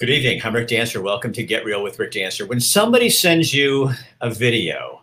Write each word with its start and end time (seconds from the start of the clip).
Good 0.00 0.10
evening. 0.10 0.40
I'm 0.42 0.56
Rick 0.56 0.66
Dancer. 0.66 1.00
Welcome 1.00 1.32
to 1.34 1.44
Get 1.44 1.64
Real 1.64 1.80
with 1.80 2.00
Rick 2.00 2.10
Dancer. 2.10 2.44
When 2.44 2.58
somebody 2.58 3.08
sends 3.08 3.54
you 3.54 3.92
a 4.20 4.28
video 4.28 5.02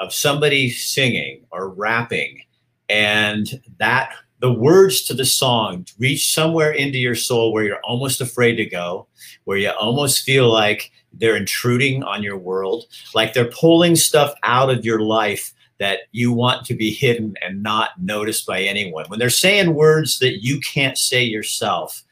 of 0.00 0.12
somebody 0.12 0.68
singing 0.68 1.46
or 1.52 1.68
rapping, 1.68 2.42
and 2.88 3.62
that 3.78 4.10
the 4.40 4.52
words 4.52 5.02
to 5.02 5.14
the 5.14 5.24
song 5.24 5.86
reach 5.96 6.34
somewhere 6.34 6.72
into 6.72 6.98
your 6.98 7.14
soul 7.14 7.52
where 7.52 7.62
you're 7.62 7.84
almost 7.84 8.20
afraid 8.20 8.56
to 8.56 8.66
go, 8.66 9.06
where 9.44 9.58
you 9.58 9.70
almost 9.70 10.24
feel 10.24 10.50
like 10.52 10.90
they're 11.12 11.36
intruding 11.36 12.02
on 12.02 12.24
your 12.24 12.36
world, 12.36 12.86
like 13.14 13.34
they're 13.34 13.44
pulling 13.44 13.94
stuff 13.94 14.34
out 14.42 14.70
of 14.70 14.84
your 14.84 15.02
life 15.02 15.54
that 15.78 16.00
you 16.10 16.32
want 16.32 16.66
to 16.66 16.74
be 16.74 16.90
hidden 16.90 17.36
and 17.42 17.62
not 17.62 17.90
noticed 18.02 18.44
by 18.44 18.60
anyone. 18.60 19.04
When 19.06 19.20
they're 19.20 19.30
saying 19.30 19.72
words 19.72 20.18
that 20.18 20.42
you 20.42 20.58
can't 20.58 20.98
say 20.98 21.22
yourself 21.22 22.02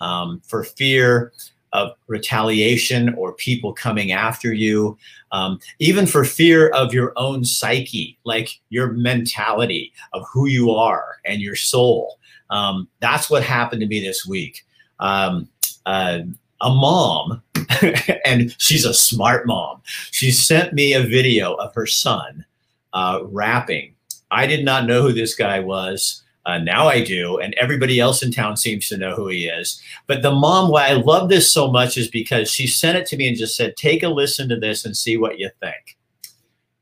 um, 0.00 0.42
for 0.44 0.64
fear 0.64 1.32
of 1.76 1.92
retaliation 2.06 3.14
or 3.14 3.34
people 3.34 3.74
coming 3.74 4.10
after 4.10 4.52
you, 4.52 4.96
um, 5.30 5.60
even 5.78 6.06
for 6.06 6.24
fear 6.24 6.68
of 6.68 6.94
your 6.94 7.12
own 7.16 7.44
psyche, 7.44 8.18
like 8.24 8.48
your 8.70 8.92
mentality 8.92 9.92
of 10.14 10.24
who 10.32 10.46
you 10.46 10.70
are 10.70 11.16
and 11.26 11.42
your 11.42 11.54
soul. 11.54 12.18
Um, 12.48 12.88
that's 13.00 13.28
what 13.28 13.42
happened 13.42 13.82
to 13.82 13.86
me 13.86 14.00
this 14.00 14.26
week. 14.26 14.64
Um, 15.00 15.48
uh, 15.84 16.20
a 16.62 16.70
mom, 16.70 17.42
and 18.24 18.56
she's 18.58 18.86
a 18.86 18.94
smart 18.94 19.46
mom, 19.46 19.82
she 20.10 20.30
sent 20.30 20.72
me 20.72 20.94
a 20.94 21.02
video 21.02 21.52
of 21.56 21.74
her 21.74 21.86
son 21.86 22.46
uh, 22.94 23.20
rapping. 23.24 23.94
I 24.30 24.46
did 24.46 24.64
not 24.64 24.86
know 24.86 25.02
who 25.02 25.12
this 25.12 25.34
guy 25.34 25.60
was. 25.60 26.22
Uh, 26.46 26.58
now 26.58 26.86
I 26.86 27.02
do, 27.02 27.38
and 27.38 27.54
everybody 27.54 27.98
else 27.98 28.22
in 28.22 28.30
town 28.30 28.56
seems 28.56 28.88
to 28.88 28.96
know 28.96 29.14
who 29.14 29.26
he 29.26 29.46
is. 29.46 29.82
But 30.06 30.22
the 30.22 30.30
mom, 30.30 30.70
why 30.70 30.88
I 30.88 30.92
love 30.92 31.28
this 31.28 31.52
so 31.52 31.70
much 31.70 31.98
is 31.98 32.08
because 32.08 32.50
she 32.50 32.68
sent 32.68 32.96
it 32.96 33.04
to 33.06 33.16
me 33.16 33.26
and 33.26 33.36
just 33.36 33.56
said, 33.56 33.76
"Take 33.76 34.04
a 34.04 34.08
listen 34.08 34.48
to 34.50 34.56
this 34.56 34.84
and 34.84 34.96
see 34.96 35.16
what 35.16 35.40
you 35.40 35.50
think." 35.60 35.98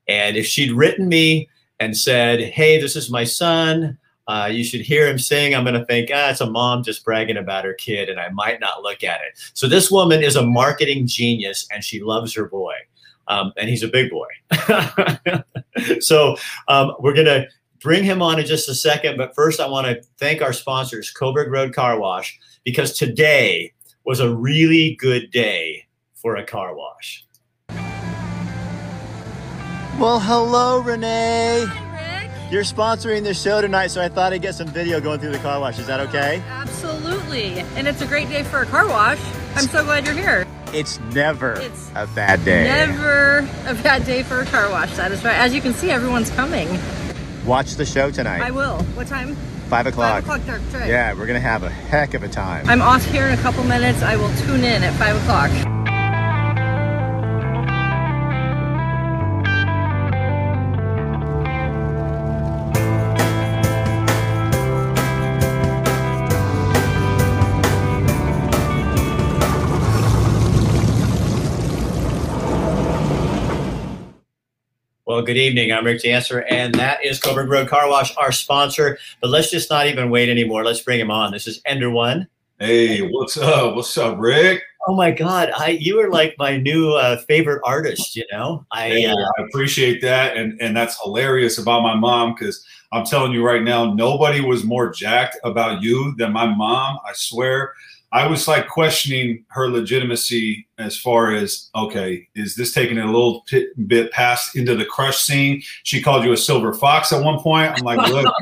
And 0.07 0.37
if 0.37 0.45
she'd 0.45 0.71
written 0.71 1.09
me 1.09 1.49
and 1.79 1.97
said, 1.97 2.41
"Hey, 2.41 2.79
this 2.79 2.95
is 2.95 3.09
my 3.09 3.23
son," 3.23 3.97
uh, 4.27 4.49
you 4.51 4.63
should 4.63 4.81
hear 4.81 5.07
him 5.07 5.19
sing. 5.19 5.53
I'm 5.53 5.63
going 5.63 5.79
to 5.79 5.85
think, 5.85 6.09
ah, 6.13 6.29
it's 6.29 6.41
a 6.41 6.49
mom 6.49 6.83
just 6.83 7.05
bragging 7.05 7.37
about 7.37 7.65
her 7.65 7.73
kid, 7.73 8.09
and 8.09 8.19
I 8.19 8.29
might 8.29 8.59
not 8.59 8.81
look 8.81 9.03
at 9.03 9.21
it. 9.21 9.39
So 9.53 9.67
this 9.67 9.91
woman 9.91 10.23
is 10.23 10.35
a 10.35 10.45
marketing 10.45 11.05
genius, 11.05 11.67
and 11.71 11.83
she 11.83 12.01
loves 12.01 12.33
her 12.33 12.47
boy, 12.47 12.73
um, 13.27 13.53
and 13.57 13.69
he's 13.69 13.83
a 13.83 13.87
big 13.87 14.09
boy. 14.09 14.27
so 15.99 16.37
um, 16.67 16.93
we're 16.99 17.13
going 17.13 17.25
to 17.25 17.47
bring 17.85 18.03
him 18.03 18.19
on 18.19 18.39
in 18.39 18.45
just 18.47 18.67
a 18.67 18.73
second. 18.73 19.15
But 19.15 19.35
first, 19.35 19.59
I 19.59 19.69
want 19.69 19.85
to 19.85 20.01
thank 20.17 20.41
our 20.41 20.53
sponsors, 20.53 21.11
Coburg 21.11 21.51
Road 21.51 21.73
Car 21.73 21.99
Wash, 21.99 22.37
because 22.65 22.97
today 22.97 23.73
was 24.03 24.19
a 24.19 24.35
really 24.35 24.95
good 24.95 25.29
day 25.29 25.85
for 26.15 26.35
a 26.35 26.43
car 26.43 26.75
wash. 26.75 27.23
Well, 29.99 30.19
hello, 30.19 30.79
Renee. 30.79 31.65
Hi, 31.67 32.23
Rick. 32.23 32.51
You're 32.51 32.63
sponsoring 32.63 33.23
the 33.23 33.35
show 33.35 33.61
tonight, 33.61 33.87
so 33.87 34.01
I 34.01 34.09
thought 34.09 34.33
I'd 34.33 34.41
get 34.41 34.55
some 34.55 34.67
video 34.67 34.99
going 34.99 35.19
through 35.19 35.31
the 35.31 35.39
car 35.39 35.59
wash. 35.59 35.77
Is 35.77 35.85
that 35.85 35.99
okay? 35.99 36.41
Absolutely. 36.47 37.59
And 37.75 37.87
it's 37.87 38.01
a 38.01 38.07
great 38.07 38.29
day 38.29 38.41
for 38.41 38.63
a 38.63 38.65
car 38.65 38.87
wash. 38.87 39.19
I'm 39.55 39.67
so 39.67 39.83
glad 39.83 40.05
you're 40.05 40.15
here. 40.15 40.47
It's 40.73 40.99
never 41.13 41.53
It's 41.53 41.91
a 41.93 42.07
bad 42.07 42.43
day. 42.43 42.63
Never 42.63 43.47
a 43.67 43.75
bad 43.75 44.05
day 44.05 44.23
for 44.23 44.39
a 44.39 44.45
car 44.45 44.71
wash. 44.71 44.95
That 44.95 45.11
is 45.11 45.23
right. 45.23 45.37
As 45.37 45.53
you 45.53 45.61
can 45.61 45.75
see, 45.75 45.91
everyone's 45.91 46.31
coming. 46.31 46.67
Watch 47.45 47.75
the 47.75 47.85
show 47.85 48.09
tonight. 48.09 48.41
I 48.41 48.49
will. 48.49 48.79
What 48.95 49.07
time? 49.07 49.35
Five 49.69 49.85
o'clock. 49.85 50.23
Five 50.23 50.41
o'clock. 50.41 50.73
Right. 50.73 50.89
Yeah, 50.89 51.13
we're 51.13 51.27
gonna 51.27 51.39
have 51.39 51.61
a 51.63 51.69
heck 51.69 52.15
of 52.15 52.23
a 52.23 52.27
time. 52.27 52.67
I'm 52.67 52.81
off 52.81 53.05
here 53.05 53.27
in 53.27 53.37
a 53.37 53.41
couple 53.41 53.63
minutes. 53.63 54.01
I 54.01 54.15
will 54.15 54.33
tune 54.37 54.63
in 54.63 54.83
at 54.83 54.93
five 54.93 55.15
o'clock. 55.15 55.74
Good 75.25 75.37
evening. 75.37 75.71
I'm 75.71 75.85
Rick 75.85 76.03
Dancer, 76.03 76.41
and 76.51 76.75
that 76.75 77.03
is 77.03 77.19
Coburg 77.19 77.49
Road 77.49 77.67
Car 77.67 77.89
Wash, 77.89 78.15
our 78.15 78.31
sponsor. 78.31 78.99
But 79.21 79.31
let's 79.31 79.49
just 79.49 79.71
not 79.71 79.87
even 79.87 80.11
wait 80.11 80.29
anymore. 80.29 80.63
Let's 80.63 80.81
bring 80.81 80.99
him 80.99 81.09
on. 81.09 81.31
This 81.31 81.47
is 81.47 81.61
Ender 81.65 81.89
One. 81.89 82.27
Hey, 82.59 82.99
what's 83.01 83.35
up? 83.35 83.75
What's 83.75 83.97
up, 83.97 84.19
Rick? 84.19 84.61
Oh 84.87 84.95
my 84.95 85.09
God, 85.09 85.49
I 85.57 85.69
you 85.69 85.99
are 85.99 86.11
like 86.11 86.35
my 86.37 86.57
new 86.57 86.93
uh, 86.93 87.17
favorite 87.23 87.63
artist. 87.65 88.15
You 88.15 88.23
know, 88.31 88.67
I 88.69 88.89
Hey, 88.89 89.05
uh, 89.07 89.15
I 89.15 89.43
appreciate 89.49 89.99
that, 90.03 90.37
and 90.37 90.61
and 90.61 90.77
that's 90.77 91.01
hilarious 91.01 91.57
about 91.57 91.81
my 91.81 91.95
mom 91.95 92.35
because 92.35 92.63
I'm 92.91 93.03
telling 93.03 93.31
you 93.31 93.43
right 93.43 93.63
now, 93.63 93.91
nobody 93.95 94.41
was 94.41 94.63
more 94.63 94.91
jacked 94.91 95.39
about 95.43 95.81
you 95.81 96.13
than 96.19 96.33
my 96.33 96.45
mom. 96.45 96.99
I 97.03 97.13
swear. 97.13 97.73
I 98.11 98.27
was 98.27 98.47
like 98.47 98.67
questioning 98.67 99.43
her 99.49 99.67
legitimacy 99.67 100.67
as 100.77 100.97
far 100.97 101.33
as 101.33 101.69
okay, 101.75 102.27
is 102.35 102.55
this 102.55 102.73
taking 102.73 102.97
it 102.97 103.03
a 103.03 103.11
little 103.11 103.43
bit, 103.51 103.87
bit 103.87 104.11
past 104.11 104.55
into 104.55 104.75
the 104.75 104.85
crush 104.85 105.17
scene? 105.17 105.61
She 105.83 106.01
called 106.01 106.23
you 106.23 106.31
a 106.31 106.37
silver 106.37 106.73
fox 106.73 107.11
at 107.11 107.23
one 107.23 107.39
point. 107.39 107.71
I'm 107.71 107.83
like, 107.83 108.07
look, 108.09 108.33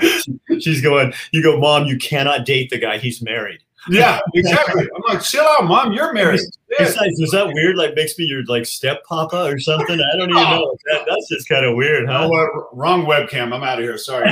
she's 0.60 0.80
going. 0.80 1.12
You 1.32 1.42
go, 1.42 1.58
mom. 1.58 1.86
You 1.86 1.98
cannot 1.98 2.44
date 2.44 2.70
the 2.70 2.78
guy. 2.78 2.98
He's 2.98 3.22
married. 3.22 3.60
yeah, 3.88 4.20
exactly. 4.34 4.86
I'm 4.94 5.14
like, 5.14 5.22
chill 5.22 5.44
out, 5.44 5.64
mom. 5.64 5.94
You're 5.94 6.12
married. 6.12 6.40
Besides, 6.78 7.18
is 7.20 7.30
that 7.30 7.48
weird? 7.54 7.76
Like 7.76 7.94
makes 7.94 8.18
me 8.18 8.26
your 8.26 8.44
like 8.44 8.66
step 8.66 9.02
papa 9.04 9.44
or 9.44 9.58
something? 9.58 9.98
I 9.98 10.16
don't 10.18 10.30
even 10.30 10.42
know. 10.42 10.76
That, 10.92 11.06
that's 11.08 11.28
just 11.30 11.48
kind 11.48 11.64
of 11.64 11.74
weird, 11.76 12.06
huh? 12.06 12.28
what? 12.28 12.50
Wrong 12.76 13.06
webcam. 13.06 13.54
I'm 13.54 13.62
out 13.62 13.78
of 13.78 13.84
here. 13.84 13.96
Sorry. 13.96 14.30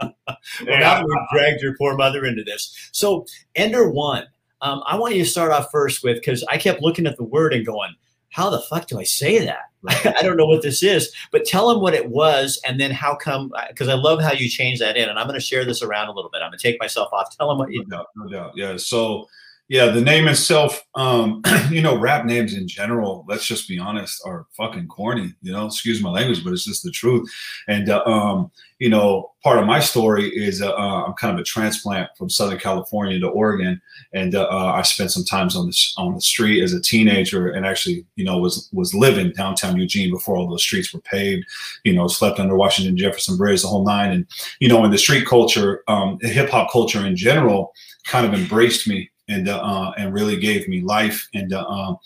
Well, 0.66 0.78
now 0.78 1.04
we've 1.04 1.16
dragged 1.32 1.60
your 1.62 1.76
poor 1.76 1.96
mother 1.96 2.24
into 2.24 2.44
this. 2.44 2.90
So, 2.92 3.26
Ender 3.54 3.88
one, 3.90 4.26
um, 4.60 4.82
I 4.86 4.96
want 4.96 5.14
you 5.14 5.24
to 5.24 5.28
start 5.30 5.52
off 5.52 5.70
first 5.70 6.02
with 6.04 6.16
because 6.16 6.44
I 6.44 6.58
kept 6.58 6.82
looking 6.82 7.06
at 7.06 7.16
the 7.16 7.24
word 7.24 7.52
and 7.54 7.64
going, 7.66 7.94
"How 8.30 8.50
the 8.50 8.60
fuck 8.60 8.86
do 8.86 8.98
I 8.98 9.04
say 9.04 9.44
that?" 9.44 9.70
I 10.18 10.22
don't 10.22 10.36
know 10.38 10.46
what 10.46 10.62
this 10.62 10.82
is. 10.82 11.12
But 11.32 11.44
tell 11.44 11.68
them 11.68 11.80
what 11.82 11.92
it 11.94 12.08
was, 12.08 12.60
and 12.66 12.80
then 12.80 12.90
how 12.90 13.14
come? 13.14 13.52
Because 13.68 13.88
I 13.88 13.94
love 13.94 14.22
how 14.22 14.32
you 14.32 14.48
change 14.48 14.78
that 14.78 14.96
in, 14.96 15.08
and 15.08 15.18
I'm 15.18 15.26
going 15.26 15.38
to 15.38 15.44
share 15.44 15.64
this 15.64 15.82
around 15.82 16.08
a 16.08 16.12
little 16.12 16.30
bit. 16.30 16.40
I'm 16.42 16.50
going 16.50 16.58
to 16.58 16.62
take 16.70 16.80
myself 16.80 17.12
off. 17.12 17.36
Tell 17.36 17.48
them 17.48 17.58
what 17.58 17.68
No 17.68 17.74
you. 17.74 17.84
doubt, 17.84 18.06
no 18.16 18.28
doubt. 18.28 18.52
Yeah. 18.56 18.76
So, 18.76 19.28
yeah, 19.68 19.86
the 19.86 20.00
name 20.00 20.28
itself, 20.28 20.82
um, 20.94 21.42
you 21.70 21.80
know, 21.80 21.98
rap 21.98 22.26
names 22.26 22.54
in 22.54 22.68
general, 22.68 23.24
let's 23.28 23.46
just 23.46 23.68
be 23.68 23.78
honest, 23.78 24.22
are 24.26 24.46
fucking 24.56 24.88
corny. 24.88 25.32
You 25.40 25.52
know, 25.52 25.66
excuse 25.66 26.02
my 26.02 26.10
language, 26.10 26.44
but 26.44 26.52
it's 26.52 26.64
just 26.64 26.82
the 26.82 26.90
truth. 26.90 27.30
And, 27.66 27.88
uh, 27.88 28.02
um, 28.04 28.50
you 28.78 28.90
know, 28.90 29.32
part 29.42 29.58
of 29.58 29.66
my 29.66 29.80
story 29.80 30.28
is 30.28 30.60
uh, 30.60 30.72
uh, 30.72 31.04
I'm 31.06 31.14
kind 31.14 31.32
of 31.32 31.40
a 31.40 31.44
transplant 31.44 32.10
from 32.18 32.28
Southern 32.28 32.58
California 32.58 33.18
to 33.20 33.28
Oregon, 33.28 33.80
and 34.12 34.34
uh, 34.34 34.48
uh, 34.50 34.72
I 34.74 34.82
spent 34.82 35.12
some 35.12 35.24
times 35.24 35.56
on 35.56 35.66
the 35.66 35.88
on 35.96 36.14
the 36.14 36.20
street 36.20 36.62
as 36.62 36.72
a 36.72 36.80
teenager, 36.82 37.50
and 37.50 37.64
actually, 37.64 38.04
you 38.16 38.24
know, 38.24 38.38
was 38.38 38.68
was 38.72 38.92
living 38.92 39.32
downtown 39.32 39.78
Eugene 39.78 40.10
before 40.10 40.36
all 40.36 40.48
those 40.48 40.62
streets 40.62 40.92
were 40.92 41.00
paved. 41.00 41.46
You 41.84 41.94
know, 41.94 42.08
slept 42.08 42.40
under 42.40 42.56
Washington 42.56 42.96
Jefferson 42.96 43.36
Bridge, 43.36 43.62
the 43.62 43.68
whole 43.68 43.86
nine, 43.86 44.10
and 44.10 44.26
you 44.58 44.68
know, 44.68 44.84
in 44.84 44.90
the 44.90 44.98
street 44.98 45.26
culture, 45.26 45.84
um, 45.88 46.18
hip 46.20 46.50
hop 46.50 46.70
culture 46.70 47.06
in 47.06 47.16
general, 47.16 47.72
kind 48.06 48.26
of 48.26 48.34
embraced 48.34 48.88
me 48.88 49.08
and 49.28 49.48
uh, 49.48 49.58
uh, 49.58 49.92
and 49.96 50.12
really 50.12 50.36
gave 50.36 50.68
me 50.68 50.82
life 50.82 51.28
and 51.34 51.52
uh, 51.52 51.66
um, 51.66 51.98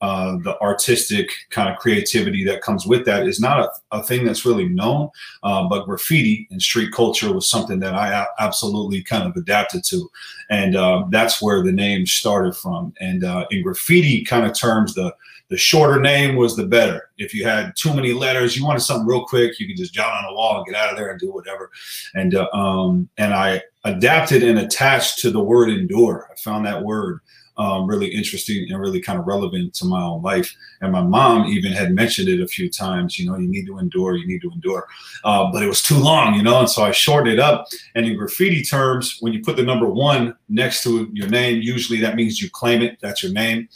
uh, 0.00 0.36
the 0.42 0.58
artistic 0.60 1.30
kind 1.50 1.68
of 1.68 1.78
creativity 1.78 2.44
that 2.44 2.62
comes 2.62 2.86
with 2.86 3.04
that 3.04 3.26
is 3.26 3.40
not 3.40 3.60
a, 3.60 3.96
a 3.96 4.02
thing 4.02 4.24
that's 4.24 4.44
really 4.44 4.68
known 4.68 5.08
uh, 5.44 5.66
but 5.68 5.84
graffiti 5.84 6.48
and 6.50 6.60
street 6.60 6.92
culture 6.92 7.32
was 7.32 7.48
something 7.48 7.78
that 7.78 7.94
I 7.94 8.26
absolutely 8.38 9.02
kind 9.02 9.24
of 9.24 9.36
adapted 9.36 9.84
to. 9.84 10.10
And 10.50 10.76
uh, 10.76 11.04
that's 11.10 11.40
where 11.40 11.62
the 11.62 11.72
name 11.72 12.06
started 12.06 12.56
from. 12.56 12.92
And 13.00 13.24
in 13.50 13.62
graffiti 13.62 14.24
kind 14.24 14.44
of 14.44 14.58
terms 14.58 14.94
the 14.94 15.14
the 15.54 15.58
shorter 15.58 16.00
name 16.00 16.34
was 16.34 16.56
the 16.56 16.66
better 16.66 17.10
if 17.16 17.32
you 17.32 17.44
had 17.44 17.72
too 17.76 17.94
many 17.94 18.12
letters 18.12 18.56
you 18.56 18.64
wanted 18.64 18.80
something 18.80 19.06
real 19.06 19.24
quick 19.24 19.60
you 19.60 19.68
could 19.68 19.76
just 19.76 19.94
jot 19.94 20.12
on 20.12 20.32
a 20.32 20.34
wall 20.34 20.56
and 20.56 20.66
get 20.66 20.74
out 20.74 20.90
of 20.90 20.96
there 20.96 21.10
and 21.10 21.20
do 21.20 21.30
whatever 21.30 21.70
and 22.14 22.34
uh, 22.34 22.48
um, 22.52 23.08
and 23.18 23.32
I 23.32 23.62
adapted 23.84 24.42
and 24.42 24.58
attached 24.58 25.18
to 25.20 25.30
the 25.30 25.42
word 25.42 25.70
endure. 25.70 26.28
I 26.30 26.36
found 26.36 26.66
that 26.66 26.82
word 26.82 27.20
um, 27.56 27.86
really 27.86 28.08
interesting 28.08 28.66
and 28.70 28.80
really 28.80 29.00
kind 29.00 29.18
of 29.18 29.26
relevant 29.26 29.74
to 29.74 29.84
my 29.84 30.02
own 30.02 30.22
life. 30.22 30.54
And 30.80 30.92
my 30.92 31.02
mom 31.02 31.46
even 31.46 31.72
had 31.72 31.92
mentioned 31.94 32.28
it 32.28 32.40
a 32.40 32.48
few 32.48 32.68
times. 32.68 33.18
You 33.18 33.30
know, 33.30 33.38
you 33.38 33.46
need 33.48 33.66
to 33.66 33.78
endure, 33.78 34.16
you 34.16 34.26
need 34.26 34.42
to 34.42 34.50
endure. 34.50 34.86
Uh, 35.22 35.50
but 35.52 35.62
it 35.62 35.68
was 35.68 35.82
too 35.82 35.98
long, 35.98 36.34
you 36.34 36.42
know, 36.42 36.60
and 36.60 36.68
so 36.68 36.82
I 36.82 36.90
shortened 36.90 37.32
it 37.32 37.38
up. 37.38 37.66
And 37.94 38.06
in 38.06 38.16
graffiti 38.16 38.62
terms, 38.62 39.18
when 39.20 39.32
you 39.32 39.42
put 39.42 39.56
the 39.56 39.62
number 39.62 39.88
one 39.88 40.34
next 40.48 40.82
to 40.84 41.08
your 41.12 41.28
name, 41.28 41.62
usually 41.62 42.00
that 42.00 42.16
means 42.16 42.42
you 42.42 42.50
claim 42.50 42.82
it. 42.82 42.98
That's 43.00 43.22
your 43.22 43.32
name. 43.32 43.68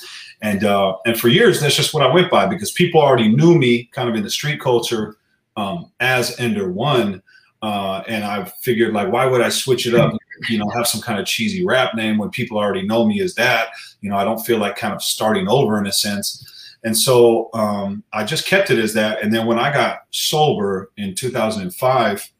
And 0.42 0.64
uh, 0.64 0.96
and 1.06 1.18
for 1.18 1.28
years, 1.28 1.60
that's 1.60 1.76
just 1.76 1.94
what 1.94 2.02
I 2.02 2.12
went 2.12 2.30
by 2.30 2.46
because 2.46 2.70
people 2.72 3.00
already 3.00 3.34
knew 3.34 3.56
me 3.56 3.88
kind 3.92 4.08
of 4.08 4.14
in 4.14 4.22
the 4.22 4.30
street 4.30 4.60
culture 4.60 5.16
um, 5.56 5.90
as 6.00 6.38
Ender 6.38 6.70
One. 6.70 7.22
Uh, 7.60 8.04
and 8.06 8.22
I 8.24 8.44
figured, 8.44 8.94
like, 8.94 9.10
why 9.10 9.26
would 9.26 9.40
I 9.40 9.48
switch 9.48 9.88
it 9.88 9.94
up? 9.94 10.12
You 10.48 10.58
know, 10.58 10.68
have 10.70 10.86
some 10.86 11.00
kind 11.00 11.18
of 11.18 11.26
cheesy 11.26 11.64
rap 11.64 11.94
name 11.94 12.18
when 12.18 12.30
people 12.30 12.58
already 12.58 12.86
know 12.86 13.06
me 13.06 13.20
as 13.20 13.34
that. 13.34 13.68
You 14.00 14.10
know, 14.10 14.16
I 14.16 14.24
don't 14.24 14.44
feel 14.44 14.58
like 14.58 14.76
kind 14.76 14.94
of 14.94 15.02
starting 15.02 15.48
over 15.48 15.78
in 15.78 15.86
a 15.86 15.92
sense. 15.92 16.44
And 16.84 16.96
so 16.96 17.50
um, 17.54 18.04
I 18.12 18.24
just 18.24 18.46
kept 18.46 18.70
it 18.70 18.78
as 18.78 18.94
that. 18.94 19.22
And 19.22 19.34
then 19.34 19.46
when 19.46 19.58
I 19.58 19.72
got 19.72 20.00
sober 20.10 20.90
in 20.96 21.14
2005, 21.14 22.30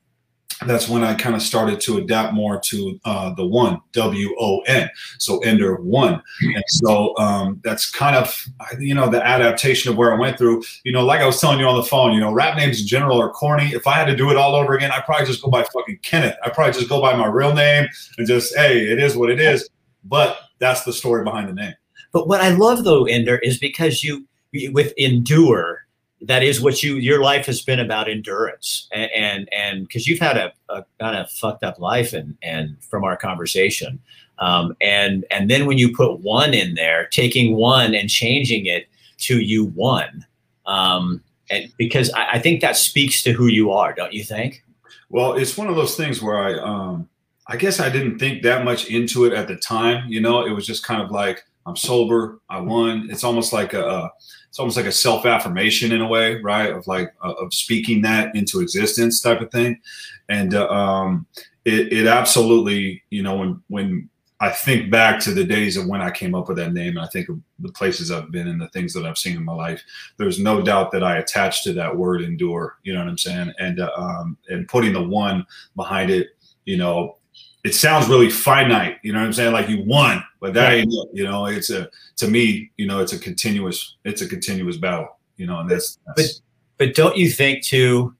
that's 0.66 0.88
when 0.88 1.05
I 1.05 1.14
kind 1.14 1.37
of 1.37 1.43
started 1.43 1.81
to 1.82 1.99
adapt 1.99 2.34
more 2.34 2.60
to 2.60 3.00
uh, 3.05 3.34
the 3.34 3.46
one 3.46 3.81
W 3.93 4.34
O 4.38 4.60
N, 4.60 4.90
so 5.19 5.38
Ender 5.40 5.76
one, 5.76 6.20
and 6.40 6.64
so 6.69 7.16
um, 7.19 7.60
that's 7.62 7.90
kind 7.90 8.16
of 8.16 8.46
you 8.78 8.94
know 8.94 9.08
the 9.08 9.25
adaptation 9.25 9.90
of 9.90 9.96
where 9.96 10.12
I 10.12 10.19
went 10.19 10.37
through. 10.37 10.64
You 10.84 10.93
know, 10.93 11.05
like 11.05 11.20
I 11.20 11.26
was 11.26 11.40
telling 11.40 11.60
you 11.60 11.66
on 11.66 11.76
the 11.76 11.84
phone, 11.84 12.12
you 12.12 12.20
know, 12.20 12.32
rap 12.32 12.56
names 12.56 12.81
in 12.81 12.87
general 12.87 13.20
are 13.20 13.31
corny. 13.31 13.66
If 13.66 13.87
I 13.87 13.94
had 13.94 14.06
to 14.06 14.16
do 14.16 14.31
it 14.31 14.37
all 14.37 14.55
over 14.55 14.75
again, 14.75 14.90
I 14.90 15.00
probably 15.00 15.26
just 15.26 15.43
go 15.43 15.50
by 15.50 15.62
fucking 15.62 16.00
Kenneth. 16.02 16.37
I 16.44 16.50
probably 16.50 16.72
just 16.72 16.88
go 16.88 17.00
by 17.00 17.14
my 17.14 17.26
real 17.26 17.55
name 17.55 17.87
and 18.16 18.26
just 18.26 18.56
hey, 18.56 18.81
it 18.81 18.99
is 18.99 19.16
what 19.16 19.31
it 19.31 19.40
is. 19.40 19.69
But 20.05 20.38
that's 20.58 20.84
the 20.84 20.93
story 20.93 21.25
behind 21.25 21.49
the 21.49 21.55
name. 21.55 21.75
But 22.12 22.26
what 22.26 22.40
I 22.40 22.50
love 22.50 22.84
though, 22.84 23.05
Ender, 23.05 23.38
is 23.38 23.58
because 23.58 24.02
you 24.02 24.26
with 24.72 24.93
endure 24.96 25.87
that 26.23 26.43
is 26.43 26.61
what 26.61 26.82
you 26.82 26.97
your 26.97 27.23
life 27.23 27.47
has 27.47 27.62
been 27.62 27.79
about 27.79 28.09
endurance. 28.09 28.88
And 28.93 29.49
and 29.53 29.87
because 29.87 30.06
you've 30.06 30.19
had 30.19 30.37
a, 30.37 30.53
a, 30.69 30.85
kind 30.99 31.17
of 31.17 31.31
fucked 31.31 31.62
up 31.62 31.79
life 31.79 32.12
and 32.12 32.37
and 32.43 32.76
from 32.82 33.05
our 33.05 33.17
conversation. 33.17 34.00
Um, 34.38 34.76
and 34.81 35.25
and 35.31 35.50
then 35.50 35.67
when 35.67 35.79
you 35.79 35.94
put 35.94 36.20
one 36.20 36.55
in 36.55 36.75
there 36.75 37.09
taking 37.09 37.56
one 37.56 37.94
and 37.94 38.09
changing 38.09 38.67
it 38.67 38.88
to 39.19 39.41
you 39.41 39.67
one 39.67 40.25
um, 40.67 41.23
and 41.50 41.73
because 41.76 42.12
I, 42.12 42.35
I 42.35 42.38
think 42.38 42.61
that 42.61 42.76
speaks 42.76 43.23
to 43.25 43.32
who 43.32 43.47
you 43.47 43.73
are 43.73 43.93
don't 43.93 44.12
you 44.12 44.23
think? 44.23 44.62
Well 45.11 45.32
it's 45.32 45.56
one 45.56 45.69
of 45.69 45.75
those 45.75 45.97
things 45.97 46.23
where 46.23 46.38
i 46.38 46.55
um 46.55 47.09
i 47.49 47.56
guess 47.56 47.81
i 47.81 47.88
didn't 47.88 48.20
think 48.20 48.43
that 48.43 48.65
much 48.65 48.88
into 48.91 49.25
it 49.25 49.32
at 49.32 49.49
the 49.49 49.56
time 49.56 50.09
you 50.09 50.20
know? 50.20 50.47
It 50.47 50.53
was 50.53 50.67
just 50.67 50.85
kind 50.85 51.03
of 51.03 51.11
like 51.11 51.44
i'm 51.67 51.76
sober 51.76 52.38
i 52.49 52.61
won. 52.61 53.09
It's 53.11 53.25
almost 53.25 53.53
like 53.53 53.73
a, 53.75 53.85
a 53.85 54.12
it's 54.48 54.58
almost 54.58 54.76
like 54.76 54.86
a 54.86 54.92
self 54.92 55.26
affirmation 55.26 55.92
in 55.92 56.00
a 56.00 56.08
way, 56.08 56.40
right? 56.40 56.70
Of 56.70 56.86
like 56.86 57.12
uh, 57.22 57.34
of 57.34 57.52
speaking 57.52 58.02
that 58.02 58.34
into 58.34 58.60
existence 58.60 59.20
type 59.20 59.40
of 59.40 59.50
thing, 59.50 59.80
and 60.28 60.54
uh, 60.54 60.68
um, 60.68 61.26
it, 61.64 61.92
it 61.92 62.06
absolutely, 62.06 63.02
you 63.10 63.22
know, 63.22 63.36
when 63.36 63.62
when 63.68 64.08
I 64.40 64.50
think 64.50 64.90
back 64.90 65.20
to 65.20 65.32
the 65.32 65.44
days 65.44 65.76
of 65.76 65.86
when 65.86 66.00
I 66.00 66.10
came 66.10 66.34
up 66.34 66.48
with 66.48 66.56
that 66.58 66.72
name, 66.72 66.96
and 66.96 67.00
I 67.00 67.08
think 67.08 67.28
of 67.28 67.40
the 67.58 67.72
places 67.72 68.10
I've 68.10 68.30
been 68.30 68.48
and 68.48 68.60
the 68.60 68.68
things 68.68 68.94
that 68.94 69.04
I've 69.04 69.18
seen 69.18 69.36
in 69.36 69.44
my 69.44 69.52
life. 69.52 69.82
There's 70.16 70.38
no 70.38 70.62
doubt 70.62 70.92
that 70.92 71.02
I 71.02 71.18
attached 71.18 71.64
to 71.64 71.72
that 71.74 71.96
word 71.96 72.22
"endure." 72.22 72.78
You 72.84 72.94
know 72.94 73.00
what 73.00 73.08
I'm 73.08 73.18
saying? 73.18 73.52
And 73.58 73.80
uh, 73.80 73.90
um, 73.96 74.38
and 74.48 74.68
putting 74.68 74.92
the 74.92 75.02
one 75.02 75.44
behind 75.76 76.10
it, 76.10 76.28
you 76.64 76.76
know, 76.76 77.18
it 77.64 77.75
sounds 77.75 78.08
really 78.08 78.31
finite. 78.31 78.99
You 79.02 79.12
know 79.12 79.20
what 79.20 79.26
I'm 79.26 79.32
saying? 79.32 79.52
Like 79.52 79.69
you 79.69 79.82
won, 79.84 80.22
but 80.40 80.55
that 80.55 80.72
ain't 80.72 80.93
it. 80.93 81.08
You 81.12 81.25
know, 81.25 81.46
it's 81.46 81.70
a 81.70 81.88
to 82.16 82.28
me, 82.28 82.70
you 82.76 82.87
know, 82.87 83.00
it's 83.00 83.12
a 83.12 83.19
continuous, 83.19 83.96
it's 84.05 84.22
a 84.22 84.28
continuous 84.28 84.76
battle. 84.76 85.19
You 85.37 85.46
know, 85.46 85.60
and 85.60 85.70
that's, 85.70 85.99
that's 86.06 86.40
but 86.76 86.87
but 86.87 86.94
don't 86.94 87.16
you 87.16 87.31
think 87.31 87.64
too 87.64 88.14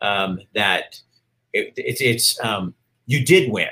um, 0.00 0.40
that 0.54 1.00
it, 1.52 1.72
it, 1.76 2.00
it's 2.00 2.38
um, 2.44 2.74
you 3.06 3.24
did 3.24 3.50
win. 3.50 3.68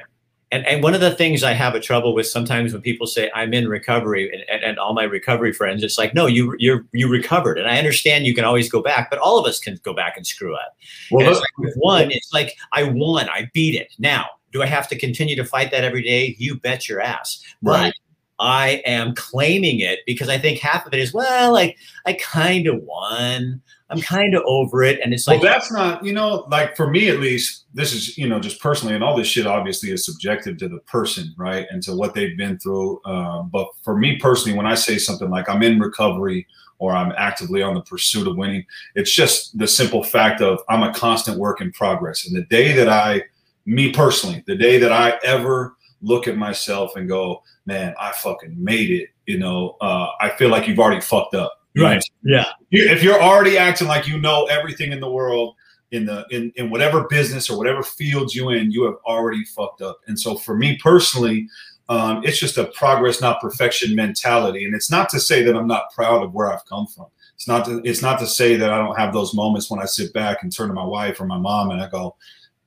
And, 0.53 0.65
and 0.65 0.81
one 0.81 0.95
of 0.95 1.01
the 1.01 1.11
things 1.11 1.43
I 1.43 1.53
have 1.55 1.75
a 1.75 1.81
trouble 1.81 2.15
with 2.15 2.29
sometimes 2.29 2.73
when 2.73 2.81
people 2.81 3.09
say 3.09 3.29
I'm 3.35 3.53
in 3.53 3.67
recovery 3.67 4.33
and, 4.33 4.45
and, 4.49 4.63
and 4.63 4.79
all 4.79 4.95
my 4.95 5.03
recovery 5.03 5.53
friends, 5.53 5.83
it's 5.83 5.99
like, 5.99 6.15
no, 6.15 6.27
you 6.27 6.55
you're 6.59 6.87
you 6.93 7.09
recovered. 7.09 7.59
And 7.59 7.69
I 7.69 7.79
understand 7.79 8.27
you 8.27 8.35
can 8.35 8.45
always 8.45 8.71
go 8.71 8.81
back, 8.81 9.11
but 9.11 9.19
all 9.19 9.39
of 9.39 9.47
us 9.47 9.59
can 9.59 9.79
go 9.83 9.93
back 9.93 10.17
and 10.17 10.25
screw 10.25 10.55
up. 10.55 10.77
Well, 11.11 11.29
it's 11.29 11.41
like 11.41 11.75
one, 11.77 12.11
it's 12.13 12.33
like 12.33 12.57
I 12.73 12.85
won, 12.85 13.29
I 13.29 13.51
beat 13.53 13.75
it. 13.75 13.93
Now 13.99 14.27
do 14.57 14.63
I 14.63 14.67
have 14.67 14.89
to 14.89 14.99
continue 14.99 15.37
to 15.37 15.45
fight 15.45 15.71
that 15.71 15.85
every 15.85 16.03
day? 16.03 16.35
You 16.39 16.59
bet 16.59 16.89
your 16.89 17.01
ass. 17.01 17.43
Right. 17.63 17.93
But 17.93 17.95
I 18.39 18.83
am 18.87 19.15
claiming 19.15 19.81
it 19.81 20.01
because 20.07 20.29
I 20.29 20.39
think 20.39 20.61
half 20.61 20.87
of 20.87 20.95
it 20.95 20.99
is, 20.99 21.13
well, 21.13 21.53
like 21.53 21.77
I 22.07 22.15
kind 22.15 22.67
of 22.67 22.83
won. 22.83 23.61
I'm 23.89 24.01
kind 24.01 24.35
of 24.35 24.43
over 24.47 24.83
it. 24.83 24.99
And 25.01 25.13
it's 25.13 25.29
like, 25.29 25.43
well, 25.43 25.53
that's 25.53 25.71
not, 25.71 26.05
you 26.05 26.13
know, 26.13 26.47
like 26.51 26.75
for 26.75 26.91
me 26.91 27.09
at 27.09 27.21
least, 27.21 27.67
this 27.73 27.93
is, 27.93 28.19
you 28.19 28.29
know, 28.29 28.41
just 28.41 28.61
personally, 28.61 28.95
and 28.95 29.05
all 29.05 29.17
this 29.17 29.29
shit 29.29 29.47
obviously 29.47 29.91
is 29.93 30.05
subjective 30.05 30.57
to 30.59 30.69
the 30.69 30.81
person, 30.81 31.33
right? 31.39 31.67
And 31.71 31.83
to 31.85 31.95
what 31.95 32.13
they've 32.13 32.37
been 32.37 32.59
through. 32.59 33.01
Uh, 33.05 33.43
but 33.43 33.69
for 33.83 33.97
me 33.97 34.19
personally, 34.19 34.57
when 34.57 34.67
I 34.67 34.75
say 34.75 34.99
something 34.99 35.31
like 35.31 35.49
I'm 35.49 35.63
in 35.63 35.79
recovery 35.79 36.47
or 36.79 36.93
I'm 36.93 37.13
actively 37.17 37.63
on 37.63 37.75
the 37.75 37.83
pursuit 37.83 38.27
of 38.27 38.37
winning, 38.37 38.67
it's 38.97 39.13
just 39.13 39.57
the 39.57 39.69
simple 39.69 40.03
fact 40.03 40.41
of 40.41 40.59
I'm 40.69 40.83
a 40.83 40.93
constant 40.93 41.39
work 41.39 41.61
in 41.61 41.71
progress. 41.73 42.27
And 42.27 42.37
the 42.37 42.43
day 42.43 42.73
that 42.73 42.89
I, 42.89 43.23
me 43.67 43.93
personally, 43.93 44.43
the 44.47 44.57
day 44.57 44.79
that 44.79 44.93
I 44.93 45.19
ever 45.23 45.77
look 46.01 46.29
at 46.29 46.37
myself 46.37 46.97
and 46.97 47.09
go, 47.09 47.43
man, 47.67 47.95
I 48.01 48.13
fucking 48.13 48.55
made 48.63 48.91
it, 48.91 49.11
you 49.27 49.39
know, 49.39 49.77
uh, 49.81 50.09
I 50.21 50.31
feel 50.31 50.51
like 50.51 50.69
you've 50.69 50.79
already 50.79 51.01
fucked 51.01 51.35
up. 51.35 51.53
Right. 51.77 52.03
Yeah. 52.23 52.47
If 52.71 53.03
you're 53.03 53.21
already 53.21 53.59
acting 53.59 53.89
like 53.89 54.07
you 54.07 54.19
know 54.19 54.47
everything 54.47 54.93
in 54.93 55.01
the 55.01 55.11
world, 55.11 55.57
in 55.91 56.07
the 56.07 56.27
in, 56.31 56.53
in 56.57 56.71
whatever 56.71 57.07
business 57.09 57.51
or 57.51 57.59
whatever 57.59 57.83
field 57.83 58.35
you 58.35 58.51
in, 58.51 58.71
you 58.71 58.85
have 58.85 58.97
already 59.05 59.45
fucked 59.45 59.83
up. 59.83 60.01
And 60.07 60.19
so 60.19 60.37
for 60.37 60.57
me 60.57 60.79
personally, 60.83 61.49
um, 61.89 62.25
it's 62.25 62.39
just 62.39 62.59
a 62.59 62.65
progress, 62.65 63.21
not 63.21 63.41
perfection 63.41 63.95
mentality. 63.95 64.65
And 64.65 64.75
it's 64.75 64.91
not 64.91 65.09
to 65.11 65.21
say 65.21 65.43
that 65.43 65.55
I'm 65.55 65.69
not 65.69 65.93
proud 65.95 66.23
of 66.23 66.33
where 66.33 66.53
I've 66.53 66.65
come 66.65 66.87
from. 66.87 67.07
It's 67.35 67.47
not 67.47 67.67
to, 67.67 67.83
it's 67.85 68.03
not 68.03 68.19
to 68.21 68.27
say 68.27 68.57
that 68.57 68.73
I 68.73 68.79
don't 68.79 68.99
have 68.99 69.13
those 69.13 69.35
moments 69.35 69.71
when 69.71 69.81
I 69.81 69.85
sit 69.85 70.13
back 70.13 70.43
and 70.43 70.51
turn 70.51 70.69
to 70.69 70.75
my 70.75 70.85
wife 70.85 71.21
or 71.21 71.27
my 71.27 71.39
mom 71.39 71.71
and 71.71 71.81
I 71.81 71.89
go, 71.89 72.17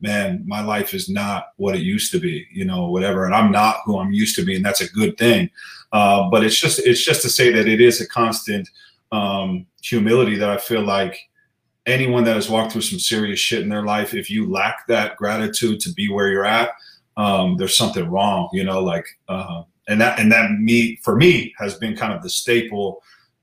man, 0.01 0.43
my 0.45 0.61
life 0.61 0.93
is 0.93 1.09
not 1.09 1.49
what 1.57 1.75
it 1.75 1.81
used 1.81 2.11
to 2.11 2.19
be, 2.19 2.47
you 2.51 2.65
know, 2.65 2.89
whatever. 2.89 3.25
And 3.25 3.35
I'm 3.35 3.51
not 3.51 3.77
who 3.85 3.99
I'm 3.99 4.11
used 4.11 4.35
to 4.37 4.45
be, 4.45 4.55
and 4.55 4.65
that's 4.65 4.81
a 4.81 4.91
good 4.91 5.17
thing. 5.17 5.49
Uh, 5.91 6.29
but 6.29 6.43
it's 6.43 6.59
just 6.59 6.79
it's 6.79 7.03
just 7.03 7.21
to 7.23 7.29
say 7.29 7.51
that 7.51 7.67
it 7.67 7.81
is 7.81 8.01
a 8.01 8.07
constant 8.07 8.69
um, 9.11 9.65
humility 9.81 10.35
that 10.37 10.49
I 10.49 10.57
feel 10.57 10.81
like 10.81 11.17
anyone 11.85 12.23
that 12.25 12.35
has 12.35 12.49
walked 12.49 12.71
through 12.71 12.81
some 12.81 12.99
serious 12.99 13.39
shit 13.39 13.63
in 13.63 13.69
their 13.69 13.83
life, 13.83 14.13
if 14.13 14.29
you 14.29 14.49
lack 14.49 14.85
that 14.87 15.17
gratitude 15.17 15.79
to 15.81 15.93
be 15.93 16.11
where 16.11 16.29
you're 16.29 16.45
at, 16.45 16.69
um, 17.17 17.57
there's 17.57 17.75
something 17.75 18.07
wrong, 18.07 18.49
you 18.53 18.63
know, 18.63 18.81
like 18.81 19.05
uh, 19.27 19.63
and 19.87 19.99
that 19.99 20.19
and 20.19 20.31
that 20.31 20.51
me 20.51 20.99
for 21.03 21.15
me 21.15 21.53
has 21.57 21.75
been 21.75 21.95
kind 21.95 22.13
of 22.13 22.21
the 22.21 22.29
staple 22.29 23.01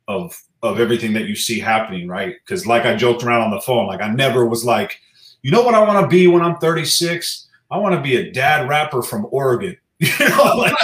of 0.08 0.40
of 0.62 0.80
everything 0.80 1.12
that 1.12 1.26
you 1.26 1.34
see 1.34 1.58
happening, 1.58 2.08
right? 2.08 2.36
Because 2.44 2.66
like 2.66 2.86
I 2.86 2.94
joked 2.94 3.24
around 3.24 3.42
on 3.42 3.50
the 3.50 3.60
phone, 3.60 3.86
like 3.86 4.00
I 4.00 4.08
never 4.08 4.46
was 4.46 4.64
like 4.64 4.98
you 5.46 5.52
know 5.52 5.62
what 5.62 5.76
I 5.76 5.80
want 5.80 6.00
to 6.00 6.08
be 6.08 6.26
when 6.26 6.42
I'm 6.42 6.56
36? 6.56 7.46
I 7.70 7.78
want 7.78 7.94
to 7.94 8.00
be 8.00 8.16
a 8.16 8.32
dad 8.32 8.68
rapper 8.68 9.00
from 9.00 9.28
Oregon. 9.30 9.76
you 10.00 10.08
know, 10.18 10.56
like, 10.56 10.74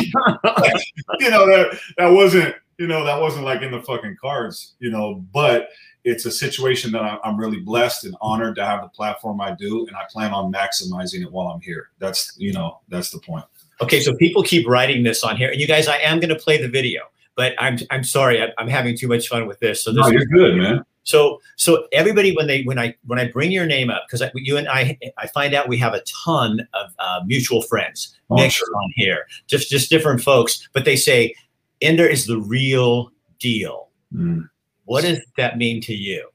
like, 0.44 0.84
you 1.18 1.30
know 1.30 1.44
that 1.48 1.81
that 1.98 2.06
wasn't 2.06 2.54
you 2.78 2.86
know 2.86 3.04
that 3.04 3.20
wasn't 3.20 3.44
like 3.44 3.62
in 3.62 3.72
the 3.72 3.82
fucking 3.82 4.19
cards. 4.20 4.74
You 4.78 4.92
know, 4.92 5.16
but 5.32 5.70
it's 6.04 6.26
a 6.26 6.31
situation 6.31 6.92
that 6.92 7.19
I'm 7.24 7.36
really 7.36 7.58
blessed 7.58 8.04
and 8.04 8.14
honored 8.20 8.54
to 8.54 8.64
have 8.64 8.82
the 8.82 8.88
platform 8.90 9.40
I 9.40 9.52
do, 9.56 9.84
and 9.88 9.96
I 9.96 10.02
plan 10.08 10.32
on 10.32 10.52
maximizing 10.52 11.22
it 11.22 11.32
while 11.32 11.48
I'm 11.48 11.60
here. 11.60 11.88
That's 11.98 12.32
you 12.38 12.52
know 12.52 12.78
that's 12.88 13.10
the 13.10 13.19
point. 13.19 13.44
Okay, 13.81 13.98
so 13.98 14.14
people 14.14 14.44
keep 14.44 14.69
writing 14.69 15.02
this 15.02 15.24
on 15.24 15.36
here, 15.36 15.50
and 15.50 15.60
you 15.60 15.66
guys, 15.66 15.88
I 15.88 15.96
am 15.96 16.20
going 16.20 16.28
to 16.28 16.36
play 16.36 16.62
the 16.62 16.69
video, 16.69 17.02
but 17.34 17.54
I'm 17.58 17.78
I'm 17.90 18.04
sorry, 18.04 18.40
I'm, 18.56 18.69
having 18.69 18.96
too 18.96 19.08
much 19.08 19.26
fun 19.26 19.48
with 19.48 19.58
this. 19.58 19.82
So 19.82 19.90
this 19.90 20.06
no, 20.06 20.12
you're 20.12 20.26
good, 20.26 20.56
man. 20.56 20.84
So, 21.04 21.40
so 21.56 21.86
everybody, 21.92 22.34
when 22.34 22.46
they, 22.46 22.62
when 22.62 22.78
I, 22.78 22.94
when 23.06 23.18
I 23.18 23.30
bring 23.30 23.50
your 23.50 23.66
name 23.66 23.90
up, 23.90 24.04
because 24.06 24.26
you 24.34 24.56
and 24.56 24.68
I, 24.68 24.98
I 25.18 25.26
find 25.28 25.54
out 25.54 25.68
we 25.68 25.76
have 25.78 25.94
a 25.94 26.02
ton 26.24 26.60
of 26.74 26.90
uh, 26.98 27.20
mutual 27.26 27.62
friends 27.62 28.16
oh, 28.30 28.48
sure. 28.48 28.68
on 28.76 28.92
here, 28.94 29.26
just, 29.46 29.68
just 29.68 29.90
different 29.90 30.20
folks. 30.20 30.68
But 30.72 30.84
they 30.84 30.96
say, 30.96 31.34
Ender 31.80 32.06
is 32.06 32.26
the 32.26 32.38
real 32.38 33.10
deal. 33.40 33.88
Mm. 34.14 34.48
What 34.84 35.02
does 35.02 35.20
that 35.36 35.58
mean 35.58 35.80
to 35.82 35.94
you? 35.94 36.28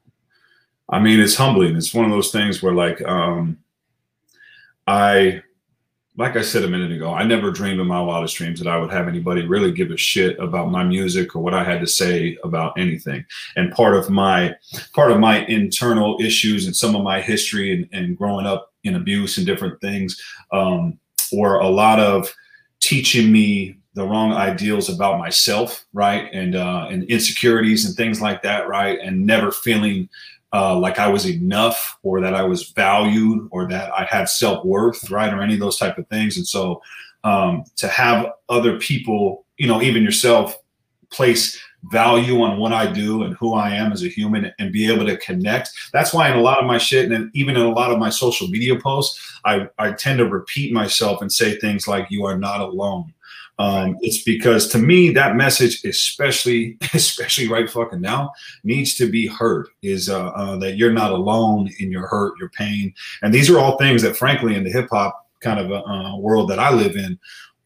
I 0.90 1.00
mean, 1.00 1.20
it's 1.20 1.36
humbling. 1.36 1.76
It's 1.76 1.94
one 1.94 2.06
of 2.06 2.12
those 2.12 2.32
things 2.32 2.62
where, 2.62 2.74
like, 2.74 3.02
um, 3.08 3.58
I 4.88 5.42
like 6.18 6.36
I 6.36 6.42
said 6.42 6.64
a 6.64 6.68
minute 6.68 6.92
ago, 6.92 7.14
I 7.14 7.24
never 7.24 7.52
dreamed 7.52 7.80
in 7.80 7.86
my 7.86 8.02
wildest 8.02 8.36
dreams 8.36 8.60
that 8.60 8.68
I 8.68 8.78
would 8.78 8.92
have 8.92 9.08
anybody 9.08 9.46
really 9.46 9.72
give 9.72 9.92
a 9.92 9.98
shit 9.98 10.38
about 10.40 10.72
my 10.72 10.84
music 10.84 11.36
or 11.36 11.44
what 11.44 11.54
I 11.54 11.64
had 11.64 11.80
to 11.82 11.88
say 11.88 12.38
about 12.44 12.78
anything. 12.78 13.24
And 13.56 13.72
part 13.72 13.96
of 13.96 14.10
my 14.10 14.56
part 14.94 15.12
of 15.12 15.20
my 15.20 15.46
internal 15.46 16.18
issues 16.20 16.66
and 16.66 16.76
some 16.76 16.96
of 16.96 17.04
my 17.04 17.22
history 17.22 17.72
and, 17.72 17.88
and 17.94 18.18
growing 18.18 18.48
up 18.48 18.74
in 18.84 18.96
abuse 18.96 19.38
and 19.38 19.46
different 19.46 19.80
things 19.80 20.20
um, 20.52 20.98
were 21.32 21.60
a 21.60 21.70
lot 21.70 22.00
of 22.00 22.34
teaching 22.80 23.32
me 23.32 23.78
the 23.94 24.06
wrong 24.06 24.32
ideals 24.32 24.90
about 24.90 25.18
myself, 25.20 25.86
right, 25.94 26.30
and 26.34 26.56
uh, 26.56 26.88
and 26.90 27.04
insecurities 27.06 27.86
and 27.86 27.96
things 27.96 28.22
like 28.22 28.42
that, 28.42 28.68
right, 28.68 29.00
and 29.00 29.26
never 29.26 29.52
feeling 29.52 30.10
uh, 30.58 30.76
like 30.76 30.98
I 30.98 31.08
was 31.08 31.30
enough 31.30 32.00
or 32.02 32.20
that 32.20 32.34
I 32.34 32.42
was 32.42 32.72
valued 32.72 33.48
or 33.52 33.68
that 33.68 33.92
I 33.94 34.08
had 34.10 34.28
self 34.28 34.66
worth, 34.66 35.12
right, 35.12 35.32
or 35.32 35.44
any 35.44 35.54
of 35.54 35.60
those 35.60 35.78
type 35.78 36.00
of 36.00 36.08
things. 36.08 36.36
And 36.36 36.48
so 36.48 36.82
um, 37.24 37.64
to 37.76 37.88
have 37.88 38.32
other 38.50 38.80
people, 38.80 39.46
you 39.58 39.68
know, 39.68 39.84
even 39.84 40.02
yourself, 40.02 40.58
place 41.12 41.60
value 41.92 42.42
on 42.42 42.58
what 42.58 42.74
I 42.74 42.92
do 42.92 43.22
and 43.22 43.36
who 43.36 43.54
I 43.54 43.70
am 43.70 43.92
as 43.92 44.04
a 44.04 44.08
human 44.08 44.52
and 44.58 44.74
be 44.74 44.92
able 44.92 45.06
to 45.06 45.16
connect. 45.18 45.70
That's 45.94 46.12
why 46.12 46.30
in 46.30 46.38
a 46.38 46.42
lot 46.42 46.60
of 46.60 46.66
my 46.66 46.80
shit 46.80 47.12
and 47.12 47.30
even 47.36 47.56
in 47.56 47.62
a 47.62 47.70
lot 47.70 47.92
of 47.92 48.00
my 48.00 48.10
social 48.10 48.48
media 48.48 48.80
posts, 48.80 49.40
I, 49.46 49.70
I 49.78 49.92
tend 49.92 50.18
to 50.18 50.26
repeat 50.26 50.74
myself 50.74 51.22
and 51.22 51.32
say 51.32 51.60
things 51.60 51.88
like, 51.88 52.08
you 52.10 52.26
are 52.26 52.38
not 52.38 52.62
alone. 52.62 53.14
Um, 53.60 53.98
it's 54.02 54.24
because 54.24 54.68
to 54.70 54.78
me 54.78 55.10
that 55.12 55.36
message, 55.36 55.84
especially 55.84 56.78
especially 56.94 57.48
right 57.48 57.70
fucking 57.70 58.02
now, 58.02 58.32
needs 58.64 58.96
to 58.96 59.10
be 59.10 59.28
heard. 59.28 59.68
Is 59.82 60.10
uh, 60.10 60.28
uh, 60.28 60.58
that 60.58 60.78
you're 60.78 60.94
not 60.94 61.12
alone 61.12 61.70
in 61.80 61.92
your 61.92 62.08
hurt, 62.08 62.34
your 62.40 62.50
pain, 62.50 62.94
and 63.22 63.34
these 63.34 63.50
are 63.50 63.60
all 63.60 63.78
things 63.78 64.02
that, 64.04 64.18
frankly, 64.18 64.56
in 64.56 64.64
the 64.64 64.72
hip 64.72 64.90
hop 64.92 65.26
kind 65.40 65.60
of 65.60 65.72
uh, 65.72 66.18
world 66.18 66.50
that 66.50 66.60
I 66.60 66.74
live 66.74 66.96
in, 66.96 67.18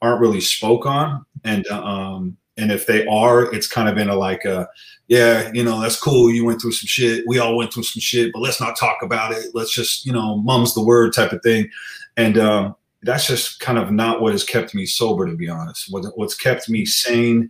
aren't 0.01 0.21
really 0.21 0.41
spoke 0.41 0.85
on. 0.85 1.25
And 1.43 1.65
uh, 1.67 1.83
um, 1.83 2.37
and 2.57 2.71
if 2.71 2.85
they 2.85 3.05
are, 3.07 3.53
it's 3.53 3.67
kind 3.67 3.89
of 3.89 3.97
in 3.97 4.09
a 4.09 4.15
like 4.15 4.45
a, 4.45 4.67
yeah, 5.07 5.51
you 5.53 5.63
know, 5.63 5.81
that's 5.81 5.99
cool. 5.99 6.31
You 6.31 6.45
went 6.45 6.61
through 6.61 6.73
some 6.73 6.87
shit. 6.87 7.23
We 7.27 7.39
all 7.39 7.55
went 7.55 7.73
through 7.73 7.83
some 7.83 8.01
shit, 8.01 8.31
but 8.33 8.41
let's 8.41 8.61
not 8.61 8.77
talk 8.77 9.01
about 9.01 9.31
it. 9.31 9.47
Let's 9.53 9.73
just, 9.73 10.05
you 10.05 10.13
know, 10.13 10.37
mum's 10.37 10.73
the 10.73 10.83
word 10.83 11.13
type 11.13 11.31
of 11.31 11.41
thing. 11.41 11.69
And 12.17 12.37
um, 12.37 12.75
that's 13.03 13.27
just 13.27 13.59
kind 13.59 13.77
of 13.77 13.91
not 13.91 14.21
what 14.21 14.31
has 14.31 14.43
kept 14.43 14.75
me 14.75 14.85
sober, 14.85 15.25
to 15.25 15.35
be 15.35 15.49
honest. 15.49 15.91
What, 15.91 16.05
what's 16.15 16.35
kept 16.35 16.69
me 16.69 16.85
sane 16.85 17.49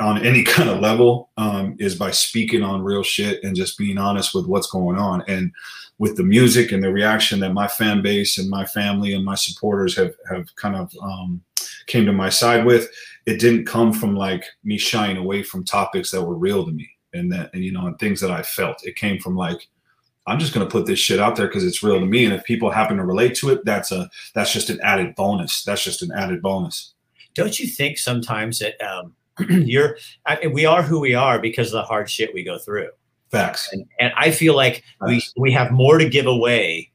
on 0.00 0.24
any 0.24 0.42
kind 0.56 0.68
of 0.68 0.80
level 0.80 1.30
um, 1.36 1.76
is 1.78 1.94
by 1.94 2.10
speaking 2.10 2.62
on 2.62 2.82
real 2.82 3.02
shit 3.02 3.42
and 3.42 3.56
just 3.56 3.78
being 3.78 3.98
honest 3.98 4.34
with 4.34 4.46
what's 4.46 4.70
going 4.70 4.98
on. 4.98 5.22
And 5.28 5.52
with 5.98 6.16
the 6.16 6.22
music 6.22 6.70
and 6.72 6.82
the 6.82 6.92
reaction 6.92 7.40
that 7.40 7.52
my 7.52 7.66
fan 7.66 8.02
base 8.02 8.38
and 8.38 8.48
my 8.48 8.64
family 8.64 9.14
and 9.14 9.24
my 9.24 9.34
supporters 9.34 9.96
have 9.96 10.14
have 10.30 10.46
kind 10.56 10.76
of 10.76 10.92
um, 11.02 11.42
came 11.86 12.06
to 12.06 12.12
my 12.12 12.28
side 12.28 12.64
with, 12.64 12.88
it 13.26 13.40
didn't 13.40 13.66
come 13.66 13.92
from 13.92 14.14
like 14.14 14.44
me 14.62 14.78
shying 14.78 15.16
away 15.16 15.42
from 15.42 15.64
topics 15.64 16.10
that 16.10 16.22
were 16.22 16.36
real 16.36 16.64
to 16.64 16.72
me 16.72 16.88
and 17.14 17.32
that 17.32 17.50
and 17.52 17.64
you 17.64 17.72
know 17.72 17.86
and 17.86 17.98
things 17.98 18.20
that 18.20 18.30
I 18.30 18.42
felt. 18.42 18.86
It 18.86 18.96
came 18.96 19.18
from 19.18 19.36
like 19.36 19.68
I'm 20.28 20.38
just 20.38 20.52
going 20.52 20.66
to 20.66 20.70
put 20.70 20.86
this 20.86 20.98
shit 20.98 21.18
out 21.18 21.36
there 21.36 21.46
because 21.46 21.64
it's 21.64 21.82
real 21.82 21.98
to 21.98 22.06
me. 22.06 22.24
And 22.24 22.34
if 22.34 22.44
people 22.44 22.70
happen 22.70 22.96
to 22.98 23.04
relate 23.04 23.34
to 23.36 23.50
it, 23.50 23.64
that's 23.64 23.90
a 23.92 24.10
that's 24.34 24.52
just 24.52 24.70
an 24.70 24.80
added 24.82 25.14
bonus. 25.14 25.64
That's 25.64 25.82
just 25.82 26.02
an 26.02 26.12
added 26.12 26.42
bonus. 26.42 26.94
Don't 27.34 27.58
you 27.58 27.66
think 27.66 27.98
sometimes 27.98 28.58
that 28.58 28.80
um, 28.82 29.14
you're 29.48 29.96
I, 30.26 30.46
we 30.48 30.66
are 30.66 30.82
who 30.82 31.00
we 31.00 31.14
are 31.14 31.38
because 31.38 31.68
of 31.68 31.72
the 31.72 31.82
hard 31.82 32.10
shit 32.10 32.34
we 32.34 32.44
go 32.44 32.58
through. 32.58 32.90
Facts. 33.30 33.68
And, 33.72 33.86
and 34.00 34.12
I 34.16 34.30
feel 34.30 34.54
like 34.54 34.84
Facts. 35.00 35.32
we 35.36 35.42
we 35.42 35.52
have 35.52 35.70
more 35.70 35.98
to 35.98 36.08
give 36.08 36.26
away. 36.26 36.90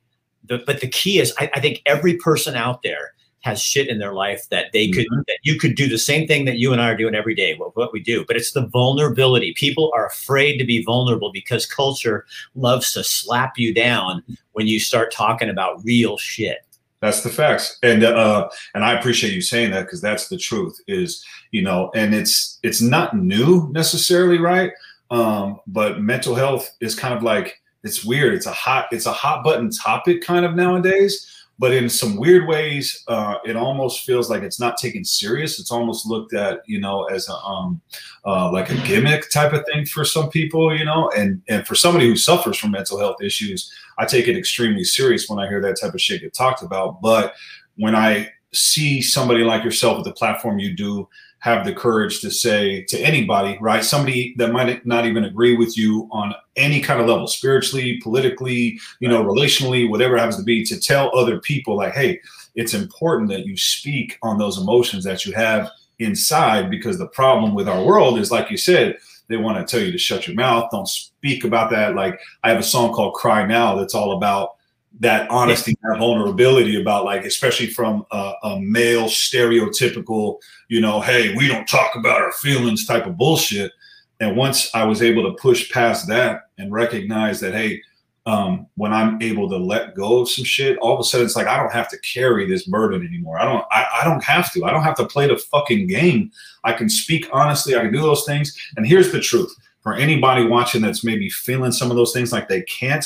But, 0.46 0.66
but 0.66 0.82
the 0.82 0.90
key 0.90 1.20
is, 1.20 1.34
I, 1.40 1.50
I 1.56 1.62
think 1.62 1.82
every 1.86 2.18
person 2.18 2.56
out 2.56 2.82
there 2.84 3.14
has 3.44 3.62
shit 3.62 3.90
in 3.90 4.00
their 4.00 4.14
life 4.14 4.48
that 4.50 4.72
they 4.72 4.90
could 4.90 5.06
mm-hmm. 5.06 5.22
that 5.28 5.38
you 5.44 5.60
could 5.60 5.76
do 5.76 5.88
the 5.88 5.98
same 5.98 6.28
thing 6.28 6.46
that 6.46 6.58
you 6.58 6.72
and 6.72 6.82
I 6.82 6.90
are 6.90 6.98
doing 6.98 7.14
every 7.14 7.36
day 7.36 7.56
what, 7.56 7.76
what 7.76 7.92
we 7.94 8.02
do. 8.02 8.24
But 8.26 8.38
it's 8.38 8.54
the 8.54 8.68
vulnerability. 8.68 9.54
People 9.54 9.92
are 9.94 10.08
afraid 10.08 10.58
to 10.58 10.66
be 10.66 10.84
vulnerable 10.84 11.32
because 11.32 11.66
culture 11.66 12.26
loves 12.56 12.94
to 12.94 13.04
slap 13.04 13.58
you 13.58 13.74
down 13.74 14.24
when 14.54 14.68
you 14.68 14.80
start 14.80 15.12
talking 15.12 15.50
about 15.50 15.84
real 15.84 16.18
shit. 16.18 16.66
That's 17.02 17.22
the 17.22 17.30
facts. 17.30 17.80
And 17.84 18.06
uh 18.06 18.50
and 18.76 18.84
I 18.84 18.94
appreciate 18.94 19.34
you 19.34 19.42
saying 19.42 19.72
that 19.72 19.84
because 19.84 20.02
that's 20.02 20.30
the 20.30 20.38
truth 20.38 20.80
is 20.88 21.24
you 21.52 21.62
know 21.62 21.92
and 21.94 22.16
it's 22.16 22.60
it's 22.64 22.82
not 22.82 23.16
new 23.16 23.70
necessarily 23.74 24.40
right? 24.40 24.72
Um 25.12 25.60
but 25.68 26.00
mental 26.02 26.34
health 26.34 26.74
is 26.80 26.96
kind 26.96 27.14
of 27.14 27.24
like 27.24 27.62
it's 27.84 28.06
weird. 28.06 28.36
It's 28.36 28.46
a 28.46 28.54
hot 28.54 28.88
it's 28.94 29.06
a 29.06 29.12
hot 29.12 29.44
button 29.44 29.70
topic 29.70 30.22
kind 30.22 30.46
of 30.46 30.56
nowadays 30.56 31.30
but 31.64 31.72
in 31.72 31.88
some 31.88 32.18
weird 32.18 32.46
ways, 32.46 33.06
uh, 33.08 33.36
it 33.46 33.56
almost 33.56 34.06
feels 34.06 34.30
like 34.30 34.44
it's 34.44 34.60
not 34.60 34.76
taken 34.76 35.06
serious. 35.06 35.62
It's 35.62 35.72
almost 35.72 36.06
looked 36.06 36.34
at, 36.34 36.60
you 36.68 36.78
know, 36.78 37.06
as 37.06 37.30
a 37.30 37.36
um, 37.36 37.80
uh, 38.26 38.52
like 38.52 38.70
a 38.70 38.76
gimmick 38.86 39.30
type 39.32 39.54
of 39.54 39.66
thing 39.66 39.86
for 39.86 40.04
some 40.04 40.30
people, 40.30 40.78
you 40.78 40.84
know. 40.84 41.10
And 41.16 41.42
and 41.48 41.66
for 41.66 41.74
somebody 41.74 42.06
who 42.06 42.18
suffers 42.18 42.58
from 42.58 42.72
mental 42.72 43.00
health 43.00 43.24
issues, 43.24 43.72
I 43.98 44.04
take 44.04 44.28
it 44.28 44.38
extremely 44.38 44.84
serious 44.84 45.30
when 45.30 45.40
I 45.40 45.48
hear 45.48 45.62
that 45.62 45.80
type 45.80 45.94
of 45.94 46.02
shit 46.02 46.20
get 46.20 46.34
talked 46.34 46.64
about. 46.64 47.02
But 47.02 47.34
when 47.78 47.96
I 47.96 48.34
see 48.52 49.02
somebody 49.02 49.46
like 49.46 49.64
yourself 49.64 49.96
with 49.96 50.06
the 50.06 50.12
platform 50.12 50.60
you 50.60 50.76
do 50.76 51.08
have 51.44 51.66
the 51.66 51.74
courage 51.74 52.22
to 52.22 52.32
say 52.32 52.84
to 52.84 52.98
anybody, 53.00 53.58
right? 53.60 53.84
Somebody 53.84 54.34
that 54.38 54.54
might 54.54 54.86
not 54.86 55.06
even 55.06 55.26
agree 55.26 55.58
with 55.58 55.78
you 55.78 56.08
on 56.10 56.34
any 56.56 56.80
kind 56.80 57.02
of 57.02 57.08
level, 57.08 57.28
spiritually, 57.28 58.00
politically, 58.02 58.80
you 59.02 59.10
know, 59.10 59.22
relationally, 59.26 59.90
whatever 59.90 60.16
it 60.16 60.20
happens 60.20 60.38
to 60.38 60.44
be, 60.44 60.64
to 60.64 60.80
tell 60.80 61.12
other 61.14 61.42
people, 61.42 61.76
like, 61.76 61.94
hey, 61.94 62.22
it's 62.56 62.74
important 62.74 63.30
that 63.30 63.46
you 63.46 63.58
speak 63.58 64.18
on 64.24 64.38
those 64.38 64.58
emotions 64.58 65.04
that 65.04 65.26
you 65.26 65.34
have 65.34 65.70
inside 66.00 66.70
because 66.70 66.98
the 66.98 67.08
problem 67.08 67.54
with 67.54 67.68
our 67.68 67.84
world 67.84 68.20
is, 68.20 68.32
like 68.32 68.50
you 68.50 68.56
said, 68.56 68.98
they 69.28 69.36
want 69.36 69.58
to 69.58 69.70
tell 69.70 69.86
you 69.86 69.92
to 69.92 69.98
shut 69.98 70.26
your 70.26 70.38
mouth, 70.38 70.72
don't 70.72 70.88
speak 70.88 71.44
about 71.44 71.70
that. 71.72 71.94
Like, 71.94 72.18
I 72.46 72.52
have 72.52 72.60
a 72.60 72.64
song 72.64 72.94
called 72.94 73.16
Cry 73.16 73.46
Now 73.46 73.76
that's 73.76 73.96
all 73.96 74.16
about 74.16 74.52
that 75.00 75.30
honesty, 75.30 75.76
that 75.82 75.98
vulnerability 75.98 76.80
about 76.80 77.06
like, 77.06 77.26
especially 77.26 77.68
from 77.68 78.06
a, 78.12 78.34
a, 78.44 78.60
male 78.62 79.06
stereotypical, 79.06 80.40
you 80.70 80.82
know, 80.82 81.02
hey, 81.02 81.36
we 81.36 81.48
don't 81.48 81.68
talk 81.68 81.96
about 81.96 82.22
our 82.22 82.32
feelings 82.34 82.86
type 82.86 83.06
of 83.06 83.18
bullshit. 83.18 83.72
And 84.20 84.38
once 84.38 84.70
I 84.74 84.86
was 84.86 85.02
able 85.02 85.24
to 85.24 85.42
push 85.42 85.72
past 85.72 86.08
that 86.10 86.44
and 86.58 86.72
recognize 86.72 87.40
that, 87.40 87.54
hey, 87.54 87.82
um, 88.26 88.68
when 88.76 88.94
I'm 88.94 89.22
able 89.22 89.50
to 89.50 89.58
let 89.58 89.96
go 89.96 90.22
of 90.22 90.30
some 90.30 90.46
shit, 90.46 90.78
all 90.78 90.94
of 90.94 91.00
a 91.00 91.04
sudden 91.04 91.26
it's 91.26 91.36
like 91.36 91.48
I 91.48 91.58
don't 91.58 91.74
have 91.74 91.90
to 91.90 92.00
carry 92.00 92.48
this 92.48 92.66
burden 92.66 93.06
anymore. 93.06 93.38
I 93.38 93.44
don't. 93.44 93.66
I, 93.70 93.86
I 94.02 94.04
don't 94.06 94.24
have 94.24 94.54
to. 94.54 94.64
I 94.64 94.72
don't 94.72 94.84
have 94.84 94.96
to 94.96 95.06
play 95.06 95.28
the 95.28 95.36
fucking 95.36 95.88
game. 95.88 96.32
I 96.64 96.72
can 96.72 96.88
speak 96.88 97.28
honestly. 97.34 97.76
I 97.76 97.82
can 97.82 97.92
do 97.92 98.00
those 98.00 98.24
things. 98.24 98.58
And 98.78 98.88
here's 98.88 99.12
the 99.12 99.20
truth: 99.20 99.54
for 99.82 99.96
anybody 99.96 100.46
watching 100.46 100.82
that's 100.82 101.04
maybe 101.04 101.30
feeling 101.30 101.74
some 101.74 101.92
of 101.92 101.98
those 101.98 102.14
things 102.14 102.32
like 102.32 102.48
they 102.48 102.62
can't, 102.62 103.06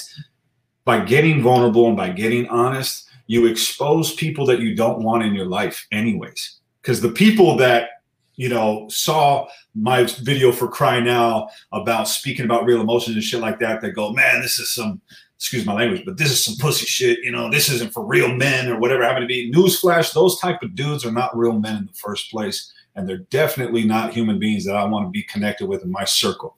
by 0.87 1.01
getting 1.01 1.43
vulnerable 1.43 1.89
and 1.89 1.97
by 1.97 2.09
getting 2.09 2.47
honest, 2.47 3.09
you 3.27 3.45
expose 3.45 4.13
people 4.13 4.45
that 4.45 4.61
you 4.61 4.73
don't 4.73 5.03
want 5.03 5.21
in 5.21 5.35
your 5.35 5.45
life, 5.45 5.85
anyways. 5.91 6.59
Because 6.81 7.01
the 7.01 7.11
people 7.11 7.57
that 7.57 7.89
you 8.37 8.47
know 8.47 8.87
saw 8.89 9.47
my 9.75 10.05
video 10.21 10.49
for 10.53 10.69
Cry 10.69 11.01
Now 11.01 11.49
about 11.73 12.07
speaking 12.07 12.45
about 12.45 12.63
real 12.63 12.79
emotions 12.79 13.17
and 13.17 13.23
shit 13.23 13.41
like 13.41 13.59
that, 13.59 13.81
they 13.81 13.91
go, 13.91 14.13
man, 14.13 14.41
this 14.41 14.59
is 14.59 14.71
some 14.71 15.01
excuse 15.35 15.65
my 15.65 15.73
language, 15.73 16.03
but 16.05 16.17
this 16.17 16.31
is 16.31 16.43
some 16.43 16.55
pussy 16.55 16.85
shit. 16.85 17.19
You 17.21 17.31
know, 17.31 17.51
this 17.51 17.69
isn't 17.69 17.91
for 17.91 18.05
real 18.05 18.33
men 18.33 18.69
or 18.69 18.79
whatever 18.79 19.03
happened 19.03 19.23
to 19.23 19.27
be. 19.27 19.51
Newsflash: 19.51 20.13
those 20.13 20.39
type 20.39 20.63
of 20.63 20.73
dudes 20.73 21.05
are 21.05 21.11
not 21.11 21.37
real 21.37 21.59
men 21.59 21.75
in 21.75 21.85
the 21.85 21.93
first 21.93 22.31
place, 22.31 22.71
and 22.95 23.09
they're 23.09 23.27
definitely 23.29 23.83
not 23.83 24.13
human 24.13 24.39
beings 24.39 24.63
that 24.63 24.77
I 24.77 24.85
want 24.85 25.05
to 25.05 25.11
be 25.11 25.23
connected 25.23 25.67
with 25.67 25.83
in 25.83 25.91
my 25.91 26.05
circle. 26.05 26.55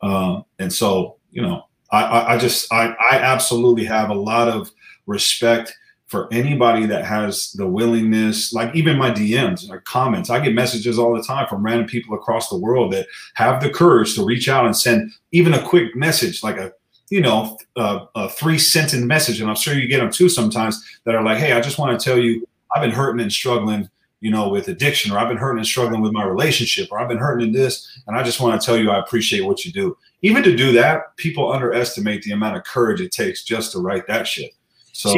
Uh, 0.00 0.40
and 0.58 0.72
so, 0.72 1.18
you 1.30 1.42
know, 1.42 1.67
I, 1.90 2.34
I 2.34 2.38
just 2.38 2.72
I, 2.72 2.94
I 3.10 3.16
absolutely 3.16 3.84
have 3.84 4.10
a 4.10 4.14
lot 4.14 4.48
of 4.48 4.70
respect 5.06 5.76
for 6.08 6.26
anybody 6.32 6.86
that 6.86 7.04
has 7.04 7.52
the 7.52 7.66
willingness, 7.66 8.52
like 8.54 8.74
even 8.74 8.96
my 8.96 9.10
DMs 9.10 9.70
or 9.70 9.80
comments. 9.80 10.30
I 10.30 10.40
get 10.40 10.54
messages 10.54 10.98
all 10.98 11.14
the 11.14 11.22
time 11.22 11.46
from 11.46 11.62
random 11.62 11.86
people 11.86 12.14
across 12.14 12.48
the 12.48 12.56
world 12.56 12.94
that 12.94 13.06
have 13.34 13.62
the 13.62 13.68
courage 13.68 14.14
to 14.14 14.24
reach 14.24 14.48
out 14.48 14.64
and 14.64 14.76
send 14.76 15.12
even 15.32 15.52
a 15.52 15.62
quick 15.62 15.94
message, 15.94 16.42
like 16.42 16.56
a 16.56 16.72
you 17.10 17.20
know 17.20 17.58
a, 17.76 18.00
a 18.14 18.28
three 18.30 18.58
sentence 18.58 19.04
message, 19.04 19.40
and 19.40 19.50
I'm 19.50 19.56
sure 19.56 19.74
you 19.74 19.86
get 19.86 20.00
them 20.00 20.10
too 20.10 20.28
sometimes 20.28 20.82
that 21.04 21.14
are 21.14 21.22
like, 21.22 21.38
"Hey, 21.38 21.52
I 21.52 21.60
just 21.60 21.78
want 21.78 21.98
to 21.98 22.04
tell 22.04 22.18
you, 22.18 22.46
I've 22.74 22.82
been 22.82 22.90
hurting 22.90 23.20
and 23.20 23.32
struggling." 23.32 23.88
You 24.20 24.30
know, 24.30 24.48
with 24.48 24.68
addiction, 24.68 25.12
or 25.12 25.18
I've 25.18 25.28
been 25.28 25.36
hurting 25.36 25.58
and 25.58 25.66
struggling 25.66 26.00
with 26.00 26.12
my 26.12 26.24
relationship, 26.24 26.88
or 26.90 26.98
I've 26.98 27.08
been 27.08 27.18
hurting 27.18 27.48
in 27.48 27.52
this, 27.52 28.00
and 28.06 28.16
I 28.16 28.22
just 28.22 28.40
want 28.40 28.60
to 28.60 28.64
tell 28.64 28.76
you 28.76 28.90
I 28.90 28.98
appreciate 28.98 29.42
what 29.42 29.64
you 29.64 29.72
do. 29.72 29.96
Even 30.22 30.42
to 30.42 30.56
do 30.56 30.72
that, 30.72 31.16
people 31.16 31.52
underestimate 31.52 32.22
the 32.22 32.32
amount 32.32 32.56
of 32.56 32.64
courage 32.64 33.00
it 33.00 33.12
takes 33.12 33.44
just 33.44 33.72
to 33.72 33.78
write 33.78 34.06
that 34.08 34.26
shit. 34.26 34.52
So, 34.92 35.14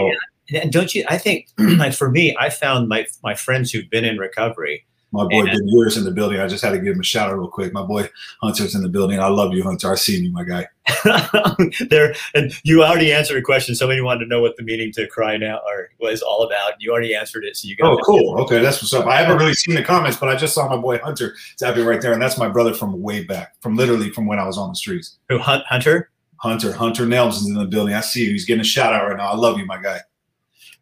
and 0.52 0.70
don't 0.72 0.94
you? 0.94 1.04
I 1.08 1.16
think, 1.16 1.48
like 1.58 1.94
for 1.94 2.10
me, 2.10 2.36
I 2.38 2.50
found 2.50 2.88
my 2.88 3.06
my 3.22 3.34
friends 3.34 3.70
who've 3.70 3.88
been 3.88 4.04
in 4.04 4.18
recovery 4.18 4.84
my 5.12 5.24
boy 5.24 5.42
Amen. 5.42 5.56
Ben 5.56 5.68
Years 5.68 5.96
in 5.96 6.04
the 6.04 6.10
building. 6.10 6.40
I 6.40 6.46
just 6.46 6.62
had 6.62 6.70
to 6.70 6.78
give 6.78 6.94
him 6.94 7.00
a 7.00 7.04
shout 7.04 7.30
out 7.30 7.38
real 7.38 7.48
quick. 7.48 7.72
My 7.72 7.82
boy 7.82 8.08
Hunter's 8.40 8.74
in 8.74 8.82
the 8.82 8.88
building. 8.88 9.18
I 9.18 9.28
love 9.28 9.52
you, 9.52 9.62
Hunter. 9.62 9.90
I 9.90 9.96
see 9.96 10.18
you, 10.18 10.32
my 10.32 10.44
guy. 10.44 10.68
there, 11.90 12.14
and 12.34 12.52
you 12.62 12.84
already 12.84 13.12
answered 13.12 13.36
a 13.36 13.42
question. 13.42 13.74
Somebody 13.74 14.00
wanted 14.00 14.24
to 14.24 14.26
know 14.26 14.40
what 14.40 14.56
the 14.56 14.62
meaning 14.62 14.92
to 14.92 15.06
cry 15.08 15.36
now 15.36 15.60
or 15.66 15.90
was 15.98 16.22
all 16.22 16.42
about. 16.42 16.74
You 16.78 16.92
already 16.92 17.14
answered 17.14 17.44
it, 17.44 17.56
so 17.56 17.66
you 17.66 17.76
got. 17.76 17.92
Oh, 17.92 17.98
cool. 18.04 18.40
Okay, 18.42 18.60
that's 18.60 18.80
what's 18.80 18.94
up. 18.94 19.06
I 19.06 19.20
haven't 19.20 19.38
really 19.38 19.54
seen 19.54 19.74
the 19.74 19.82
comments, 19.82 20.16
but 20.16 20.28
I 20.28 20.36
just 20.36 20.54
saw 20.54 20.68
my 20.68 20.76
boy 20.76 20.98
Hunter 20.98 21.34
tapping 21.58 21.84
right 21.84 22.00
there, 22.00 22.12
and 22.12 22.22
that's 22.22 22.38
my 22.38 22.48
brother 22.48 22.72
from 22.72 23.00
way 23.00 23.24
back, 23.24 23.60
from 23.60 23.76
literally 23.76 24.10
from 24.10 24.26
when 24.26 24.38
I 24.38 24.46
was 24.46 24.58
on 24.58 24.68
the 24.68 24.76
streets. 24.76 25.18
Who 25.28 25.38
Hunt, 25.38 25.64
Hunter? 25.66 26.10
Hunter. 26.36 26.72
Hunter 26.72 27.06
Nelson's 27.06 27.50
in 27.50 27.54
the 27.54 27.66
building. 27.66 27.94
I 27.94 28.00
see 28.00 28.24
you. 28.24 28.30
He's 28.30 28.44
getting 28.44 28.62
a 28.62 28.64
shout 28.64 28.94
out 28.94 29.08
right 29.08 29.16
now. 29.16 29.30
I 29.30 29.36
love 29.36 29.58
you, 29.58 29.66
my 29.66 29.80
guy. 29.80 30.00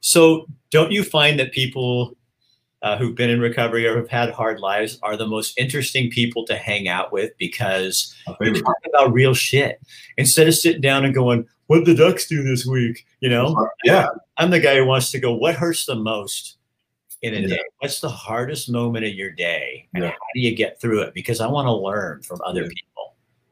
So, 0.00 0.46
don't 0.70 0.92
you 0.92 1.02
find 1.02 1.40
that 1.40 1.52
people 1.52 2.16
uh, 2.82 2.96
who've 2.96 3.14
been 3.14 3.30
in 3.30 3.40
recovery 3.40 3.86
or 3.86 3.96
have 3.96 4.08
had 4.08 4.30
hard 4.30 4.60
lives 4.60 4.98
are 5.02 5.16
the 5.16 5.26
most 5.26 5.58
interesting 5.58 6.10
people 6.10 6.44
to 6.46 6.56
hang 6.56 6.88
out 6.88 7.12
with 7.12 7.32
because 7.38 8.14
we 8.38 8.52
talk 8.60 8.76
about 8.86 9.12
real 9.12 9.34
shit 9.34 9.80
instead 10.16 10.46
of 10.46 10.54
sitting 10.54 10.80
down 10.80 11.04
and 11.04 11.14
going, 11.14 11.46
"What 11.66 11.84
the 11.84 11.94
Ducks 11.94 12.26
do 12.28 12.42
this 12.42 12.64
week?" 12.66 13.06
You 13.20 13.30
know? 13.30 13.68
Yeah, 13.84 14.06
I'm 14.36 14.50
the 14.50 14.60
guy 14.60 14.76
who 14.76 14.86
wants 14.86 15.10
to 15.10 15.18
go. 15.18 15.32
What 15.34 15.56
hurts 15.56 15.86
the 15.86 15.96
most 15.96 16.58
in 17.22 17.34
a 17.34 17.38
Yeah. 17.40 17.46
day? 17.48 17.60
What's 17.80 18.00
the 18.00 18.08
hardest 18.08 18.70
moment 18.70 19.04
of 19.04 19.12
your 19.12 19.32
day? 19.32 19.88
And 19.94 20.04
Yeah. 20.04 20.10
how 20.10 20.16
do 20.34 20.40
you 20.40 20.54
get 20.54 20.80
through 20.80 21.00
it? 21.02 21.14
Because 21.14 21.40
I 21.40 21.48
want 21.48 21.66
to 21.66 21.72
learn 21.72 22.22
from 22.22 22.40
other 22.44 22.62
Yeah. 22.62 22.68
people. 22.68 22.87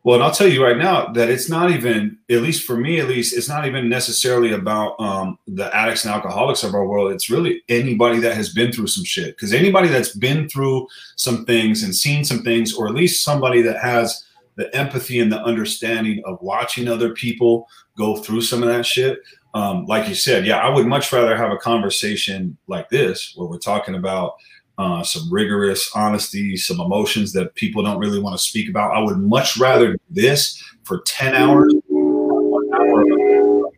Well, 0.07 0.15
and 0.15 0.23
I'll 0.23 0.31
tell 0.31 0.47
you 0.47 0.63
right 0.63 0.79
now 0.79 1.09
that 1.15 1.31
it's 1.31 1.49
not 1.49 1.73
even, 1.73 2.17
at 2.31 2.41
least 2.41 2.63
for 2.63 2.77
me, 2.77 3.01
at 3.01 3.09
least, 3.09 3.37
it's 3.37 3.49
not 3.49 3.67
even 3.67 3.89
necessarily 3.89 4.53
about 4.53 4.95
um, 5.01 5.37
the 5.49 5.75
addicts 5.75 6.05
and 6.05 6.15
alcoholics 6.15 6.63
of 6.63 6.75
our 6.75 6.87
world. 6.87 7.11
It's 7.11 7.29
really 7.29 7.65
anybody 7.69 8.21
that 8.21 8.37
has 8.37 8.55
been 8.55 8.71
through 8.71 8.87
some 8.87 9.03
shit. 9.03 9.37
Because 9.37 9.53
anybody 9.53 9.89
that's 9.89 10.15
been 10.15 10.49
through 10.49 10.87
some 11.17 11.45
things 11.45 11.83
and 11.83 11.93
seen 11.93 12.25
some 12.25 12.45
things, 12.45 12.73
or 12.73 12.87
at 12.87 12.95
least 12.95 13.25
somebody 13.25 13.63
that 13.63 13.83
has 13.83 14.25
the 14.55 14.73
empathy 14.77 15.19
and 15.19 15.33
the 15.33 15.43
understanding 15.43 16.23
of 16.25 16.41
watching 16.41 16.87
other 16.87 17.13
people 17.13 17.67
go 17.99 18.15
through 18.15 18.43
some 18.43 18.63
of 18.63 18.69
that 18.69 18.87
shit. 18.87 19.19
Um, 19.55 19.87
like 19.87 20.09
you 20.09 20.15
said, 20.15 20.47
yeah, 20.47 20.59
I 20.59 20.69
would 20.69 20.87
much 20.87 21.13
rather 21.13 21.37
have 21.37 21.51
a 21.51 21.57
conversation 21.57 22.57
like 22.69 22.89
this 22.91 23.33
where 23.35 23.49
we're 23.49 23.59
talking 23.59 23.97
about 23.97 24.35
uh, 24.79 25.03
some 25.03 25.33
rigorous 25.33 25.91
honesty, 25.95 26.57
some 26.57 26.81
emotions 26.81 27.33
that 27.33 27.55
people 27.55 27.83
don't 27.83 27.99
really 27.99 28.19
want 28.19 28.37
to 28.37 28.43
speak 28.43 28.69
about. 28.69 28.95
I 28.95 29.01
would 29.01 29.19
much 29.19 29.57
rather 29.57 29.93
do 29.93 29.99
this 30.11 30.63
for 30.85 31.01
10 31.03 31.35
hours 31.35 31.73
one 31.89 32.75
hour 32.75 33.67
of 33.67 33.73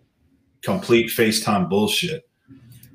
complete 0.63 1.11
FaceTime 1.11 1.69
bullshit. 1.69 2.29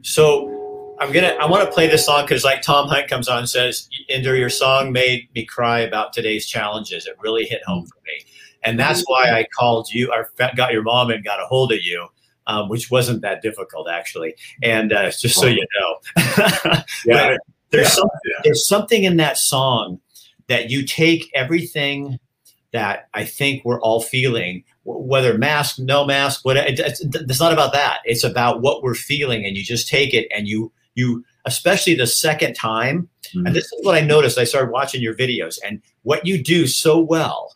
So 0.02 0.96
I'm 1.00 1.12
gonna 1.12 1.36
I 1.40 1.46
want 1.46 1.66
to 1.66 1.72
play 1.72 1.88
this 1.88 2.06
song 2.06 2.24
because 2.26 2.44
like 2.44 2.62
Tom 2.62 2.88
Hunt 2.88 3.08
comes 3.08 3.28
on 3.28 3.40
and 3.40 3.50
says, 3.50 3.90
Ender, 4.10 4.36
your 4.36 4.50
song 4.50 4.92
made 4.92 5.30
me 5.34 5.46
cry 5.46 5.80
about 5.80 6.14
today's 6.14 6.46
challenges. 6.46 7.08
It 7.08 7.16
really 7.22 7.46
hit 7.46 7.64
home 7.66 7.86
for 7.86 8.00
me. 8.06 8.26
And 8.64 8.80
that's 8.80 9.04
why 9.08 9.30
I 9.32 9.46
called 9.58 9.90
you, 9.92 10.14
I 10.14 10.52
got 10.56 10.72
your 10.72 10.84
mom 10.84 11.10
and 11.10 11.24
got 11.24 11.42
a 11.42 11.46
hold 11.46 11.72
of 11.74 11.82
you. 11.82 12.08
Um, 12.46 12.68
which 12.68 12.92
wasn't 12.92 13.22
that 13.22 13.42
difficult 13.42 13.88
actually, 13.90 14.36
and 14.62 14.92
uh, 14.92 15.10
just 15.12 15.40
so 15.40 15.46
you 15.46 15.66
know, 15.80 15.96
Yeah. 17.06 17.38
There's 17.74 17.88
Yeah. 17.88 17.94
some, 17.94 18.10
Yeah. 18.26 18.42
there's 18.46 18.68
something 18.68 19.04
in 19.04 19.18
that 19.18 19.38
song 19.38 20.00
that 20.48 20.70
you 20.70 20.86
take 20.86 21.30
everything 21.34 22.20
that 22.72 23.08
I 23.14 23.26
think 23.26 23.64
we're 23.66 23.82
all 23.82 24.02
feeling, 24.02 24.64
whether 24.84 25.38
mask, 25.38 25.78
no 25.80 26.06
mask, 26.06 26.44
what 26.46 26.58
it, 26.58 26.80
it's, 26.80 27.02
it's 27.02 27.40
not 27.40 27.54
about 27.54 27.74
that. 27.74 28.00
It's 28.06 28.24
about 28.24 28.62
what 28.62 28.82
we're 28.84 28.96
feeling, 28.96 29.46
and 29.46 29.56
you 29.58 29.64
just 29.64 29.88
take 29.90 30.14
it 30.14 30.28
and 30.36 30.48
you 30.48 30.72
you, 30.96 31.26
especially 31.46 31.96
the 31.96 32.06
second 32.06 32.54
time. 32.54 33.10
Mhm. 33.36 33.48
And 33.48 33.56
this 33.56 33.66
is 33.66 33.80
what 33.82 33.96
I 33.96 34.02
noticed. 34.02 34.38
I 34.38 34.44
started 34.44 34.72
watching 34.72 35.02
your 35.02 35.16
videos, 35.16 35.58
and 35.66 35.82
what 36.04 36.26
you 36.26 36.42
do 36.42 36.68
so 36.68 37.00
well 37.00 37.56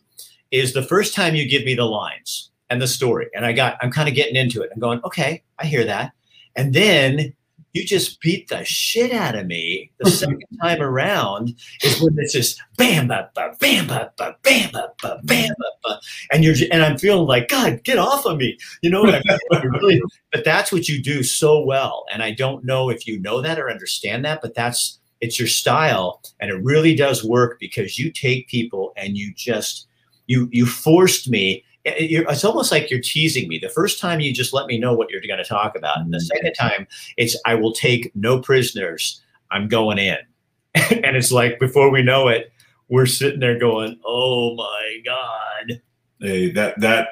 is 0.50 0.72
the 0.72 0.82
first 0.82 1.14
time 1.14 1.36
you 1.36 1.48
give 1.48 1.64
me 1.64 1.74
the 1.74 1.84
lines 1.84 2.50
and 2.70 2.80
the 2.82 2.88
story, 2.88 3.26
and 3.34 3.44
I 3.46 3.52
got 3.52 3.76
I'm 3.80 3.90
kind 3.92 4.08
of 4.08 4.14
getting 4.16 4.34
into 4.36 4.60
it. 4.62 4.70
I'm 4.74 4.80
going, 4.80 5.00
okay, 5.04 5.42
I 5.58 5.66
hear 5.66 5.84
that, 5.84 6.12
and 6.56 6.74
then 6.74 7.32
you 7.72 7.84
just 7.84 8.20
beat 8.20 8.48
the 8.48 8.64
shit 8.64 9.12
out 9.12 9.34
of 9.34 9.46
me 9.46 9.90
the 9.98 10.10
second 10.10 10.42
time 10.62 10.80
around 10.80 11.54
is 11.82 12.00
when 12.00 12.16
it's 12.18 12.32
just 12.32 12.60
bam 12.76 13.08
ba 13.08 13.30
ba 13.34 13.54
bam 13.60 13.86
ba 13.86 14.10
ba 14.16 14.36
bam 14.42 14.70
ba 14.72 14.92
ba 15.02 15.20
bam 15.24 15.50
ba 15.58 15.66
ba. 15.84 16.00
And 16.32 16.44
you're 16.44 16.54
and 16.72 16.82
I'm 16.82 16.98
feeling 16.98 17.26
like 17.26 17.48
God 17.48 17.82
get 17.84 17.98
off 17.98 18.24
of 18.24 18.38
me. 18.38 18.58
You 18.82 18.90
know 18.90 19.02
what 19.02 19.14
I 19.14 19.22
mean? 19.24 19.70
Really, 19.72 20.02
but 20.32 20.44
that's 20.44 20.72
what 20.72 20.88
you 20.88 21.02
do 21.02 21.22
so 21.22 21.62
well. 21.64 22.04
And 22.12 22.22
I 22.22 22.32
don't 22.32 22.64
know 22.64 22.90
if 22.90 23.06
you 23.06 23.20
know 23.20 23.40
that 23.42 23.58
or 23.58 23.70
understand 23.70 24.24
that 24.24 24.40
but 24.42 24.54
that's 24.54 24.98
it's 25.20 25.38
your 25.38 25.48
style. 25.48 26.22
And 26.40 26.50
it 26.50 26.62
really 26.62 26.94
does 26.94 27.24
work 27.24 27.58
because 27.58 27.98
you 27.98 28.10
take 28.10 28.48
people 28.48 28.92
and 28.96 29.16
you 29.16 29.32
just 29.34 29.86
you 30.26 30.48
you 30.52 30.66
forced 30.66 31.28
me 31.28 31.64
it's 31.96 32.44
almost 32.44 32.72
like 32.72 32.90
you're 32.90 33.00
teasing 33.00 33.48
me. 33.48 33.58
The 33.58 33.68
first 33.68 34.00
time 34.00 34.20
you 34.20 34.32
just 34.32 34.52
let 34.52 34.66
me 34.66 34.78
know 34.78 34.92
what 34.92 35.10
you're 35.10 35.20
going 35.20 35.38
to 35.38 35.44
talk 35.44 35.76
about, 35.76 35.98
and 35.98 36.12
the 36.12 36.20
second 36.20 36.52
time 36.54 36.86
it's 37.16 37.36
I 37.46 37.54
will 37.54 37.72
take 37.72 38.14
no 38.14 38.40
prisoners. 38.40 39.22
I'm 39.50 39.68
going 39.68 39.98
in, 39.98 40.18
and 40.74 41.16
it's 41.16 41.32
like 41.32 41.58
before 41.58 41.90
we 41.90 42.02
know 42.02 42.28
it, 42.28 42.52
we're 42.88 43.06
sitting 43.06 43.40
there 43.40 43.58
going, 43.58 43.98
"Oh 44.04 44.54
my 44.54 44.98
god!" 45.04 45.80
Hey, 46.20 46.50
that 46.52 46.80
that 46.80 47.08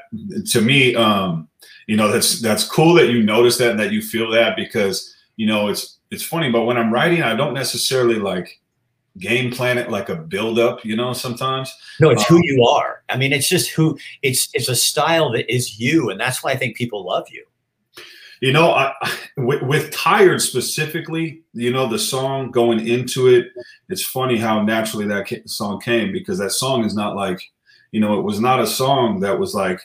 to 0.51 0.61
me, 0.61 0.95
um, 0.95 1.49
you 1.87 1.97
know, 1.97 2.11
that's 2.11 2.41
that's 2.41 2.69
cool 2.69 2.95
that 2.95 3.11
you 3.11 3.23
notice 3.23 3.59
that 3.59 3.71
and 3.71 3.81
that 3.81 3.93
you 3.93 4.03
feel 4.03 4.31
that 4.31 4.57
because 4.57 5.15
you 5.37 5.47
know 5.47 5.69
it's 5.69 5.99
it's 6.11 6.25
funny, 6.25 6.51
but 6.51 6.65
when 6.65 6.77
I'm 6.77 6.93
writing, 6.93 7.23
I 7.23 7.35
don't 7.35 7.55
necessarily 7.55 8.17
like 8.17 8.61
game 9.19 9.51
plan 9.51 9.79
it 9.79 9.91
like 9.91 10.09
a 10.09 10.17
build 10.17 10.59
up, 10.59 10.85
you 10.85 10.97
know, 10.97 11.13
sometimes. 11.13 11.75
No, 12.01 12.11
it's 12.11 12.27
who 12.27 12.37
um, 12.37 12.43
you 12.45 12.65
are. 12.65 13.03
I 13.09 13.17
mean, 13.17 13.33
it's 13.33 13.49
just 13.49 13.71
who 13.71 13.99
it's 14.23 14.49
it's 14.53 14.69
a 14.69 14.77
style 14.77 15.31
that 15.33 15.53
is 15.53 15.79
you, 15.81 16.11
and 16.11 16.21
that's 16.21 16.43
why 16.43 16.51
I 16.51 16.57
think 16.57 16.77
people 16.77 17.05
love 17.05 17.27
you. 17.31 17.45
You 18.41 18.53
know, 18.53 18.71
I, 18.71 18.93
with, 19.37 19.63
with 19.63 19.91
Tired 19.93 20.43
specifically, 20.43 21.43
you 21.55 21.73
know, 21.73 21.89
the 21.89 21.99
song 21.99 22.51
going 22.51 22.87
into 22.87 23.29
it, 23.29 23.49
it's 23.89 24.05
funny 24.05 24.37
how 24.37 24.63
naturally 24.63 25.07
that 25.07 25.49
song 25.49 25.81
came 25.81 26.13
because 26.13 26.39
that 26.39 26.53
song 26.53 26.85
is 26.85 26.95
not 26.95 27.17
like, 27.17 27.41
you 27.93 28.01
know, 28.01 28.19
it 28.19 28.23
was 28.23 28.41
not 28.41 28.61
a 28.61 28.67
song 28.67 29.21
that 29.21 29.39
was 29.39 29.55
like, 29.55 29.81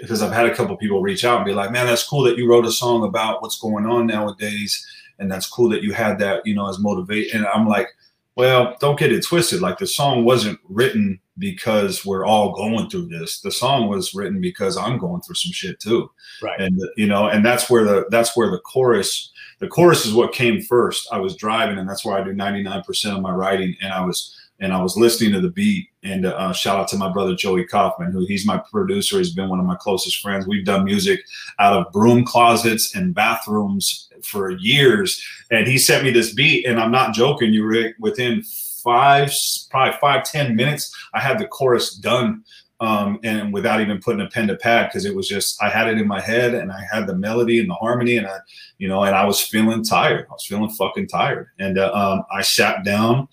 because 0.00 0.22
I've 0.22 0.32
had 0.32 0.46
a 0.46 0.54
couple 0.54 0.76
people 0.76 1.02
reach 1.02 1.24
out 1.24 1.38
and 1.38 1.44
be 1.44 1.54
like, 1.54 1.72
man, 1.72 1.86
that's 1.86 2.06
cool 2.06 2.22
that 2.22 2.38
you 2.38 2.48
wrote 2.48 2.66
a 2.66 2.70
song 2.70 3.04
about 3.04 3.42
what's 3.42 3.58
going 3.58 3.84
on 3.84 4.06
nowadays. 4.06 4.86
And 5.18 5.30
that's 5.30 5.48
cool 5.48 5.68
that 5.70 5.82
you 5.82 5.92
had 5.92 6.20
that, 6.20 6.46
you 6.46 6.54
know, 6.54 6.68
as 6.68 6.78
motivation. 6.78 7.38
And 7.38 7.46
I'm 7.48 7.66
like, 7.66 7.88
well, 8.36 8.76
don't 8.80 8.98
get 8.98 9.12
it 9.12 9.24
twisted. 9.24 9.60
Like 9.60 9.78
the 9.78 9.86
song 9.86 10.24
wasn't 10.24 10.58
written 10.68 11.20
because 11.38 12.04
we're 12.04 12.24
all 12.26 12.52
going 12.54 12.88
through 12.90 13.08
this. 13.08 13.40
The 13.40 13.50
song 13.50 13.88
was 13.88 14.14
written 14.14 14.40
because 14.40 14.76
I'm 14.76 14.98
going 14.98 15.22
through 15.22 15.34
some 15.36 15.52
shit 15.52 15.80
too 15.80 16.10
Right. 16.42 16.60
and 16.60 16.78
you 16.96 17.06
know 17.06 17.28
and 17.28 17.44
that's 17.44 17.70
where 17.70 17.84
the 17.84 18.06
that's 18.10 18.36
where 18.36 18.50
the 18.50 18.58
chorus 18.58 19.30
the 19.60 19.68
chorus 19.68 20.04
is 20.04 20.12
what 20.12 20.32
came 20.32 20.60
first 20.60 21.08
i 21.12 21.18
was 21.18 21.36
driving 21.36 21.78
and 21.78 21.88
that's 21.88 22.04
where 22.04 22.18
i 22.18 22.22
do 22.24 22.32
99% 22.32 23.16
of 23.16 23.22
my 23.22 23.30
writing 23.32 23.76
and 23.80 23.92
i 23.92 24.04
was 24.04 24.36
and 24.62 24.72
i 24.72 24.80
was 24.80 24.96
listening 24.96 25.32
to 25.32 25.40
the 25.40 25.50
beat 25.50 25.88
and 26.02 26.24
uh, 26.24 26.52
shout 26.52 26.78
out 26.78 26.88
to 26.88 26.96
my 26.96 27.12
brother 27.12 27.34
joey 27.34 27.64
kaufman 27.64 28.12
who 28.12 28.24
he's 28.24 28.46
my 28.46 28.56
producer 28.70 29.18
he's 29.18 29.34
been 29.34 29.48
one 29.48 29.60
of 29.60 29.66
my 29.66 29.76
closest 29.76 30.20
friends. 30.22 30.46
We've 30.46 30.64
done 30.64 30.84
music 30.84 31.20
out 31.58 31.74
of 31.74 31.92
broom 31.92 32.24
closets 32.24 32.94
and 32.94 33.14
bathrooms 33.14 34.08
for 34.22 34.50
years 34.52 35.22
and 35.50 35.66
he 35.66 35.76
sent 35.76 36.04
me 36.04 36.10
this 36.10 36.32
beat 36.32 36.64
and 36.64 36.80
i'm 36.80 36.92
not 36.92 37.14
joking 37.14 37.52
you 37.52 37.66
Rick 37.66 37.96
within 37.98 38.42
five 38.42 39.32
probably 39.70 39.98
five 40.00 40.24
ten 40.24 40.56
minutes 40.56 40.94
i 41.12 41.20
had 41.20 41.38
the 41.38 41.46
chorus 41.46 41.94
done 41.94 42.44
um, 42.82 43.20
and 43.22 43.52
without 43.52 43.80
even 43.80 44.00
putting 44.00 44.20
a 44.20 44.28
pen 44.28 44.48
to 44.48 44.56
pad 44.56 44.88
because 44.88 45.04
it 45.04 45.14
was 45.14 45.28
just 45.28 45.62
I 45.62 45.68
had 45.68 45.86
it 45.86 45.98
in 45.98 46.08
my 46.08 46.20
head 46.20 46.52
and 46.52 46.72
I 46.72 46.84
had 46.90 47.06
the 47.06 47.14
melody 47.14 47.60
and 47.60 47.70
the 47.70 47.74
harmony 47.74 48.16
and 48.16 48.26
I, 48.26 48.38
you 48.78 48.88
know, 48.88 49.04
and 49.04 49.14
I 49.14 49.24
was 49.24 49.40
feeling 49.40 49.84
tired. 49.84 50.26
I 50.28 50.32
was 50.32 50.44
feeling 50.44 50.68
fucking 50.68 51.06
tired, 51.06 51.48
and 51.60 51.78
uh, 51.78 51.92
um, 51.94 52.24
I 52.32 52.42
sat 52.42 52.84
down, 52.84 53.28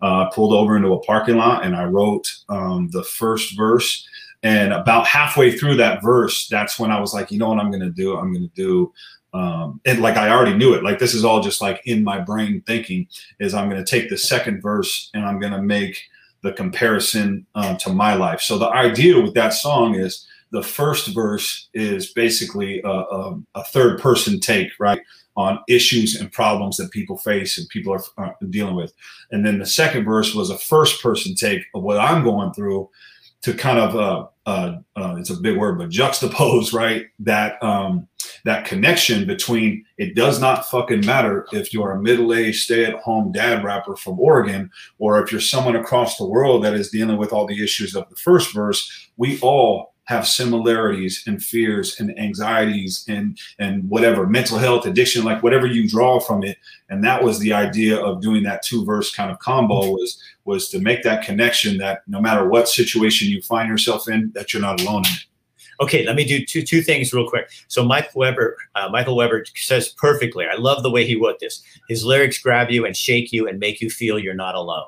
uh, 0.00 0.30
pulled 0.30 0.54
over 0.54 0.74
into 0.74 0.94
a 0.94 1.00
parking 1.00 1.36
lot, 1.36 1.66
and 1.66 1.76
I 1.76 1.84
wrote 1.84 2.34
um, 2.48 2.88
the 2.90 3.04
first 3.04 3.56
verse. 3.58 4.08
And 4.42 4.72
about 4.72 5.06
halfway 5.06 5.56
through 5.56 5.76
that 5.76 6.02
verse, 6.02 6.48
that's 6.48 6.78
when 6.78 6.90
I 6.90 6.98
was 6.98 7.12
like, 7.12 7.30
you 7.30 7.38
know 7.38 7.50
what 7.50 7.58
I'm 7.58 7.70
gonna 7.70 7.90
do? 7.90 8.16
I'm 8.16 8.32
gonna 8.32 8.48
do. 8.54 8.90
Um, 9.34 9.80
and 9.84 10.00
like 10.00 10.16
I 10.16 10.30
already 10.30 10.56
knew 10.56 10.72
it. 10.72 10.82
Like 10.82 10.98
this 10.98 11.12
is 11.12 11.26
all 11.26 11.42
just 11.42 11.60
like 11.60 11.82
in 11.84 12.04
my 12.04 12.20
brain 12.20 12.62
thinking 12.66 13.06
is 13.38 13.52
I'm 13.52 13.68
to 13.84 13.84
take 13.84 14.08
the 14.08 14.16
second 14.16 14.62
verse 14.62 15.10
and 15.12 15.26
I'm 15.26 15.40
to 15.52 15.60
make 15.60 15.98
the 16.44 16.52
comparison 16.52 17.44
um, 17.56 17.76
to 17.78 17.90
my 17.90 18.14
life. 18.14 18.40
So 18.40 18.58
the 18.58 18.68
idea 18.68 19.20
with 19.20 19.34
that 19.34 19.54
song 19.54 19.96
is 19.96 20.26
the 20.52 20.62
first 20.62 21.12
verse 21.14 21.68
is 21.74 22.12
basically 22.12 22.80
a, 22.84 22.88
a, 22.88 23.40
a 23.56 23.64
third 23.64 23.98
person 23.98 24.38
take, 24.38 24.68
right, 24.78 25.00
on 25.36 25.58
issues 25.68 26.20
and 26.20 26.30
problems 26.30 26.76
that 26.76 26.92
people 26.92 27.16
face 27.16 27.58
and 27.58 27.68
people 27.70 27.92
are 27.92 28.04
uh, 28.18 28.32
dealing 28.50 28.76
with. 28.76 28.92
And 29.32 29.44
then 29.44 29.58
the 29.58 29.66
second 29.66 30.04
verse 30.04 30.34
was 30.34 30.50
a 30.50 30.58
first 30.58 31.02
person 31.02 31.34
take 31.34 31.62
of 31.74 31.82
what 31.82 31.98
I'm 31.98 32.22
going 32.22 32.52
through 32.52 32.88
to 33.42 33.54
kind 33.54 33.78
of 33.78 33.96
uh, 33.96 34.26
uh, 34.46 34.76
uh, 34.96 35.16
it's 35.18 35.30
a 35.30 35.40
big 35.40 35.56
word, 35.56 35.78
but 35.78 35.88
juxtapose 35.88 36.72
right 36.72 37.06
that 37.20 37.62
um, 37.62 38.06
that 38.44 38.66
connection 38.66 39.26
between 39.26 39.84
it 39.96 40.14
does 40.14 40.40
not 40.40 40.68
fucking 40.68 41.04
matter 41.04 41.46
if 41.52 41.72
you're 41.72 41.92
a 41.92 42.02
middle-aged 42.02 42.62
stay-at-home 42.62 43.32
dad 43.32 43.64
rapper 43.64 43.96
from 43.96 44.20
Oregon 44.20 44.70
or 44.98 45.22
if 45.22 45.32
you're 45.32 45.40
someone 45.40 45.76
across 45.76 46.16
the 46.16 46.26
world 46.26 46.62
that 46.64 46.74
is 46.74 46.90
dealing 46.90 47.16
with 47.16 47.32
all 47.32 47.46
the 47.46 47.62
issues 47.62 47.94
of 47.94 48.08
the 48.10 48.16
first 48.16 48.54
verse. 48.54 49.08
We 49.16 49.40
all 49.40 49.94
have 50.04 50.28
similarities 50.28 51.24
and 51.26 51.42
fears 51.42 51.98
and 51.98 52.16
anxieties 52.18 53.04
and 53.08 53.38
and 53.58 53.88
whatever 53.88 54.26
mental 54.26 54.58
health 54.58 54.84
addiction 54.84 55.24
like 55.24 55.42
whatever 55.42 55.66
you 55.66 55.88
draw 55.88 56.20
from 56.20 56.44
it 56.44 56.58
and 56.90 57.02
that 57.02 57.22
was 57.22 57.38
the 57.38 57.52
idea 57.52 57.98
of 57.98 58.20
doing 58.20 58.42
that 58.42 58.62
two 58.62 58.84
verse 58.84 59.14
kind 59.14 59.30
of 59.30 59.38
combo 59.38 59.90
was 59.92 60.22
was 60.44 60.68
to 60.68 60.78
make 60.78 61.02
that 61.02 61.24
connection 61.24 61.78
that 61.78 62.02
no 62.06 62.20
matter 62.20 62.46
what 62.48 62.68
situation 62.68 63.28
you 63.28 63.40
find 63.40 63.68
yourself 63.68 64.06
in 64.06 64.30
that 64.34 64.52
you're 64.52 64.60
not 64.60 64.78
alone 64.82 65.02
in 65.06 65.12
it 65.12 65.24
Okay, 65.80 66.04
let 66.06 66.16
me 66.16 66.24
do 66.24 66.44
two 66.44 66.62
two 66.62 66.82
things 66.82 67.12
real 67.12 67.28
quick. 67.28 67.50
So 67.68 67.84
Mike 67.84 68.14
Weber, 68.14 68.56
uh, 68.74 68.88
Michael 68.90 69.16
Weber 69.16 69.44
says 69.56 69.88
perfectly. 69.90 70.46
I 70.46 70.54
love 70.56 70.82
the 70.82 70.90
way 70.90 71.06
he 71.06 71.16
wrote 71.16 71.38
this. 71.40 71.62
His 71.88 72.04
lyrics 72.04 72.38
grab 72.38 72.70
you 72.70 72.86
and 72.86 72.96
shake 72.96 73.32
you 73.32 73.48
and 73.48 73.58
make 73.58 73.80
you 73.80 73.90
feel 73.90 74.18
you're 74.18 74.34
not 74.34 74.54
alone. 74.54 74.86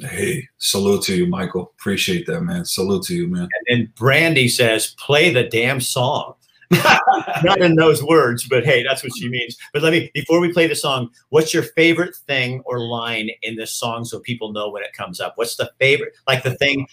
hey 0.00 0.48
salute 0.58 1.02
to 1.02 1.14
you 1.14 1.24
michael 1.24 1.72
appreciate 1.78 2.26
that 2.26 2.40
man 2.40 2.64
salute 2.64 3.04
to 3.04 3.14
you 3.14 3.28
man 3.28 3.42
And 3.42 3.64
then 3.68 3.92
Brandy 3.96 4.48
says, 4.48 4.94
"Play 4.98 5.30
the 5.32 5.44
damn 5.44 5.80
song." 5.80 6.34
Not 7.44 7.60
in 7.60 7.76
those 7.76 8.02
words, 8.02 8.46
but 8.48 8.64
hey, 8.64 8.82
that's 8.82 9.02
what 9.02 9.12
she 9.16 9.28
means. 9.28 9.56
But 9.72 9.82
let 9.82 9.92
me 9.92 10.10
before 10.14 10.40
we 10.40 10.52
play 10.52 10.66
the 10.66 10.76
song, 10.76 11.10
what's 11.30 11.52
your 11.52 11.62
favorite 11.62 12.14
thing 12.26 12.62
or 12.64 12.80
line 12.80 13.30
in 13.42 13.56
this 13.56 13.72
song 13.72 14.04
so 14.04 14.20
people 14.20 14.52
know 14.52 14.70
when 14.70 14.82
it 14.82 14.92
comes 14.92 15.20
up? 15.20 15.34
What's 15.36 15.56
the 15.56 15.70
favorite 15.78 16.14
like 16.26 16.42
the 16.42 16.54
thing? 16.54 16.86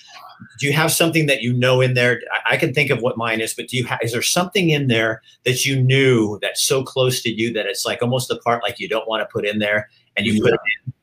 Do 0.59 0.67
you 0.67 0.73
have 0.73 0.91
something 0.91 1.27
that 1.27 1.41
you 1.41 1.53
know 1.53 1.81
in 1.81 1.93
there? 1.93 2.21
I, 2.31 2.53
I 2.53 2.57
can 2.57 2.73
think 2.73 2.89
of 2.89 3.01
what 3.01 3.17
mine 3.17 3.41
is, 3.41 3.53
but 3.53 3.67
do 3.67 3.77
you 3.77 3.85
have 3.85 3.99
is 4.01 4.11
there 4.11 4.21
something 4.21 4.69
in 4.69 4.87
there 4.87 5.21
that 5.45 5.65
you 5.65 5.81
knew 5.81 6.39
that's 6.41 6.63
so 6.63 6.83
close 6.83 7.21
to 7.23 7.29
you 7.29 7.53
that 7.53 7.65
it's 7.65 7.85
like 7.85 8.01
almost 8.01 8.27
the 8.27 8.37
part 8.37 8.63
like 8.63 8.79
you 8.79 8.89
don't 8.89 9.07
want 9.07 9.21
to 9.21 9.31
put 9.31 9.45
in 9.45 9.59
there 9.59 9.89
and 10.17 10.25
you 10.25 10.41
put 10.41 10.53
it 10.53 10.59
in? 10.85 10.93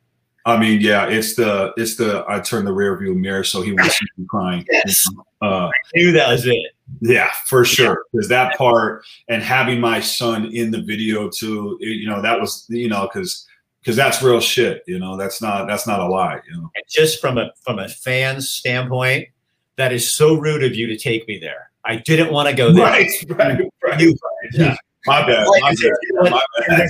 I 0.49 0.59
mean, 0.59 0.81
yeah, 0.81 1.07
it's 1.07 1.35
the 1.35 1.73
it's 1.77 1.97
the 1.97 2.25
I 2.29 2.41
turn 2.41 2.65
the 2.65 2.73
rear 2.73 2.97
view 2.97 3.15
mirror 3.15 3.45
so 3.45 3.61
he 3.63 3.73
won't 3.73 3.91
see 3.99 4.07
me 4.17 4.27
crying. 4.29 4.67
Yes. 4.71 5.05
Uh, 5.43 5.67
I 5.69 5.71
knew 5.95 6.11
that 6.13 6.29
was 6.29 6.47
it. 6.47 6.57
yeah, 7.01 7.31
for 7.47 7.65
sure. 7.65 8.05
Because 8.13 8.29
that 8.29 8.57
part 8.57 9.05
and 9.29 9.43
having 9.43 9.79
my 9.81 10.01
son 10.01 10.47
in 10.47 10.71
the 10.71 10.81
video 10.83 11.29
too, 11.29 11.77
it- 11.81 11.87
you 12.01 12.09
know, 12.09 12.23
that 12.23 12.41
was 12.41 12.65
you 12.69 12.89
know 12.89 13.09
because 13.13 13.47
because 13.81 13.95
that's 13.97 14.23
real 14.23 14.41
shit. 14.41 14.83
You 14.87 14.99
know, 14.99 15.17
that's 15.17 15.41
not 15.43 15.67
that's 15.69 15.87
not 15.87 16.01
a 16.01 16.07
lie. 16.07 16.41
You 16.49 16.57
know. 16.57 16.71
And 16.75 16.85
just 16.89 17.21
from 17.21 17.37
a 17.39 17.51
from 17.63 17.79
a 17.79 17.89
fan's 17.89 18.49
standpoint, 18.49 19.29
that 19.77 19.93
is 19.93 20.11
so 20.11 20.35
rude 20.35 20.65
of 20.65 20.75
you 20.75 20.87
to 20.87 20.97
take 20.97 21.29
me 21.29 21.39
there. 21.39 21.71
I 21.85 21.97
didn't 21.97 22.33
want 22.33 22.49
to 22.49 22.55
go 22.55 22.73
there. 22.73 22.85
Right, 22.85 23.11
right, 23.29 23.61
right. 23.85 24.01
You- 24.01 24.17
Yeah. 24.53 24.77
My 25.07 25.27
bad. 25.27 25.47
My 25.61 25.75
bad. 25.75 26.31
My 26.33 26.43
bad. 26.67 26.89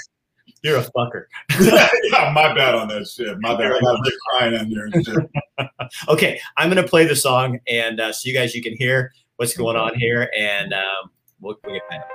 You're 0.62 0.78
a 0.78 0.84
fucker. 0.84 1.24
yeah, 1.60 2.32
my 2.34 2.52
bad 2.54 2.74
on 2.74 2.88
that 2.88 3.06
shit. 3.06 3.36
My 3.40 3.56
bad. 3.56 3.72
I 3.72 3.80
got 3.80 4.00
Rick 4.04 4.14
crying 4.30 4.54
in 4.54 4.70
there. 4.70 5.28
Okay, 6.08 6.38
I'm 6.58 6.68
gonna 6.68 6.86
play 6.86 7.06
the 7.06 7.16
song, 7.16 7.58
and 7.66 7.98
uh, 7.98 8.12
so 8.12 8.28
you 8.28 8.34
guys 8.34 8.54
you 8.54 8.62
can 8.62 8.76
hear 8.76 9.10
what's 9.36 9.56
going 9.56 9.76
on 9.76 9.94
here, 9.98 10.30
and 10.36 10.74
um, 10.74 11.10
we'll, 11.40 11.56
we'll 11.64 11.74
get 11.74 11.88
back. 11.88 12.06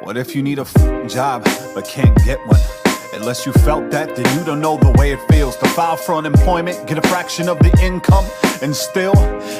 What 0.00 0.16
if 0.16 0.34
you 0.34 0.42
need 0.42 0.58
a 0.58 0.62
f- 0.62 1.10
job 1.10 1.44
but 1.74 1.84
can't 1.86 2.16
get 2.24 2.38
one? 2.46 2.87
Unless 3.14 3.46
you 3.46 3.52
felt 3.52 3.90
that, 3.90 4.14
then 4.14 4.38
you 4.38 4.44
don't 4.44 4.60
know 4.60 4.76
the 4.76 4.90
way 4.92 5.12
it 5.12 5.20
feels 5.30 5.56
to 5.56 5.68
file 5.70 5.96
for 5.96 6.14
unemployment, 6.14 6.86
get 6.86 6.98
a 6.98 7.08
fraction 7.08 7.48
of 7.48 7.58
the 7.58 7.76
income, 7.82 8.24
and 8.62 8.74
still 8.74 9.14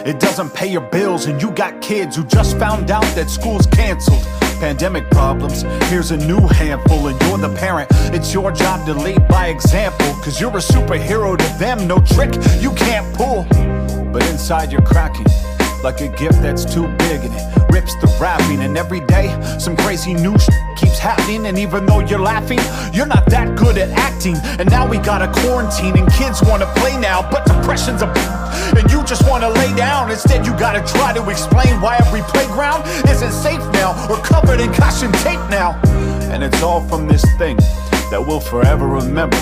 it 0.06 0.20
doesn't 0.20 0.50
pay 0.50 0.66
your 0.66 0.82
bills. 0.82 1.26
And 1.26 1.40
you 1.40 1.50
got 1.52 1.80
kids 1.80 2.16
who 2.16 2.24
just 2.24 2.58
found 2.58 2.90
out 2.90 3.04
that 3.14 3.30
school's 3.30 3.66
canceled. 3.66 4.22
Pandemic 4.60 5.08
problems, 5.10 5.62
here's 5.88 6.10
a 6.10 6.16
new 6.16 6.40
handful, 6.48 7.06
and 7.06 7.20
you're 7.22 7.38
the 7.38 7.54
parent. 7.56 7.88
It's 8.12 8.34
your 8.34 8.52
job 8.52 8.84
to 8.86 8.94
lead 8.94 9.26
by 9.28 9.46
example, 9.48 10.06
cause 10.22 10.40
you're 10.40 10.50
a 10.50 10.60
superhero 10.60 11.38
to 11.38 11.58
them, 11.58 11.86
no 11.86 12.00
trick 12.00 12.34
you 12.60 12.72
can't 12.74 13.06
pull. 13.16 13.44
But 14.12 14.26
inside 14.28 14.72
you're 14.72 14.82
cracking 14.82 15.26
like 15.82 16.00
a 16.00 16.08
gift 16.08 16.42
that's 16.42 16.64
too 16.64 16.88
big 16.98 17.24
and 17.24 17.34
it 17.34 17.72
rips 17.72 17.94
the 17.96 18.06
wrapping. 18.20 18.62
And 18.62 18.76
every 18.76 19.00
day, 19.00 19.28
some 19.58 19.76
crazy 19.76 20.14
new 20.14 20.36
sh- 20.38 20.48
keeps 20.76 20.98
happening. 20.98 21.46
And 21.46 21.58
even 21.58 21.86
though 21.86 22.00
you're 22.00 22.18
laughing, 22.18 22.58
you're 22.92 23.06
not 23.06 23.26
that 23.26 23.56
good 23.56 23.78
at 23.78 23.90
acting. 23.90 24.36
And 24.58 24.70
now 24.70 24.88
we 24.88 24.98
got 24.98 25.22
a 25.22 25.28
quarantine 25.40 25.96
and 25.96 26.10
kids 26.12 26.42
wanna 26.42 26.66
play 26.76 26.98
now, 26.98 27.28
but 27.30 27.44
depression's 27.46 28.02
a 28.02 28.08
and 28.76 28.90
you 28.90 29.02
just 29.04 29.28
wanna 29.28 29.48
lay 29.48 29.74
down. 29.76 30.10
Instead, 30.10 30.44
you 30.44 30.52
gotta 30.58 30.80
try 30.92 31.12
to 31.12 31.28
explain 31.30 31.80
why 31.80 31.96
every 32.00 32.22
playground 32.22 32.84
isn't 33.08 33.32
safe 33.32 33.64
now 33.72 33.92
or 34.10 34.16
covered 34.18 34.60
in 34.60 34.72
caution 34.74 35.12
tape 35.24 35.40
now. 35.48 35.80
And 36.32 36.42
it's 36.42 36.62
all 36.62 36.86
from 36.88 37.06
this 37.06 37.24
thing 37.38 37.56
that 38.10 38.22
we'll 38.26 38.40
forever 38.40 38.86
remember 38.86 39.36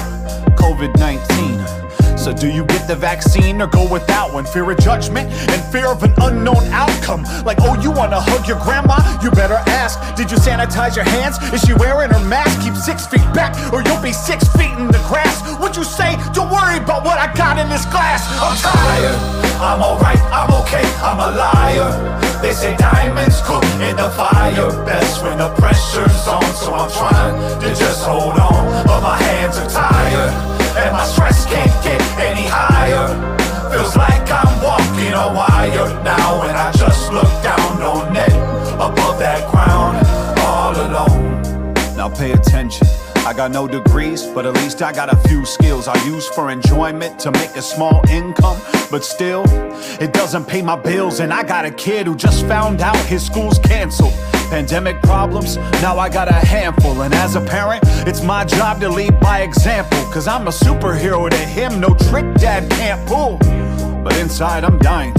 COVID 0.57 0.97
19. 0.99 2.06
So 2.27 2.33
do 2.33 2.51
you 2.51 2.67
get 2.67 2.89
the 2.89 2.97
vaccine 2.97 3.63
or 3.63 3.69
go 3.69 3.87
without 3.89 4.35
one? 4.35 4.47
Fear 4.47 4.73
of 4.73 4.79
judgment 4.79 5.31
and 5.31 5.63
fear 5.71 5.87
of 5.87 6.03
an 6.03 6.13
unknown 6.19 6.67
outcome. 6.75 7.23
Like, 7.45 7.59
oh, 7.61 7.81
you 7.81 7.93
wanna 7.93 8.19
hug 8.19 8.49
your 8.49 8.59
grandma? 8.67 8.99
You 9.23 9.31
better 9.31 9.63
ask. 9.71 9.95
Did 10.17 10.33
you 10.33 10.37
sanitize 10.37 10.97
your 10.97 11.05
hands? 11.05 11.39
Is 11.55 11.63
she 11.63 11.73
wearing 11.73 12.11
her 12.11 12.19
mask? 12.27 12.67
Keep 12.67 12.75
six 12.75 13.07
feet 13.07 13.23
back 13.31 13.55
or 13.73 13.81
you'll 13.87 14.03
be 14.03 14.11
six 14.11 14.43
feet 14.59 14.75
in 14.75 14.91
the 14.91 14.99
grass. 15.07 15.39
What 15.63 15.77
you 15.77 15.85
say? 15.85 16.19
Don't 16.35 16.51
worry 16.51 16.83
about 16.83 17.05
what 17.05 17.17
I 17.17 17.31
got 17.33 17.63
in 17.63 17.69
this 17.69 17.87
glass. 17.95 18.27
I'm 18.43 18.59
tired. 18.59 19.15
I'm 19.63 19.79
alright. 19.79 20.19
I'm 20.35 20.51
okay. 20.67 20.83
I'm 21.07 21.23
a 21.23 21.31
liar. 21.31 21.95
They 22.43 22.51
say 22.51 22.75
diamonds 22.75 23.39
cook 23.47 23.63
in 23.87 23.95
the 23.95 24.11
fire 24.19 24.75
best 24.83 25.23
when 25.23 25.39
the 25.39 25.55
pressure's 25.63 26.27
on. 26.27 26.43
So 26.59 26.75
I'm 26.75 26.91
trying 26.91 27.61
to 27.63 27.69
just 27.79 28.03
hold 28.03 28.35
on, 28.35 28.83
but 28.83 29.01
my 29.01 29.15
hands 29.15 29.59
are 29.59 29.71
tired 29.71 30.66
and 30.77 30.93
my 30.93 31.05
stress 31.05 31.47
can't 31.47 31.73
get 31.83 32.01
any 32.19 32.47
higher. 32.47 33.09
Feels 33.71 33.97
like 33.97 34.31
I'm 34.31 34.63
walking 34.63 35.13
a 35.13 35.29
wire 35.35 35.89
now, 36.05 36.43
and 36.43 36.57
I 36.57 36.73
just 36.73 37.13
look 37.13 37.31
down 37.43 37.83
on 37.83 38.17
it 38.17 38.33
above 38.75 39.19
that 39.19 39.51
ground, 39.51 40.07
all 40.41 40.75
alone. 40.75 41.43
Now 41.97 42.09
pay 42.09 42.33
attention. 42.33 42.87
I 43.27 43.33
got 43.33 43.51
no 43.51 43.67
degrees, 43.67 44.25
but 44.25 44.47
at 44.47 44.55
least 44.55 44.83
I 44.83 44.93
got 44.93 45.13
a 45.13 45.17
few 45.29 45.45
skills 45.45 45.89
I 45.89 45.97
use 46.05 46.29
for 46.29 46.51
enjoyment 46.51 47.19
to 47.21 47.33
make 47.33 47.57
a 47.57 47.63
small 47.63 48.01
income. 48.09 48.57
But 48.89 49.05
still, 49.05 49.45
it 50.01 50.13
doesn't 50.13 50.45
pay 50.45 50.63
my 50.63 50.77
bills, 50.77 51.19
and 51.19 51.33
I 51.33 51.43
got 51.43 51.65
a 51.65 51.73
kid 51.73 52.07
who 52.07 52.15
just 52.15 52.47
found 52.47 52.81
out 52.81 52.97
his 53.07 53.27
school's 53.27 53.59
canceled. 53.59 54.15
Pandemic 54.51 55.03
problems, 55.03 55.57
now 55.83 55.99
I 55.99 56.09
got 56.09 56.29
a 56.29 56.33
handful. 56.33 57.03
And 57.03 57.13
as 57.15 57.35
a 57.35 57.41
parent, 57.41 57.83
it's 58.07 58.23
my 58.23 58.45
job 58.45 58.81
to 58.81 58.89
lead 58.89 59.19
by 59.21 59.41
example. 59.41 59.99
Cause 60.13 60.29
I'm 60.29 60.47
a 60.47 60.51
superhero 60.51 61.29
to 61.29 61.37
him, 61.37 61.81
no 61.81 61.95
trick 62.09 62.33
dad 62.37 62.71
can't 62.71 63.07
pull. 63.09 63.39
But 64.03 64.17
inside, 64.19 64.65
I'm 64.65 64.79
dying. 64.79 65.15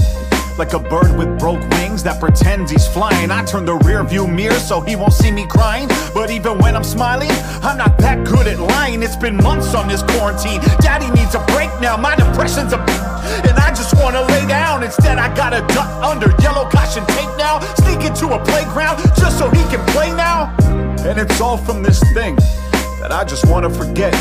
Like 0.56 0.72
a 0.72 0.78
bird 0.78 1.16
with 1.16 1.38
broke 1.38 1.60
wings 1.72 2.02
that 2.02 2.18
pretends 2.18 2.72
he's 2.72 2.88
flying. 2.88 3.30
I 3.30 3.44
turn 3.44 3.64
the 3.64 3.76
rear 3.76 4.02
view 4.02 4.26
mirror 4.26 4.58
so 4.58 4.80
he 4.80 4.96
won't 4.96 5.12
see 5.12 5.30
me 5.30 5.46
crying. 5.46 5.88
But 6.12 6.30
even 6.30 6.58
when 6.58 6.74
I'm 6.74 6.82
smiling, 6.82 7.30
I'm 7.62 7.78
not 7.78 7.96
that 7.98 8.26
good 8.26 8.48
at 8.48 8.58
lying. 8.58 9.02
It's 9.02 9.14
been 9.14 9.36
months 9.36 9.74
on 9.74 9.86
this 9.86 10.02
quarantine. 10.02 10.60
Daddy 10.80 11.08
needs 11.12 11.34
a 11.34 11.44
break 11.52 11.70
now. 11.80 11.96
My 11.96 12.16
depression's 12.16 12.72
a. 12.72 13.07
And 13.48 13.58
I 13.58 13.70
just 13.70 13.94
wanna 13.96 14.22
lay 14.22 14.46
down. 14.46 14.82
Instead, 14.82 15.18
I 15.18 15.34
gotta 15.34 15.60
duck 15.74 15.88
under 16.02 16.30
yellow 16.42 16.68
caution 16.70 17.04
tape 17.06 17.30
now. 17.36 17.60
Sneak 17.76 18.04
into 18.04 18.28
a 18.28 18.44
playground 18.44 18.98
just 19.16 19.38
so 19.38 19.50
he 19.50 19.62
can 19.64 19.84
play 19.88 20.10
now. 20.12 20.54
And 21.06 21.18
it's 21.18 21.40
all 21.40 21.56
from 21.56 21.82
this 21.82 22.00
thing 22.14 22.36
that 23.00 23.12
I 23.12 23.24
just 23.24 23.46
wanna 23.46 23.70
forget. 23.70 24.14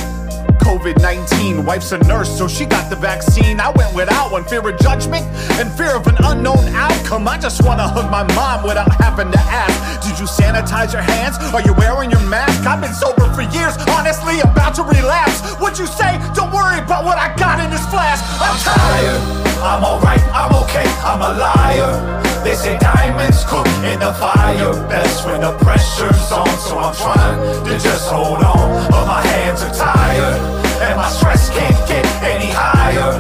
COVID 0.60 1.02
19. 1.02 1.66
Wife's 1.66 1.92
a 1.92 1.98
nurse, 2.00 2.36
so 2.38 2.48
she 2.48 2.66
got 2.66 2.90
the 2.90 2.96
vaccine. 2.96 3.60
I 3.60 3.70
went 3.72 3.96
without 3.96 4.32
one. 4.32 4.44
Fear 4.46 4.68
of 4.70 4.80
judgment 4.80 5.26
and 5.60 5.72
fear 5.72 5.96
of 5.96 6.08
an 6.08 6.16
unknown 6.24 6.64
outcome. 6.76 7.28
I 7.28 7.38
just 7.38 7.64
wanna 7.64 7.88
hug 7.88 8.10
my 8.12 8.24
mom 8.36 8.64
without 8.64 8.92
having 9.02 9.32
to 9.32 9.40
ask 9.40 10.04
Did 10.06 10.20
you 10.20 10.26
sanitize 10.26 10.94
your 10.94 11.02
hands? 11.02 11.38
Are 11.54 11.62
you 11.62 11.74
wearing 11.74 12.12
your 12.12 12.26
mask? 12.28 12.66
I've 12.66 12.82
been 12.82 12.94
sober 12.94 13.32
for 13.34 13.42
years, 13.42 13.78
honestly, 13.96 14.40
about 14.42 14.76
to 14.76 14.84
relapse. 14.84 15.42
What 15.60 15.80
you 15.80 15.88
say? 15.88 16.20
Don't 16.34 16.54
worry 16.54 16.80
about 16.80 17.06
what 17.06 17.18
I 17.18 17.36
got 17.36 17.60
in 17.60 17.70
this 17.72 17.86
flask. 17.88 18.24
I'm 18.42 18.58
tired. 18.60 19.48
I'm 19.62 19.84
alright, 19.84 20.22
I'm 20.34 20.54
okay, 20.64 20.86
I'm 21.04 21.22
a 21.22 21.38
liar. 21.38 22.17
They 22.44 22.56
say 22.56 22.78
diamonds 22.80 23.44
cook 23.46 23.68
in 23.84 24.00
the 24.00 24.14
fire 24.14 24.74
best 24.88 25.26
when 25.26 25.42
the 25.42 25.58
pressure's 25.60 26.32
on. 26.32 26.48
So 26.60 26.78
I'm 26.78 26.96
trying 26.96 27.66
to 27.66 27.74
just 27.80 28.10
hold 28.10 28.44
on, 28.44 28.92
but 28.92 29.06
my 29.06 29.22
hands 29.22 29.62
are 29.62 29.74
tired 29.74 30.58
and 30.82 30.98
my 30.98 31.10
stress 31.10 31.50
can't 31.50 31.88
get 31.88 32.06
any 32.24 32.52
higher. 32.52 33.12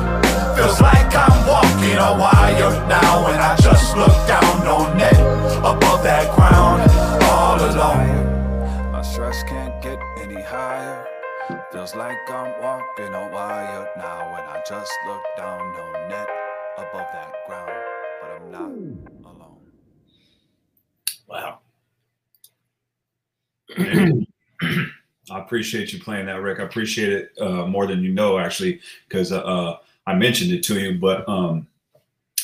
Feels 0.55 0.81
like 0.81 1.13
I'm 1.15 1.47
walking 1.47 1.97
a 1.97 2.17
wire 2.17 2.71
now, 2.87 3.27
and 3.27 3.41
I 3.41 3.55
just 3.57 3.95
look 3.95 4.15
down 4.27 4.67
on 4.67 4.99
it 4.99 5.19
above 5.59 6.03
that 6.03 6.33
ground, 6.35 6.81
all 7.29 7.57
alone. 7.59 8.91
My 8.91 9.01
stress 9.01 9.43
can't 9.43 9.81
get 9.81 9.99
any 10.19 10.41
higher. 10.41 11.05
Feels 11.71 11.95
like 11.95 12.17
I'm 12.29 12.61
walking 12.61 13.13
a 13.13 13.29
wire 13.31 13.87
now, 13.97 14.35
and 14.35 14.45
I 14.49 14.61
just 14.67 14.93
look 15.07 15.23
down 15.37 15.61
on 15.61 16.11
it 16.11 16.29
above 16.77 17.07
that 17.13 17.33
ground, 17.47 17.71
but 18.21 18.29
I'm 18.35 18.51
not. 18.51 19.06
Wow. 21.27 21.59
I 25.29 25.39
appreciate 25.39 25.91
you 25.91 25.99
playing 25.99 26.27
that, 26.27 26.41
Rick. 26.41 26.59
I 26.59 26.63
appreciate 26.63 27.11
it 27.11 27.31
uh, 27.41 27.65
more 27.67 27.85
than 27.85 28.01
you 28.01 28.13
know, 28.13 28.39
actually, 28.39 28.79
because 29.07 29.31
uh, 29.31 29.75
I 30.05 30.15
mentioned 30.15 30.51
it 30.51 30.63
to 30.63 30.79
you. 30.79 30.97
But 30.99 31.27
um, 31.27 31.67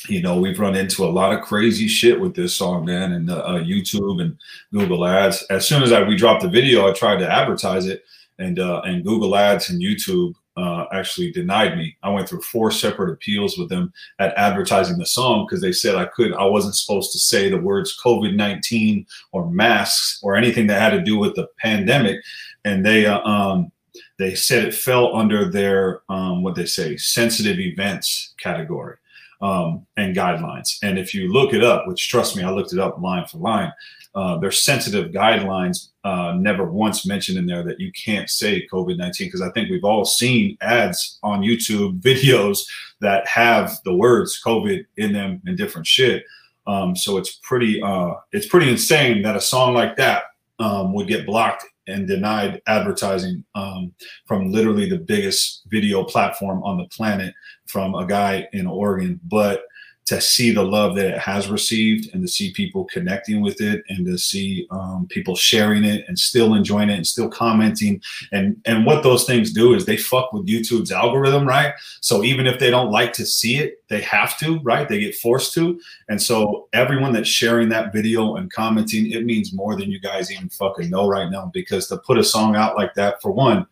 you 0.10 0.22
know, 0.22 0.38
we've 0.40 0.60
run 0.60 0.76
into 0.76 1.06
a 1.06 1.08
lot 1.08 1.34
of 1.34 1.42
crazy 1.46 1.88
shit 1.88 2.20
with 2.20 2.36
this 2.36 2.54
song, 2.54 2.86
man, 2.86 3.14
and 3.14 3.30
uh, 3.32 3.60
YouTube 3.64 4.22
and 4.22 4.38
Google 4.74 5.06
Ads. 5.06 5.44
As 5.50 5.66
soon 5.66 5.82
as 5.82 5.94
I 5.94 6.04
we 6.04 6.18
dropped 6.18 6.42
the 6.42 6.50
video, 6.50 6.90
I 6.90 6.94
tried 6.94 7.20
to 7.20 7.32
advertise 7.32 7.86
it, 7.86 8.04
and 8.38 8.60
uh, 8.60 8.82
and 8.82 9.06
Google 9.06 9.36
Ads 9.36 9.70
and 9.70 9.82
YouTube 9.82 10.34
uh, 10.56 10.86
actually 10.92 11.32
denied 11.32 11.78
me. 11.78 11.96
I 12.04 12.10
went 12.10 12.30
through 12.30 12.42
four 12.42 12.72
separate 12.72 13.12
appeals 13.12 13.58
with 13.58 13.70
them 13.70 13.92
at 14.20 14.36
advertising 14.36 14.98
the 14.98 15.06
song 15.06 15.46
because 15.46 15.62
they 15.62 15.72
said 15.72 15.96
I 15.96 16.06
could, 16.06 16.34
I 16.34 16.46
wasn't 16.46 16.76
supposed 16.76 17.12
to 17.14 17.20
say 17.20 17.50
the 17.50 17.58
words 17.58 18.00
COVID 18.04 18.36
nineteen 18.36 19.06
or 19.32 19.50
masks 19.50 20.20
or 20.24 20.36
anything 20.36 20.68
that 20.68 20.82
had 20.82 20.92
to 20.98 21.02
do 21.02 21.18
with 21.18 21.36
the 21.36 21.48
pandemic, 21.58 22.22
and 22.66 22.86
they 22.86 23.06
uh, 23.06 23.22
um 23.22 23.72
they 24.18 24.36
said 24.36 24.64
it 24.66 24.74
fell 24.74 25.16
under 25.16 25.50
their 25.50 26.02
um, 26.10 26.44
what 26.44 26.56
they 26.56 26.66
say 26.66 26.98
sensitive 26.98 27.60
events 27.60 28.34
category 28.38 28.96
um, 29.42 29.86
and 29.98 30.16
guidelines. 30.16 30.78
And 30.84 30.98
if 30.98 31.14
you 31.14 31.32
look 31.32 31.54
it 31.54 31.64
up, 31.64 31.88
which 31.88 32.08
trust 32.10 32.36
me, 32.36 32.44
I 32.44 32.50
looked 32.50 32.74
it 32.74 32.80
up 32.80 33.00
line 33.00 33.26
for 33.28 33.38
line, 33.38 33.72
uh, 34.16 34.38
their 34.38 34.52
sensitive 34.52 35.12
guidelines 35.12 35.90
uh, 36.04 36.34
never 36.38 36.66
once 36.66 37.06
mentioned 37.06 37.38
in 37.38 37.46
there 37.46 37.64
that 37.64 37.80
you 37.80 37.92
can't 37.94 38.30
say 38.30 38.68
COVID 38.72 38.98
19 38.98 39.28
because 39.28 39.42
I 39.42 39.50
think 39.52 39.70
we've 39.70 39.84
all 39.84 40.06
seen 40.06 40.58
ads 40.62 41.18
on 41.24 41.42
YouTube 41.42 42.00
videos 42.02 42.60
that 43.02 43.28
have 43.28 43.80
the 43.86 43.94
words 43.94 44.40
COVID 44.46 44.86
in 44.98 45.14
them 45.14 45.42
and 45.46 45.58
different 45.58 45.88
shit. 45.88 46.24
Um, 46.68 46.96
so 46.96 47.18
it's 47.18 47.40
pretty 47.44 47.82
uh, 47.82 48.14
it's 48.32 48.48
pretty 48.48 48.70
insane 48.70 49.22
that 49.24 49.36
a 49.36 49.42
song 49.42 49.74
like 49.74 49.98
that 49.98 50.24
um, 50.60 50.94
would 50.94 51.08
get 51.08 51.26
blocked 51.26 51.66
and 51.88 52.08
denied 52.08 52.62
advertising 52.68 53.44
um, 53.56 53.94
from 54.26 54.52
literally 54.52 54.88
the 54.88 54.98
biggest 54.98 55.64
video 55.68 56.04
platform 56.04 56.64
on 56.64 56.78
the 56.78 56.86
planet 56.86 57.34
from 57.66 57.96
a 57.96 58.06
guy 58.06 58.48
in 58.54 58.68
Oregon. 58.68 59.20
But 59.26 59.64
to 60.06 60.20
see 60.20 60.52
the 60.52 60.64
love 60.64 60.96
that 60.96 61.14
it 61.14 61.18
has 61.18 61.50
received 61.50 62.14
and 62.14 62.22
to 62.22 62.28
see 62.28 62.52
people 62.52 62.84
connecting 62.86 63.42
with 63.42 63.62
it 63.62 63.84
and 63.90 64.06
to 64.06 64.18
see 64.18 64.68
um, 64.70 65.08
people 65.10 65.36
sharing 65.36 65.86
it 65.86 66.04
and 66.08 66.20
still 66.20 66.56
enjoying 66.56 66.90
it 66.90 66.96
and 66.96 67.08
still 67.08 67.30
commenting. 67.30 68.02
And 68.32 68.62
and 68.66 68.86
what 68.86 69.04
those 69.04 69.26
things 69.26 69.54
do 69.54 69.74
is 69.74 69.86
they 69.86 69.98
fuck 69.98 70.34
with 70.34 70.48
youtube's 70.48 70.92
algorithm 70.92 71.48
right? 71.48 71.74
So 72.02 72.24
even 72.24 72.48
if 72.48 72.60
they 72.60 72.70
don't 72.70 72.92
like 72.92 73.14
to 73.14 73.26
see 73.26 73.58
it 73.58 73.84
they 73.88 74.02
have 74.02 74.38
to 74.40 74.60
right? 74.64 74.90
They 74.90 75.00
get 75.00 75.16
forced 75.16 75.54
to. 75.54 75.80
And 76.10 76.22
so 76.22 76.68
everyone 76.74 77.14
that's 77.14 77.30
sharing 77.30 77.70
that 77.70 77.94
video 77.94 78.36
and 78.36 78.52
commenting 78.52 79.12
it 79.12 79.26
means 79.26 79.54
more 79.54 79.76
than 79.76 79.92
you 79.92 80.00
guys 80.00 80.32
even 80.32 80.50
fucking 80.50 80.90
know 80.90 81.08
right 81.08 81.30
now 81.30 81.50
because 81.54 81.88
to 81.88 81.98
put 81.98 82.18
a 82.18 82.24
song 82.24 82.56
out 82.56 82.76
like 82.76 82.94
that 82.96 83.22
for 83.22 83.32
one 83.32 83.68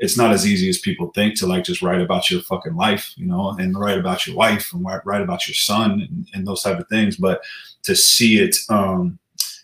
it's 0.00 0.16
not 0.16 0.32
as 0.32 0.46
easy 0.46 0.68
as 0.68 0.78
people 0.78 1.12
think 1.14 1.38
to 1.38 1.46
like 1.46 1.62
just 1.62 1.82
write 1.82 2.00
about 2.00 2.30
your 2.30 2.40
fucking 2.40 2.74
life, 2.74 3.12
you 3.16 3.26
know, 3.26 3.54
and 3.58 3.78
write 3.78 3.98
about 3.98 4.26
your 4.26 4.34
wife 4.34 4.72
and 4.72 4.84
write 5.04 5.20
about 5.20 5.46
your 5.46 5.54
son 5.54 6.00
and, 6.00 6.28
and 6.32 6.46
those 6.46 6.62
type 6.62 6.80
of 6.80 6.88
things. 6.88 7.16
But 7.16 7.42
to 7.82 7.94
see 7.94 8.38
it 8.38 8.56
um, 8.70 9.18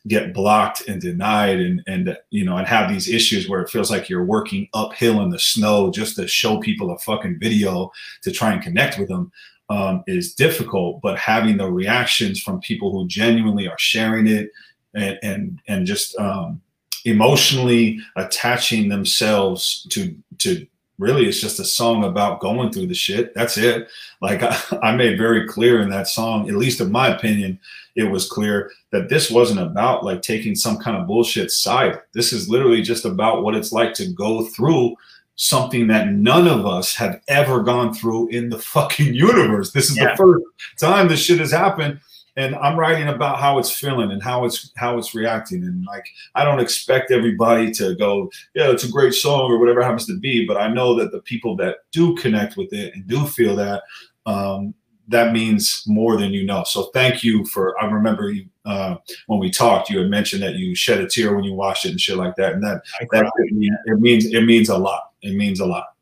get 0.07 0.35
blocked 0.35 0.87
and 0.88 1.01
denied 1.01 1.59
and 1.59 1.83
and 1.87 2.16
you 2.31 2.44
know 2.44 2.59
and 2.59 2.66
have 2.66 2.90
these 2.90 3.09
issues 3.09 3.49
where 3.49 3.62
it 3.62 3.70
feels 3.70 3.90
like 3.90 4.09
you're 4.09 4.25
working 4.25 4.68
uphill 4.75 5.22
in 5.22 5.31
the 5.31 5.38
snow 5.38 5.90
just 5.90 6.16
to 6.16 6.29
show 6.29 6.59
people 6.59 6.90
a 6.90 6.99
fucking 6.99 7.38
video 7.40 7.90
to 8.22 8.31
try 8.31 8.53
and 8.53 8.62
connect 8.62 8.99
with 8.99 9.09
them 9.09 9.33
um, 9.70 10.05
is 10.07 10.35
difficult. 10.35 11.01
But 11.01 11.18
having 11.18 11.57
the 11.57 11.72
reactions 11.72 12.40
from 12.40 12.61
people 12.61 12.92
who 12.92 13.09
genuinely 13.09 13.68
are 13.68 13.79
sharing 13.79 14.27
it 14.27 14.51
and 14.94 15.18
and 15.22 15.61
and 15.66 15.87
just 15.87 16.14
um, 16.18 16.61
emotionally 17.07 18.01
attaching 18.16 18.88
themselves 18.88 19.87
to 19.90 20.14
to 20.38 20.66
really 20.99 21.27
it's 21.27 21.40
just 21.40 21.61
a 21.61 21.64
song 21.64 22.05
about 22.05 22.40
going 22.40 22.73
through 22.73 22.87
the 22.87 22.95
shit. 22.95 23.35
That's 23.35 23.59
it. 23.59 23.88
Like 24.21 24.42
I, 24.42 24.59
I, 24.83 24.97
made 24.97 25.19
very 25.19 25.47
clear 25.47 25.81
in 25.81 25.90
that 25.90 26.09
song 26.09 26.49
at 26.49 26.57
least 26.57 26.81
in 26.81 26.90
my 26.90 27.09
opinion 27.09 27.61
it 27.97 28.05
was 28.05 28.29
clear 28.29 28.71
that 28.92 29.09
this 29.09 29.31
wasn't 29.31 29.61
about 29.61 30.05
like 30.05 30.23
taking 30.23 30.55
some 30.55 30.79
kind 30.79 30.97
of 30.97 31.07
bullshit 31.07 31.51
side. 31.51 32.01
This 32.12 32.33
is 32.33 32.49
literally 32.49 32.83
just 32.83 33.05
about 33.05 33.42
what 33.42 33.55
it's 33.55 33.73
like 33.73 33.95
to 33.95 34.09
go 34.12 34.45
through 34.47 34.97
something 35.37 35.87
that 35.87 36.09
none 36.09 36.49
of 36.49 36.66
us 36.66 36.95
have 36.97 37.21
ever 37.29 37.62
gone 37.62 37.92
through 37.92 38.29
in 38.29 38.49
the 38.49 38.59
fucking 38.75 39.14
universe. 39.14 39.73
This 39.73 39.90
is 39.90 39.97
yeah. 39.97 40.11
the 40.12 40.16
first 40.16 40.45
time 40.81 41.09
this 41.09 41.21
shit 41.21 41.38
has 41.38 41.53
happened 41.53 42.01
and 42.37 42.55
I'm 42.57 42.79
writing 42.79 43.09
about 43.09 43.40
how 43.40 43.59
it's 43.59 43.70
feeling 43.70 44.11
and 44.11 44.22
how 44.22 44.44
it's 44.44 44.72
how 44.77 44.99
it's 44.99 45.14
reacting. 45.14 45.64
And 45.64 45.85
like 45.87 46.07
I 46.35 46.44
don't 46.44 46.61
expect 46.61 47.11
everybody 47.11 47.70
to 47.72 47.94
go, 47.94 48.31
yeah, 48.55 48.70
it's 48.70 48.85
a 48.85 48.90
great 48.90 49.14
song 49.14 49.51
or 49.51 49.59
whatever 49.59 49.83
happens 49.83 50.07
to 50.07 50.18
be, 50.18 50.46
but 50.46 50.57
I 50.57 50.68
know 50.68 50.94
that 50.96 51.12
the 51.12 51.20
people 51.20 51.57
that 51.57 51.79
do 51.92 52.14
connect 52.16 52.57
with 52.57 52.72
it 52.72 52.94
and 52.94 53.07
do 53.07 53.27
feel 53.27 53.57
that, 53.57 53.83
um, 54.27 54.75
that 55.09 55.33
means 55.33 55.85
more 55.87 56.18
than 56.18 56.33
you 56.33 56.44
know. 56.44 56.64
So 56.64 56.85
thank 56.92 57.22
you 57.22 57.44
for. 57.46 57.81
I 57.81 57.87
remember 57.87 58.31
you, 58.31 58.46
uh, 58.64 58.96
when 59.29 59.38
we 59.38 59.51
talked, 59.51 59.88
you 59.88 60.01
had 60.01 60.11
mentioned 60.11 60.42
that 60.42 60.57
you 60.57 60.75
shed 60.75 61.01
a 61.01 61.07
tear 61.07 61.35
when 61.35 61.44
you 61.44 61.55
watched 61.55 61.87
it 61.87 61.92
and 61.92 62.01
shit 62.01 62.16
like 62.16 62.35
that, 62.37 62.55
and 62.55 62.62
that 62.64 62.83
that 63.12 63.31
it 63.37 64.01
means 64.01 64.27
it 64.27 64.40
means 64.42 64.68
a 64.68 64.77
lot. 64.77 65.12
It 65.22 65.37
means 65.37 65.61
a 65.61 65.66
lot 65.66 65.95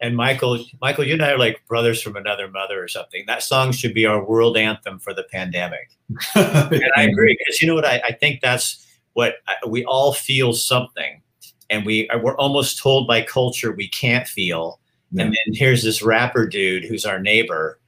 and 0.00 0.16
Michael, 0.16 0.64
Michael, 0.80 1.06
you 1.06 1.12
and 1.12 1.22
I 1.22 1.32
are 1.32 1.38
like 1.38 1.64
brothers 1.66 2.00
from 2.00 2.16
another 2.16 2.50
mother 2.50 2.82
or 2.82 2.88
something. 2.88 3.24
That 3.26 3.42
song 3.42 3.70
should 3.70 3.92
be 3.92 4.06
our 4.06 4.24
world 4.24 4.56
anthem 4.56 4.98
for 4.98 5.12
the 5.12 5.24
pandemic. 5.24 5.90
and 6.34 6.92
I 6.96 7.02
agree 7.02 7.36
because 7.38 7.60
you 7.60 7.68
know 7.68 7.74
what? 7.74 7.84
I, 7.84 8.02
I 8.08 8.12
think 8.12 8.40
that's 8.40 8.86
what 9.12 9.34
I, 9.46 9.54
we 9.66 9.84
all 9.84 10.14
feel 10.14 10.54
something, 10.54 11.20
and 11.68 11.84
we 11.84 12.08
uh, 12.08 12.18
we're 12.18 12.36
almost 12.36 12.78
told 12.78 13.06
by 13.06 13.22
culture 13.22 13.72
we 13.72 13.88
can't 13.88 14.26
feel. 14.26 14.80
Yeah. 15.12 15.24
And 15.24 15.32
then 15.32 15.54
here's 15.54 15.82
this 15.82 16.02
rapper 16.02 16.46
dude 16.46 16.84
who's 16.84 17.04
our 17.04 17.20
neighbor, 17.20 17.78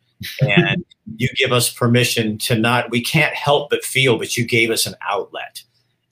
and 0.42 0.84
you 1.16 1.28
give 1.36 1.52
us 1.52 1.72
permission 1.72 2.36
to 2.38 2.58
not. 2.58 2.90
We 2.90 3.02
can't 3.02 3.34
help 3.34 3.70
but 3.70 3.84
feel, 3.84 4.18
but 4.18 4.36
you 4.36 4.46
gave 4.46 4.70
us 4.70 4.86
an 4.86 4.96
outlet. 5.08 5.62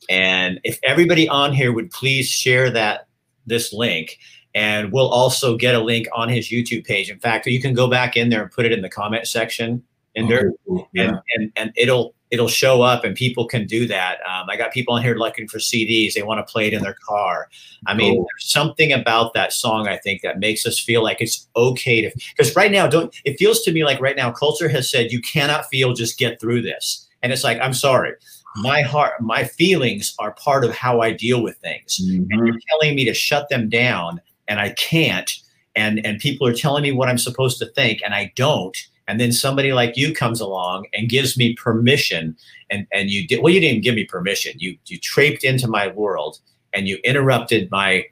And 0.09 0.61
if 0.65 0.81
everybody 0.83 1.29
on 1.29 1.53
here 1.53 1.73
would 1.73 1.91
please 1.91 2.29
share 2.29 2.71
that 2.71 3.07
this 3.47 3.73
link 3.73 4.19
and 4.55 4.93
we'll 4.93 5.09
also 5.09 5.57
get 5.57 5.75
a 5.75 5.81
link 5.81 6.07
on 6.13 6.29
his 6.29 6.49
YouTube 6.49 6.85
page. 6.85 7.11
In 7.11 7.19
fact, 7.19 7.47
you 7.47 7.61
can 7.61 7.75
go 7.75 7.89
back 7.89 8.17
in 8.17 8.31
there 8.31 8.43
and 8.43 8.51
put 8.51 8.67
it 8.67 8.73
in 8.73 8.83
the 8.83 8.89
comment 8.89 9.27
section 9.27 9.83
in 10.15 10.29
there, 10.29 10.53
oh, 10.69 10.89
yeah. 10.93 11.05
and, 11.05 11.21
and 11.35 11.53
and 11.57 11.73
it'll 11.77 12.15
it'll 12.31 12.49
show 12.49 12.83
up, 12.83 13.05
and 13.05 13.15
people 13.15 13.47
can 13.47 13.67
do 13.67 13.87
that. 13.87 14.19
Um, 14.29 14.49
I 14.49 14.57
got 14.57 14.73
people 14.73 14.95
on 14.95 15.03
here 15.03 15.15
looking 15.15 15.47
for 15.47 15.59
CDs; 15.59 16.15
they 16.15 16.23
want 16.23 16.45
to 16.45 16.51
play 16.53 16.67
it 16.67 16.73
in 16.73 16.83
their 16.83 16.97
car. 17.07 17.49
I 17.87 17.95
mean, 17.95 18.19
oh. 18.19 18.27
there's 18.29 18.51
something 18.51 18.93
about 18.93 19.35
that 19.35 19.53
song 19.53 19.87
I 19.87 19.99
think 19.99 20.23
that 20.23 20.41
makes 20.41 20.67
us 20.67 20.81
feel 20.81 21.03
like 21.03 21.21
it's 21.21 21.49
okay 21.57 22.03
to 22.03 22.11
because 22.37 22.55
right 22.57 22.73
now, 22.73 22.89
don't 22.89 23.15
it 23.25 23.39
feels 23.39 23.61
to 23.63 23.73
me 23.73 23.85
like 23.85 24.01
right 24.01 24.17
now 24.17 24.33
culture 24.33 24.69
has 24.69 24.91
said 24.91 25.13
you 25.13 25.21
cannot 25.23 25.67
feel, 25.67 25.93
just 25.93 26.19
get 26.19 26.41
through 26.41 26.63
this, 26.63 27.09
and 27.23 27.33
it's 27.33 27.45
like 27.45 27.61
I'm 27.61 27.75
sorry 27.75 28.15
my 28.57 28.83
heart 28.83 29.13
my 29.21 29.45
feelings 29.45 30.13
are 30.19 30.33
part 30.33 30.65
of 30.65 30.75
how 30.75 31.01
i 31.01 31.13
deal 31.13 31.41
with 31.41 31.57
things 31.59 32.01
mm-hmm. 32.03 32.25
and 32.31 32.47
you're 32.49 32.59
telling 32.69 32.97
me 32.97 33.05
to 33.05 33.15
shut 33.15 33.49
them 33.49 33.69
down 33.69 34.21
and 34.51 34.61
I 34.61 34.71
can't. 34.71 35.33
And, 35.77 36.05
and 36.05 36.19
people 36.19 36.47
are 36.47 36.53
telling 36.53 36.83
me 36.83 36.93
what 36.93 37.09
I'm 37.09 37.17
supposed 37.17 37.59
to 37.61 37.67
think 37.67 38.03
and 38.05 38.13
I 38.13 38.33
don't. 38.37 38.77
And 39.09 39.19
then 39.19 39.33
somebody 39.33 39.73
like 39.73 39.97
you 39.97 40.13
comes 40.13 40.41
along 40.41 40.87
and 40.93 41.09
gives 41.09 41.39
me 41.39 41.55
permission. 41.55 42.37
And, 42.71 42.87
and 42.93 43.09
you 43.09 43.27
did, 43.27 43.43
well, 43.43 43.53
you 43.53 43.61
didn't 43.61 43.83
give 43.83 43.95
me 43.95 44.05
permission. 44.05 44.53
You, 44.59 44.77
you 44.87 44.99
traped 44.99 45.45
into 45.45 45.69
my 45.69 45.89
world 45.89 46.41
and 46.75 46.87
you 46.87 46.99
interrupted 47.05 47.71
my, 47.71 48.05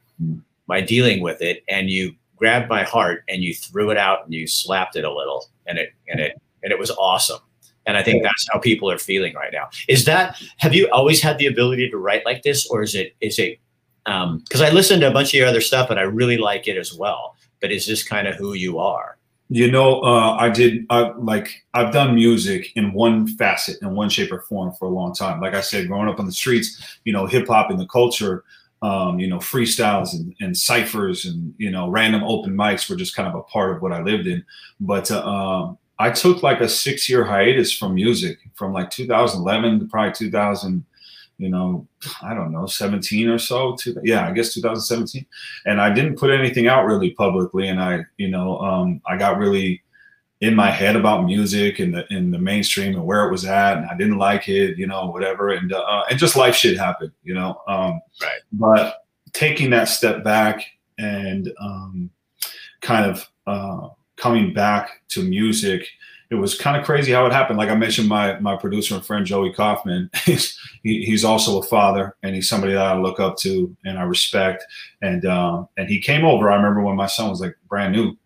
my 0.66 0.80
dealing 0.80 1.20
with 1.20 1.42
it. 1.42 1.62
And 1.68 1.90
you 1.90 2.14
grabbed 2.36 2.68
my 2.68 2.84
heart 2.84 3.24
and 3.28 3.42
you 3.42 3.52
threw 3.52 3.90
it 3.90 3.98
out 3.98 4.24
and 4.24 4.32
you 4.32 4.46
slapped 4.46 4.96
it 4.96 5.04
a 5.04 5.12
little 5.12 5.46
and 5.66 5.78
it, 5.78 5.92
and 6.08 6.20
it, 6.20 6.40
and 6.62 6.72
it 6.72 6.78
was 6.78 6.90
awesome. 6.92 7.40
And 7.86 7.96
I 7.96 8.02
think 8.02 8.22
that's 8.22 8.46
how 8.52 8.58
people 8.58 8.90
are 8.90 8.98
feeling 8.98 9.34
right 9.34 9.52
now. 9.52 9.70
Is 9.88 10.04
that 10.04 10.40
have 10.58 10.74
you 10.74 10.90
always 10.92 11.22
had 11.22 11.38
the 11.38 11.46
ability 11.46 11.88
to 11.88 11.96
write 11.96 12.22
like 12.26 12.42
this, 12.42 12.68
or 12.68 12.82
is 12.82 12.94
it 12.94 13.16
is 13.22 13.38
it 13.38 13.58
because 14.08 14.60
um, 14.60 14.66
I 14.66 14.70
listened 14.70 15.02
to 15.02 15.08
a 15.08 15.12
bunch 15.12 15.28
of 15.28 15.34
your 15.34 15.46
other 15.46 15.60
stuff 15.60 15.90
and 15.90 15.98
I 15.98 16.02
really 16.02 16.38
like 16.38 16.66
it 16.66 16.78
as 16.78 16.94
well. 16.94 17.36
But 17.60 17.72
is 17.72 17.86
this 17.86 18.02
kind 18.02 18.26
of 18.26 18.36
who 18.36 18.54
you 18.54 18.78
are? 18.78 19.18
You 19.50 19.70
know, 19.70 20.00
uh, 20.02 20.36
I 20.38 20.50
did 20.50 20.86
I, 20.90 21.10
like 21.16 21.64
I've 21.74 21.92
done 21.92 22.14
music 22.14 22.70
in 22.76 22.92
one 22.92 23.26
facet, 23.26 23.80
in 23.82 23.94
one 23.94 24.10
shape 24.10 24.30
or 24.30 24.40
form 24.42 24.72
for 24.74 24.86
a 24.86 24.90
long 24.90 25.14
time. 25.14 25.40
Like 25.40 25.54
I 25.54 25.62
said, 25.62 25.88
growing 25.88 26.08
up 26.08 26.20
on 26.20 26.26
the 26.26 26.32
streets, 26.32 26.98
you 27.04 27.12
know, 27.12 27.26
hip 27.26 27.48
hop 27.48 27.70
and 27.70 27.80
the 27.80 27.86
culture, 27.86 28.44
um, 28.82 29.18
you 29.18 29.26
know, 29.26 29.38
freestyles 29.38 30.12
and, 30.12 30.34
and, 30.40 30.56
ciphers 30.56 31.24
and 31.24 31.54
you 31.58 31.70
know, 31.70 31.88
random 31.88 32.22
open 32.24 32.54
mics 32.54 32.88
were 32.88 32.96
just 32.96 33.16
kind 33.16 33.26
of 33.26 33.34
a 33.34 33.42
part 33.42 33.74
of 33.74 33.82
what 33.82 33.92
I 33.92 34.02
lived 34.02 34.26
in. 34.26 34.44
But 34.80 35.10
uh, 35.10 35.26
um, 35.26 35.78
I 35.98 36.10
took 36.10 36.42
like 36.42 36.60
a 36.60 36.68
six 36.68 37.08
year 37.08 37.24
hiatus 37.24 37.76
from 37.76 37.94
music 37.94 38.38
from 38.54 38.72
like 38.72 38.90
2011 38.90 39.80
to 39.80 39.86
probably 39.86 40.12
2000 40.12 40.84
you 41.38 41.48
know, 41.48 41.86
I 42.20 42.34
don't 42.34 42.52
know, 42.52 42.66
17 42.66 43.28
or 43.28 43.38
so. 43.38 43.76
To, 43.76 43.96
yeah, 44.02 44.28
I 44.28 44.32
guess 44.32 44.54
2017. 44.54 45.24
And 45.66 45.80
I 45.80 45.90
didn't 45.92 46.18
put 46.18 46.30
anything 46.30 46.66
out 46.66 46.84
really 46.84 47.12
publicly. 47.12 47.68
And 47.68 47.80
I, 47.80 48.04
you 48.16 48.28
know, 48.28 48.58
um, 48.58 49.00
I 49.06 49.16
got 49.16 49.38
really 49.38 49.82
in 50.40 50.54
my 50.54 50.70
head 50.70 50.94
about 50.94 51.24
music 51.24 51.78
and 51.80 51.94
the 51.94 52.06
in 52.12 52.30
the 52.30 52.38
mainstream 52.38 52.94
and 52.94 53.04
where 53.04 53.26
it 53.26 53.30
was 53.30 53.44
at, 53.44 53.76
and 53.78 53.86
I 53.86 53.96
didn't 53.96 54.18
like 54.18 54.48
it, 54.48 54.78
you 54.78 54.86
know, 54.86 55.06
whatever. 55.06 55.50
And 55.50 55.72
uh, 55.72 56.04
and 56.10 56.18
just 56.18 56.36
life 56.36 56.54
shit 56.54 56.78
happened, 56.78 57.12
you 57.22 57.34
know. 57.34 57.60
Um, 57.66 58.00
right. 58.20 58.40
But 58.52 59.04
taking 59.32 59.70
that 59.70 59.88
step 59.88 60.22
back 60.22 60.64
and 60.98 61.52
um, 61.60 62.10
kind 62.80 63.10
of 63.10 63.28
uh, 63.46 63.88
coming 64.16 64.52
back 64.52 65.02
to 65.10 65.22
music 65.22 65.88
it 66.30 66.34
was 66.34 66.58
kind 66.58 66.76
of 66.76 66.84
crazy 66.84 67.12
how 67.12 67.24
it 67.24 67.32
happened. 67.32 67.58
Like 67.58 67.70
I 67.70 67.74
mentioned, 67.74 68.08
my 68.08 68.38
my 68.40 68.56
producer 68.56 68.94
and 68.94 69.04
friend 69.04 69.24
Joey 69.24 69.52
Kaufman, 69.52 70.10
he's 70.24 70.58
he, 70.82 71.02
he's 71.04 71.24
also 71.24 71.58
a 71.58 71.62
father, 71.62 72.16
and 72.22 72.34
he's 72.34 72.48
somebody 72.48 72.74
that 72.74 72.86
I 72.86 72.98
look 72.98 73.18
up 73.18 73.36
to 73.38 73.74
and 73.84 73.98
I 73.98 74.02
respect. 74.02 74.64
And 75.00 75.24
um, 75.24 75.68
and 75.76 75.88
he 75.88 76.00
came 76.00 76.24
over. 76.24 76.50
I 76.50 76.56
remember 76.56 76.82
when 76.82 76.96
my 76.96 77.06
son 77.06 77.30
was 77.30 77.40
like 77.40 77.56
brand 77.68 77.92
new, 77.92 78.16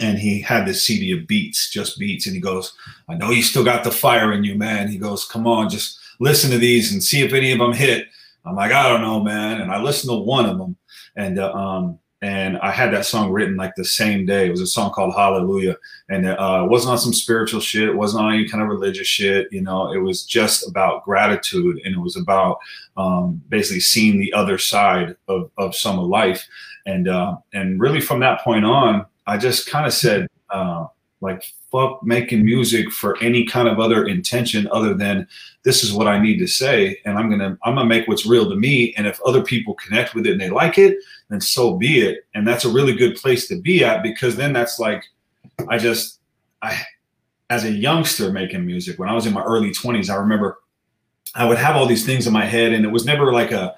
and 0.00 0.18
he 0.18 0.40
had 0.40 0.66
this 0.66 0.84
CD 0.84 1.12
of 1.12 1.26
beats, 1.26 1.70
just 1.70 1.98
beats, 1.98 2.26
and 2.26 2.34
he 2.34 2.40
goes, 2.40 2.74
"I 3.08 3.14
know 3.14 3.30
you 3.30 3.42
still 3.42 3.64
got 3.64 3.84
the 3.84 3.90
fire 3.90 4.32
in 4.32 4.44
you, 4.44 4.54
man." 4.56 4.88
He 4.88 4.98
goes, 4.98 5.24
"Come 5.24 5.46
on, 5.46 5.70
just 5.70 5.98
listen 6.20 6.50
to 6.50 6.58
these 6.58 6.92
and 6.92 7.02
see 7.02 7.22
if 7.22 7.32
any 7.32 7.52
of 7.52 7.58
them 7.58 7.72
hit." 7.72 8.06
I'm 8.44 8.54
like, 8.54 8.72
"I 8.72 8.86
don't 8.88 9.02
know, 9.02 9.22
man," 9.22 9.62
and 9.62 9.72
I 9.72 9.80
listened 9.80 10.10
to 10.10 10.18
one 10.18 10.44
of 10.44 10.58
them, 10.58 10.76
and 11.16 11.38
uh, 11.38 11.52
um, 11.54 11.98
and 12.24 12.56
I 12.56 12.70
had 12.70 12.90
that 12.94 13.04
song 13.04 13.32
written 13.32 13.54
like 13.54 13.74
the 13.74 13.84
same 13.84 14.24
day. 14.24 14.46
It 14.46 14.50
was 14.50 14.62
a 14.62 14.66
song 14.66 14.92
called 14.92 15.14
Hallelujah, 15.14 15.76
and 16.08 16.26
uh, 16.26 16.62
it 16.64 16.70
wasn't 16.70 16.92
on 16.92 16.98
some 16.98 17.12
spiritual 17.12 17.60
shit. 17.60 17.86
It 17.86 17.94
wasn't 17.94 18.24
on 18.24 18.32
any 18.32 18.48
kind 18.48 18.62
of 18.62 18.70
religious 18.70 19.06
shit. 19.06 19.46
You 19.52 19.60
know, 19.60 19.92
it 19.92 19.98
was 19.98 20.24
just 20.24 20.66
about 20.66 21.04
gratitude, 21.04 21.82
and 21.84 21.94
it 21.94 21.98
was 21.98 22.16
about 22.16 22.60
um, 22.96 23.42
basically 23.50 23.80
seeing 23.80 24.18
the 24.18 24.32
other 24.32 24.56
side 24.56 25.16
of 25.28 25.50
of 25.58 25.74
life, 25.84 26.48
and 26.86 27.08
uh, 27.08 27.36
and 27.52 27.78
really 27.78 28.00
from 28.00 28.20
that 28.20 28.40
point 28.40 28.64
on, 28.64 29.04
I 29.26 29.36
just 29.36 29.68
kind 29.68 29.84
of 29.84 29.92
said 29.92 30.26
uh, 30.48 30.86
like 31.20 31.42
fuck 31.72 32.02
making 32.02 32.44
music 32.44 32.90
for 32.90 33.16
any 33.22 33.44
kind 33.46 33.68
of 33.68 33.80
other 33.80 34.06
intention 34.06 34.68
other 34.70 34.94
than 34.94 35.26
this 35.62 35.82
is 35.82 35.92
what 35.92 36.06
I 36.06 36.18
need 36.18 36.38
to 36.38 36.46
say 36.46 37.00
and 37.04 37.18
I'm 37.18 37.30
gonna 37.30 37.56
I'm 37.64 37.76
gonna 37.76 37.84
make 37.86 38.06
what's 38.06 38.26
real 38.26 38.48
to 38.48 38.56
me 38.56 38.94
and 38.96 39.06
if 39.06 39.20
other 39.24 39.42
people 39.42 39.74
connect 39.74 40.14
with 40.14 40.26
it 40.26 40.32
and 40.32 40.40
they 40.40 40.50
like 40.50 40.78
it 40.78 40.98
then 41.30 41.40
so 41.40 41.76
be 41.76 42.00
it. 42.00 42.26
And 42.34 42.46
that's 42.46 42.64
a 42.64 42.70
really 42.70 42.94
good 42.94 43.16
place 43.16 43.48
to 43.48 43.60
be 43.60 43.84
at 43.84 44.02
because 44.02 44.36
then 44.36 44.52
that's 44.52 44.78
like 44.78 45.04
I 45.68 45.78
just 45.78 46.20
I 46.62 46.82
as 47.50 47.64
a 47.64 47.70
youngster 47.70 48.30
making 48.30 48.66
music 48.66 48.98
when 48.98 49.08
I 49.08 49.14
was 49.14 49.26
in 49.26 49.32
my 49.32 49.42
early 49.42 49.70
20s 49.70 50.10
I 50.10 50.16
remember 50.16 50.60
I 51.34 51.46
would 51.46 51.58
have 51.58 51.76
all 51.76 51.86
these 51.86 52.06
things 52.06 52.26
in 52.26 52.32
my 52.32 52.44
head 52.44 52.72
and 52.72 52.84
it 52.84 52.92
was 52.92 53.04
never 53.04 53.32
like 53.32 53.50
a 53.50 53.74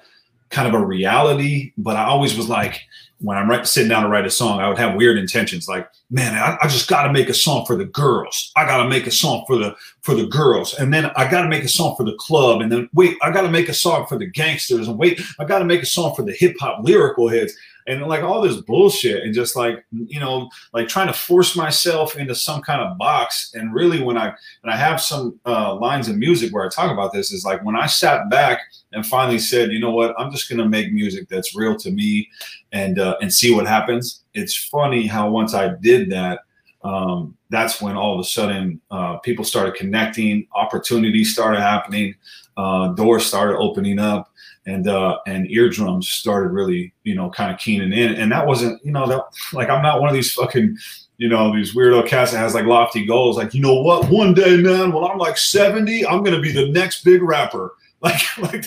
kind 0.49 0.67
of 0.67 0.73
a 0.79 0.85
reality 0.85 1.73
but 1.77 1.95
I 1.95 2.05
always 2.05 2.35
was 2.35 2.49
like 2.49 2.81
when 3.19 3.37
I'm 3.37 3.49
right, 3.49 3.65
sitting 3.65 3.89
down 3.89 4.03
to 4.03 4.09
write 4.09 4.25
a 4.25 4.29
song, 4.29 4.59
I 4.59 4.69
would 4.69 4.77
have 4.77 4.95
weird 4.95 5.17
intentions 5.17 5.67
like, 5.67 5.89
man, 6.09 6.35
I, 6.35 6.57
I 6.61 6.67
just 6.67 6.87
got 6.87 7.03
to 7.03 7.13
make 7.13 7.29
a 7.29 7.33
song 7.33 7.65
for 7.65 7.75
the 7.75 7.85
girls. 7.85 8.51
I 8.55 8.65
got 8.65 8.83
to 8.83 8.89
make 8.89 9.07
a 9.07 9.11
song 9.11 9.43
for 9.45 9.57
the 9.57 9.75
for 10.01 10.13
the 10.13 10.25
girls, 10.25 10.73
and 10.73 10.93
then 10.93 11.11
I 11.15 11.29
got 11.29 11.41
to 11.41 11.49
make 11.49 11.63
a 11.63 11.69
song 11.69 11.95
for 11.97 12.03
the 12.03 12.15
club, 12.15 12.61
and 12.61 12.71
then 12.71 12.89
wait, 12.93 13.17
I 13.21 13.31
got 13.31 13.41
to 13.41 13.51
make 13.51 13.69
a 13.69 13.73
song 13.73 14.05
for 14.07 14.17
the 14.17 14.27
gangsters, 14.27 14.87
and 14.87 14.97
wait, 14.97 15.21
I 15.39 15.45
got 15.45 15.59
to 15.59 15.65
make 15.65 15.81
a 15.81 15.87
song 15.87 16.15
for 16.15 16.23
the 16.23 16.33
hip 16.33 16.55
hop 16.59 16.83
lyrical 16.83 17.27
heads. 17.27 17.53
And 17.89 18.01
like 18.01 18.21
all 18.21 18.41
this 18.41 18.57
bullshit 18.57 19.23
and 19.23 19.33
just 19.33 19.55
like 19.55 19.85
you 19.93 20.19
know 20.19 20.49
like 20.73 20.89
trying 20.89 21.07
to 21.07 21.13
force 21.13 21.55
myself 21.55 22.17
into 22.17 22.35
some 22.35 22.61
kind 22.61 22.81
of 22.81 22.97
box. 22.97 23.53
And 23.53 23.73
really 23.73 24.03
when 24.03 24.17
i 24.17 24.25
and 24.25 24.69
i 24.69 24.75
have 24.75 24.99
some 24.99 25.39
uh, 25.45 25.73
lines 25.73 26.09
of 26.09 26.17
music 26.17 26.53
where 26.53 26.65
i 26.65 26.67
talk 26.67 26.91
about 26.91 27.13
this 27.13 27.31
is 27.31 27.45
like 27.45 27.63
when 27.63 27.77
i 27.77 27.85
sat 27.85 28.29
back 28.29 28.59
and 28.91 29.05
finally 29.05 29.39
said 29.39 29.71
you 29.71 29.79
know 29.79 29.91
what? 29.91 30.19
I'm 30.19 30.31
just 30.31 30.49
to 30.49 30.67
make 30.67 30.91
music 30.91 31.29
that's 31.29 31.55
real 31.55 31.77
to 31.77 31.89
me 31.89 32.29
and 32.73 32.99
uh, 32.99 33.15
and 33.21 33.33
see 33.33 33.53
what 33.55 33.67
happens 33.67 34.23
it's 34.37 34.55
funny 34.55 35.05
how 35.07 35.29
once 35.29 35.53
i 35.53 35.73
did 35.81 36.09
that 36.09 36.39
um, 36.83 37.35
that's 37.49 37.81
when 37.81 37.97
all 37.97 38.13
of 38.13 38.19
a 38.19 38.23
sudden 38.23 38.79
uh, 38.91 39.17
people 39.17 39.43
started 39.43 39.73
connecting 39.75 40.47
opportunities 40.55 41.33
started 41.33 41.59
happening 41.59 42.15
uh, 42.55 42.89
doors 42.89 43.25
started 43.25 43.57
opening 43.57 43.99
up 43.99 44.31
and 44.67 44.87
uh, 44.87 45.17
and 45.25 45.49
eardrums 45.49 46.09
started 46.09 46.49
really 46.49 46.93
you 47.03 47.15
know 47.15 47.29
kind 47.29 47.51
of 47.51 47.59
keening 47.59 47.93
in. 47.93 48.15
And 48.15 48.31
that 48.31 48.45
wasn't 48.45 48.83
you 48.85 48.91
know 48.91 49.07
that 49.07 49.23
like 49.53 49.69
i'm 49.69 49.81
not 49.81 50.01
one 50.01 50.09
of 50.09 50.15
these 50.15 50.33
fucking 50.33 50.77
you 51.17 51.29
know 51.29 51.55
these 51.55 51.73
weirdo 51.73 52.05
cats 52.05 52.31
that 52.31 52.37
has 52.37 52.53
like 52.53 52.65
lofty 52.65 53.05
goals 53.05 53.37
like 53.37 53.53
you 53.53 53.61
know 53.61 53.81
what? 53.81 54.09
One 54.09 54.33
day 54.33 54.57
man 54.57 54.91
when 54.91 55.03
i'm 55.03 55.17
like 55.17 55.37
70 55.37 56.05
i'm 56.05 56.23
gonna 56.23 56.41
be 56.41 56.51
the 56.51 56.69
next 56.69 57.03
big 57.03 57.23
rapper 57.23 57.73
like 58.01 58.37
like 58.37 58.65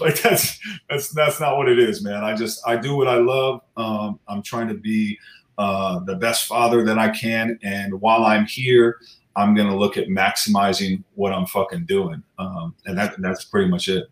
like 0.00 0.20
that's 0.20 0.58
that's 0.90 1.10
that's 1.10 1.38
not 1.38 1.56
what 1.56 1.68
it 1.68 1.78
is 1.78 2.02
man. 2.02 2.24
I 2.24 2.34
just 2.34 2.60
i 2.66 2.76
do 2.76 2.96
what 2.96 3.06
i 3.06 3.16
love. 3.16 3.60
Um, 3.76 4.18
i'm 4.26 4.42
trying 4.42 4.66
to 4.68 4.74
be 4.74 5.18
uh, 5.58 6.00
the 6.00 6.16
best 6.16 6.46
father 6.46 6.82
that 6.84 6.98
i 6.98 7.08
can. 7.08 7.56
And 7.62 8.00
while 8.00 8.24
i'm 8.24 8.46
here 8.46 8.98
i'm 9.36 9.54
gonna 9.54 9.76
look 9.76 9.96
at 9.96 10.08
maximizing 10.08 11.04
what 11.14 11.32
i'm 11.32 11.46
fucking 11.46 11.86
doing. 11.86 12.22
Um, 12.38 12.74
and 12.86 12.98
that 12.98 13.14
that's 13.20 13.44
pretty 13.44 13.70
much 13.70 13.88
it. 13.88 14.08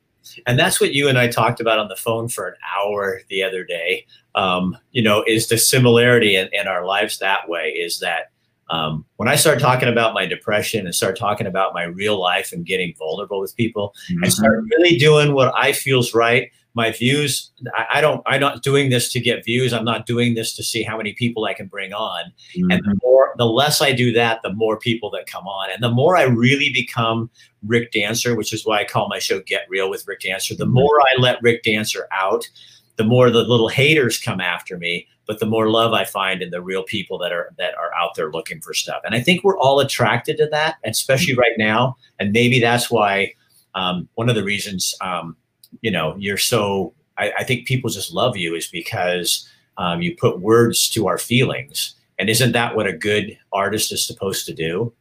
And 0.47 0.59
that's 0.59 0.81
what 0.81 0.93
you 0.93 1.09
and 1.09 1.19
I 1.19 1.29
talked 1.29 1.61
about 1.61 1.79
on 1.79 1.89
the 1.89 1.97
phone 1.97 2.29
for 2.29 2.47
an 2.49 2.55
hour 2.77 3.23
the 3.29 3.43
other 3.43 3.65
day. 3.65 4.07
Um, 4.35 4.77
you 4.93 5.03
know, 5.03 5.25
is 5.27 5.49
the 5.49 5.59
similarity 5.59 6.37
in, 6.37 6.49
in, 6.53 6.69
our 6.69 6.87
lives 6.87 7.19
that 7.19 7.49
way 7.49 7.71
is 7.71 7.99
that 8.01 8.31
um, 8.73 9.05
when 9.17 9.29
I 9.29 9.37
start 9.37 9.61
talking 9.61 9.89
about 9.89 10.15
my 10.15 10.25
depression 10.25 10.87
and 10.87 10.95
start 10.95 11.19
talking 11.19 11.47
about 11.47 11.75
my 11.75 11.85
real 11.85 12.19
life 12.19 12.53
and 12.53 12.65
getting 12.65 12.95
vulnerable 12.99 13.39
with 13.39 13.55
people 13.55 13.95
mm-hmm. 14.11 14.25
and 14.25 14.33
start 14.33 14.65
really 14.71 14.97
doing 14.97 15.35
what 15.35 15.53
I 15.55 15.73
feels 15.73 16.15
right, 16.15 16.51
my 16.75 16.91
views 16.91 17.51
I, 17.75 17.87
I, 17.95 18.01
don't 18.01 18.23
i'm 18.25 18.41
not 18.41 18.63
doing 18.63 18.89
this 18.89 19.13
to 19.13 19.21
get 19.21 19.45
views 19.45 19.73
i'm 19.73 19.85
not 19.85 20.07
doing 20.07 20.35
this 20.35 20.57
to 20.57 20.63
see 20.63 20.83
how 20.83 20.97
many 20.97 21.13
people 21.13 21.45
i 21.45 21.53
can 21.53 21.67
bring 21.67 21.93
on 21.93 22.33
mm-hmm. 22.57 22.71
and 22.71 22.83
the 22.83 22.91
mm-hmm. 22.93 22.99
more 23.03 23.35
the 23.37 23.47
less 23.47 23.83
i 23.83 23.93
do 23.93 24.13
that 24.13 24.41
the 24.43 24.53
more 24.55 24.79
people 24.79 25.11
that 25.11 25.27
come 25.27 25.47
on 25.47 25.71
and 25.71 25.83
the 25.83 25.91
more 25.91 26.17
i 26.17 26.23
really 26.23 26.71
become 26.73 27.31
rick 27.67 27.93
dancer 27.93 28.35
which 28.35 28.53
is 28.53 28.65
why 28.65 28.81
i 28.81 28.85
call 28.85 29.09
my 29.09 29.19
show 29.19 29.41
get 29.41 29.67
real 29.69 29.91
with 29.91 30.07
rick 30.07 30.21
dancer 30.21 30.55
the 30.55 30.65
mm-hmm. 30.65 30.75
more 30.75 31.01
i 31.01 31.21
let 31.21 31.43
rick 31.43 31.63
dancer 31.63 32.09
out 32.11 32.49
the 32.97 33.05
more 33.05 33.31
the 33.31 33.43
little 33.43 33.69
haters 33.69 34.19
come 34.19 34.41
after 34.41 34.79
me 34.79 35.07
but 35.27 35.41
the 35.41 35.47
more 35.47 35.71
love 35.71 35.93
i 35.93 36.05
find 36.05 36.43
in 36.43 36.51
the 36.51 36.61
real 36.61 36.83
people 36.83 37.19
that 37.19 37.33
are 37.33 37.53
that 37.59 37.75
are 37.77 37.95
out 37.95 38.15
there 38.17 38.31
looking 38.31 38.61
for 38.61 38.75
stuff. 38.75 39.01
And 39.05 39.15
i 39.15 39.21
think 39.21 39.43
we're 39.43 39.59
all 39.59 39.81
attracted 39.81 40.37
to 40.39 40.47
that 40.49 40.77
especially 40.85 41.35
right 41.35 41.57
now. 41.59 41.97
And 42.19 42.33
maybe 42.33 42.61
that's 42.61 42.91
why 42.91 43.35
um, 43.75 44.09
one 44.15 44.29
of 44.29 44.35
the 44.35 44.45
reasons 44.45 44.95
um, 45.01 45.37
you 45.81 45.91
know 45.91 46.15
you're 46.19 46.39
so 46.39 46.95
I, 47.19 47.33
I 47.39 47.45
think 47.45 47.67
people 47.67 47.91
just 47.91 48.13
love 48.13 48.37
you 48.37 48.55
is 48.55 48.67
because 48.67 49.49
um, 49.79 50.03
you 50.03 50.17
put 50.17 50.41
words 50.41 50.89
to 50.91 51.07
our 51.07 51.19
feelings. 51.19 51.95
And 52.19 52.29
isn't 52.29 52.53
that 52.53 52.77
what 52.77 52.87
a 52.87 52.93
good 52.93 53.37
artist 53.53 53.93
is 53.93 54.07
supposed 54.07 54.47
to 54.47 54.55
do? 54.55 54.93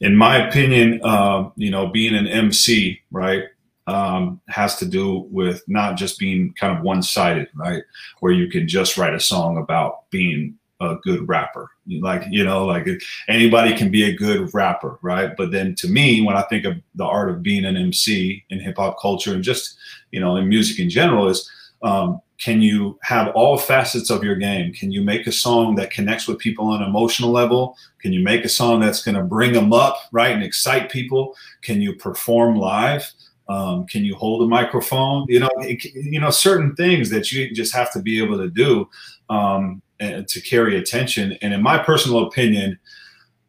In 0.00 0.16
my 0.16 0.36
opinion 0.36 1.00
uh, 1.02 1.48
you 1.56 1.70
know 1.70 1.86
being 1.86 2.14
an 2.14 2.26
mc 2.26 3.00
right 3.10 3.44
um, 3.86 4.40
has 4.48 4.76
to 4.76 4.86
do 4.86 5.28
with 5.30 5.62
not 5.68 5.96
just 5.96 6.18
being 6.18 6.52
kind 6.54 6.76
of 6.76 6.82
one-sided 6.82 7.48
right 7.54 7.82
where 8.20 8.32
you 8.32 8.48
can 8.48 8.66
just 8.66 8.96
write 8.96 9.14
a 9.14 9.20
song 9.20 9.58
about 9.58 10.10
being 10.10 10.56
a 10.80 10.96
good 11.02 11.26
rapper. 11.28 11.70
Like, 11.88 12.24
you 12.30 12.44
know, 12.44 12.66
like 12.66 12.86
anybody 13.28 13.74
can 13.74 13.90
be 13.90 14.04
a 14.04 14.16
good 14.16 14.52
rapper, 14.52 14.98
right? 15.02 15.36
But 15.36 15.50
then 15.50 15.74
to 15.76 15.88
me, 15.88 16.20
when 16.20 16.36
I 16.36 16.42
think 16.42 16.64
of 16.64 16.74
the 16.94 17.04
art 17.04 17.30
of 17.30 17.42
being 17.42 17.64
an 17.64 17.76
MC 17.76 18.44
in 18.50 18.60
hip 18.60 18.76
hop 18.76 19.00
culture 19.00 19.32
and 19.32 19.42
just, 19.42 19.76
you 20.10 20.20
know, 20.20 20.36
in 20.36 20.48
music 20.48 20.78
in 20.78 20.90
general 20.90 21.28
is, 21.28 21.50
um, 21.82 22.20
can 22.38 22.60
you 22.60 22.98
have 23.02 23.28
all 23.34 23.56
facets 23.56 24.10
of 24.10 24.22
your 24.22 24.36
game? 24.36 24.72
Can 24.72 24.92
you 24.92 25.00
make 25.00 25.26
a 25.26 25.32
song 25.32 25.74
that 25.76 25.90
connects 25.90 26.28
with 26.28 26.38
people 26.38 26.66
on 26.66 26.82
an 26.82 26.88
emotional 26.88 27.30
level? 27.30 27.78
Can 28.00 28.12
you 28.12 28.20
make 28.20 28.44
a 28.44 28.48
song 28.48 28.80
that's 28.80 29.02
going 29.02 29.14
to 29.14 29.22
bring 29.22 29.52
them 29.52 29.72
up, 29.72 29.98
right, 30.12 30.32
and 30.32 30.42
excite 30.42 30.90
people? 30.90 31.34
Can 31.62 31.80
you 31.80 31.94
perform 31.94 32.56
live? 32.56 33.10
Um, 33.48 33.86
can 33.86 34.04
you 34.04 34.14
hold 34.16 34.42
a 34.42 34.46
microphone? 34.46 35.26
You 35.28 35.40
know, 35.40 35.50
it, 35.58 35.84
you 35.94 36.20
know, 36.20 36.30
certain 36.30 36.74
things 36.74 37.10
that 37.10 37.30
you 37.30 37.54
just 37.54 37.74
have 37.74 37.92
to 37.92 38.00
be 38.00 38.22
able 38.22 38.38
to 38.38 38.48
do. 38.48 38.88
Um, 39.28 39.82
and 40.00 40.28
to 40.28 40.40
carry 40.40 40.76
attention. 40.76 41.36
And 41.42 41.54
in 41.54 41.62
my 41.62 41.78
personal 41.78 42.26
opinion, 42.26 42.78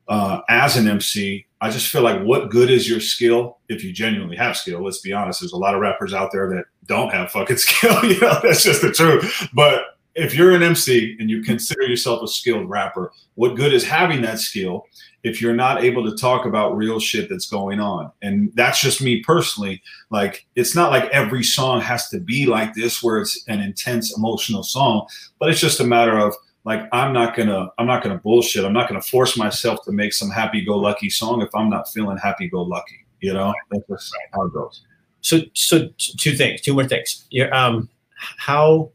uh, 0.07 0.41
as 0.49 0.77
an 0.77 0.88
MC, 0.88 1.45
I 1.60 1.69
just 1.69 1.89
feel 1.89 2.01
like 2.01 2.21
what 2.21 2.49
good 2.49 2.69
is 2.69 2.89
your 2.89 2.99
skill 2.99 3.57
if 3.67 3.83
you 3.83 3.91
genuinely 3.91 4.38
have 4.38 4.55
skill? 4.55 4.83
Let's 4.83 4.99
be 4.99 5.12
honest. 5.12 5.41
There's 5.41 5.53
a 5.53 5.57
lot 5.57 5.75
of 5.75 5.81
rappers 5.81 6.13
out 6.13 6.31
there 6.31 6.49
that 6.49 6.65
don't 6.86 7.10
have 7.10 7.31
fucking 7.31 7.57
skill. 7.57 8.03
you 8.05 8.19
know, 8.19 8.39
that's 8.41 8.63
just 8.63 8.81
the 8.81 8.91
truth. 8.91 9.49
But 9.53 9.96
if 10.17 10.34
you're 10.36 10.51
an 10.51 10.63
MC 10.63 11.15
and 11.19 11.30
you 11.30 11.43
consider 11.43 11.84
yourself 11.84 12.23
a 12.23 12.27
skilled 12.27 12.67
rapper, 12.67 13.13
what 13.36 13.56
good 13.56 13.71
is 13.71 13.84
having 13.84 14.21
that 14.23 14.39
skill 14.39 14.86
if 15.23 15.41
you're 15.41 15.53
not 15.53 15.84
able 15.84 16.03
to 16.10 16.17
talk 16.17 16.45
about 16.45 16.75
real 16.75 16.99
shit 16.99 17.30
that's 17.30 17.47
going 17.47 17.80
on. 17.80 18.12
And 18.21 18.51
that's 18.56 18.82
just 18.82 19.01
me 19.01 19.21
personally. 19.21 19.82
Like, 20.10 20.47
it's 20.56 20.75
not 20.75 20.91
like 20.91 21.06
every 21.12 21.43
song 21.43 21.82
has 21.82 22.10
to 22.10 22.19
be 22.19 22.47
like 22.47 22.73
this, 22.73 23.03
where 23.03 23.19
it's 23.19 23.43
an 23.47 23.62
intense 23.62 24.17
emotional 24.17 24.63
song, 24.63 25.08
but 25.39 25.49
it's 25.49 25.62
just 25.62 25.80
a 25.80 25.86
matter 25.86 26.17
of 26.17 26.34
like, 26.65 26.82
I'm 26.91 27.13
not 27.13 27.36
gonna, 27.36 27.69
I'm 27.77 27.88
not 27.88 28.03
gonna 28.03 28.17
bullshit. 28.17 28.65
I'm 28.65 28.73
not 28.73 28.89
gonna 28.89 29.01
force 29.01 29.38
myself 29.38 29.84
to 29.86 29.91
make 29.91 30.13
some 30.13 30.32
happy 30.32 30.65
go 30.65 30.77
lucky 30.77 31.10
song 31.10 31.41
if 31.41 31.53
I'm 31.53 31.69
not 31.69 31.89
feeling 31.89 32.17
happy 32.17 32.49
go 32.49 32.63
lucky. 32.63 33.06
You 33.21 33.34
know, 33.34 33.53
that's 33.71 33.88
just 33.88 34.15
how 34.34 34.43
it 34.43 34.53
goes. 34.53 34.84
So, 35.21 35.41
so 35.53 35.89
two 35.97 36.36
things, 36.36 36.62
two 36.62 36.73
more 36.73 36.88
things. 36.88 37.25
Yeah, 37.30 37.47
um, 37.49 37.89
how 38.17 38.91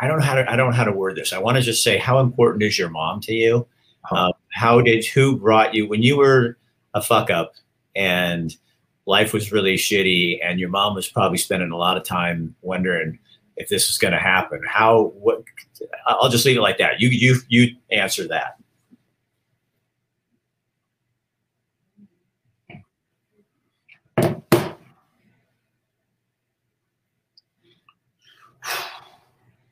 I 0.00 0.06
don't 0.06 0.18
know 0.18 0.24
how 0.24 0.34
to 0.34 0.50
I 0.50 0.56
don't 0.56 0.70
know 0.70 0.76
how 0.76 0.84
to 0.84 0.92
word 0.92 1.16
this. 1.16 1.32
I 1.32 1.38
want 1.38 1.56
to 1.56 1.62
just 1.62 1.82
say 1.82 1.98
how 1.98 2.20
important 2.20 2.62
is 2.62 2.78
your 2.78 2.90
mom 2.90 3.20
to 3.22 3.32
you? 3.32 3.66
Uh, 4.10 4.32
how 4.52 4.80
did 4.80 5.04
who 5.04 5.36
brought 5.36 5.74
you 5.74 5.88
when 5.88 6.02
you 6.02 6.16
were 6.16 6.56
a 6.94 7.02
fuck 7.02 7.30
up 7.30 7.54
and 7.94 8.56
life 9.06 9.32
was 9.32 9.52
really 9.52 9.74
shitty 9.74 10.38
and 10.42 10.60
your 10.60 10.68
mom 10.68 10.94
was 10.94 11.08
probably 11.08 11.38
spending 11.38 11.70
a 11.70 11.76
lot 11.76 11.96
of 11.96 12.04
time 12.04 12.54
wondering 12.62 13.18
if 13.56 13.68
this 13.68 13.88
was 13.88 13.98
going 13.98 14.12
to 14.12 14.18
happen 14.18 14.60
how 14.66 15.12
what 15.16 15.42
i'll 16.06 16.28
just 16.28 16.44
leave 16.44 16.56
it 16.56 16.60
like 16.60 16.78
that 16.78 17.00
you 17.00 17.08
you 17.08 17.36
you 17.48 17.74
answer 17.90 18.28
that 18.28 18.57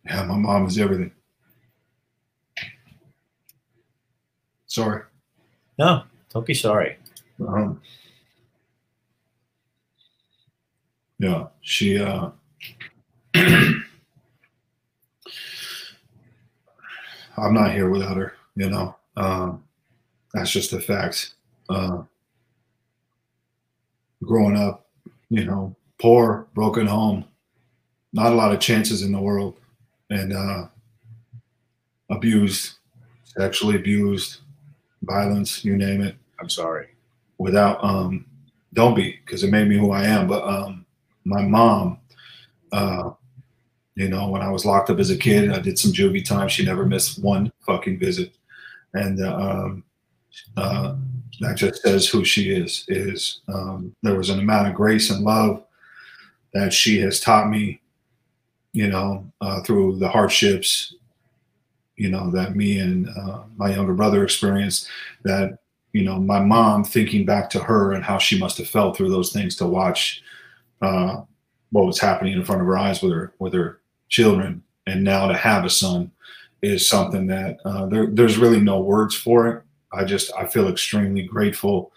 yeah 0.07 0.25
my 0.25 0.37
mom 0.37 0.67
is 0.67 0.79
everything 0.79 1.13
Sorry. 4.77 5.03
No, 5.79 6.03
don't 6.29 6.45
be 6.45 6.53
sorry. 6.53 6.99
Um, 7.41 7.81
yeah, 11.19 11.47
she. 11.63 11.99
Uh, 11.99 12.29
I'm 13.35 13.83
not 17.39 17.73
here 17.73 17.89
without 17.89 18.19
her. 18.19 18.35
You 18.55 18.69
know, 18.69 18.97
um, 19.17 19.65
that's 20.35 20.51
just 20.51 20.75
a 20.75 20.81
fact. 20.81 21.35
Uh, 21.71 22.03
growing 24.23 24.57
up, 24.59 24.89
you 25.31 25.45
know, 25.47 25.75
poor, 25.99 26.49
broken 26.55 26.87
home, 26.87 27.25
not 28.13 28.33
a 28.33 28.35
lot 28.35 28.53
of 28.53 28.61
chances 28.61 29.01
in 29.01 29.13
the 29.13 29.21
world, 29.21 29.59
and 30.11 30.33
uh, 30.33 30.67
abused, 32.11 32.75
sexually 33.25 33.77
abused, 33.77 34.39
violence, 35.03 35.65
you 35.65 35.77
name 35.77 36.03
it. 36.03 36.17
I'm 36.41 36.49
sorry. 36.49 36.89
Without, 37.39 37.83
um, 37.85 38.27
don't 38.73 38.95
be, 38.95 39.19
because 39.25 39.43
it 39.43 39.51
made 39.51 39.69
me 39.69 39.77
who 39.77 39.91
I 39.91 40.05
am. 40.05 40.27
But 40.27 40.45
um, 40.45 40.87
my 41.25 41.43
mom, 41.43 41.99
uh, 42.73 43.11
you 43.95 44.09
know, 44.09 44.29
when 44.29 44.43
I 44.43 44.51
was 44.51 44.67
locked 44.67 44.91
up 44.91 44.99
as 44.99 45.11
a 45.11 45.17
kid, 45.17 45.51
I 45.51 45.59
did 45.59 45.79
some 45.79 45.93
juvie 45.93 46.25
time. 46.25 46.49
She 46.49 46.65
never 46.65 46.85
missed 46.85 47.23
one 47.23 47.51
fucking 47.67 47.99
visit, 47.99 48.37
and 48.93 49.25
uh, 49.25 49.35
um, 49.35 49.85
uh, 50.57 50.97
that 51.41 51.57
just 51.57 51.83
says 51.83 52.07
who 52.07 52.23
she 52.23 52.51
is. 52.51 52.85
Is 52.89 53.41
um, 53.49 53.95
there 54.03 54.17
was 54.17 54.29
an 54.29 54.39
amount 54.39 54.69
of 54.69 54.75
grace 54.75 55.11
and 55.11 55.25
love 55.25 55.65
that 56.53 56.75
she 56.75 57.01
has 57.01 57.21
taught 57.21 57.49
me, 57.49 57.81
you 58.77 58.89
know, 58.89 59.25
uh, 59.41 59.63
through 59.63 59.97
the 59.97 60.07
hardships, 60.07 60.95
you 61.97 62.11
know, 62.11 62.31
that 62.31 62.57
me 62.57 62.79
and 62.79 63.09
uh, 63.09 63.41
my 63.57 63.75
younger 63.75 63.95
brother 63.95 64.23
experienced. 64.23 64.87
That 65.25 65.61
you 65.95 66.05
know, 66.05 66.19
my 66.19 66.41
mom 66.41 66.85
thinking 66.85 67.25
back 67.25 67.49
to 67.51 67.59
her 67.59 67.95
and 67.95 68.05
how 68.05 68.19
she 68.19 68.39
must 68.39 68.59
have 68.59 68.69
felt 68.69 68.95
through 68.95 69.09
those 69.09 69.33
things 69.33 69.57
to 69.57 69.67
watch 69.67 70.23
uh, 70.83 71.23
what 71.71 71.87
was 71.87 71.99
happening 71.99 72.35
in 72.35 72.45
front 72.45 72.61
of 72.61 72.67
her 72.67 72.77
eyes 72.77 73.01
with 73.01 73.13
her 73.13 73.33
with 73.39 73.55
her 73.55 73.81
children, 74.11 74.63
and 74.87 75.03
now 75.03 75.27
to 75.27 75.35
have 75.35 75.65
a 75.65 75.71
son 75.71 76.13
is 76.61 76.87
something 76.87 77.27
that 77.29 77.57
uh, 77.65 77.87
there, 77.87 78.09
there's 78.09 78.37
really 78.37 78.61
no 78.61 78.81
words 78.81 79.15
for 79.15 79.49
it. 79.49 79.63
I 79.91 80.05
just 80.05 80.31
I 80.35 80.45
feel 80.45 80.69
extremely 80.69 81.23
grateful 81.23 81.93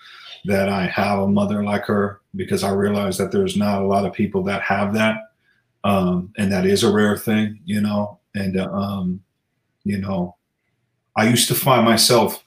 that 0.46 0.70
I 0.70 0.88
have 0.88 1.20
a 1.20 1.28
mother 1.28 1.62
like 1.62 1.84
her 1.88 2.22
because 2.38 2.64
I 2.64 2.72
realize 2.72 3.18
that 3.18 3.34
there's 3.34 3.58
not 3.58 3.82
a 3.82 3.86
lot 3.86 4.06
of 4.06 4.14
people 4.14 4.44
that 4.44 4.62
have 4.62 4.94
that, 4.94 5.29
um, 5.84 6.34
and 6.38 6.52
that 6.52 6.66
is 6.66 6.84
a 6.84 6.92
rare 6.92 7.18
thing, 7.18 7.60
you 7.66 7.82
know. 7.82 8.20
And 8.36 8.60
uh, 8.60 8.72
um, 8.72 9.22
you 9.84 9.98
know, 9.98 10.36
I 11.16 11.28
used 11.28 11.48
to 11.48 11.56
find 11.56 11.86
myself, 11.86 12.44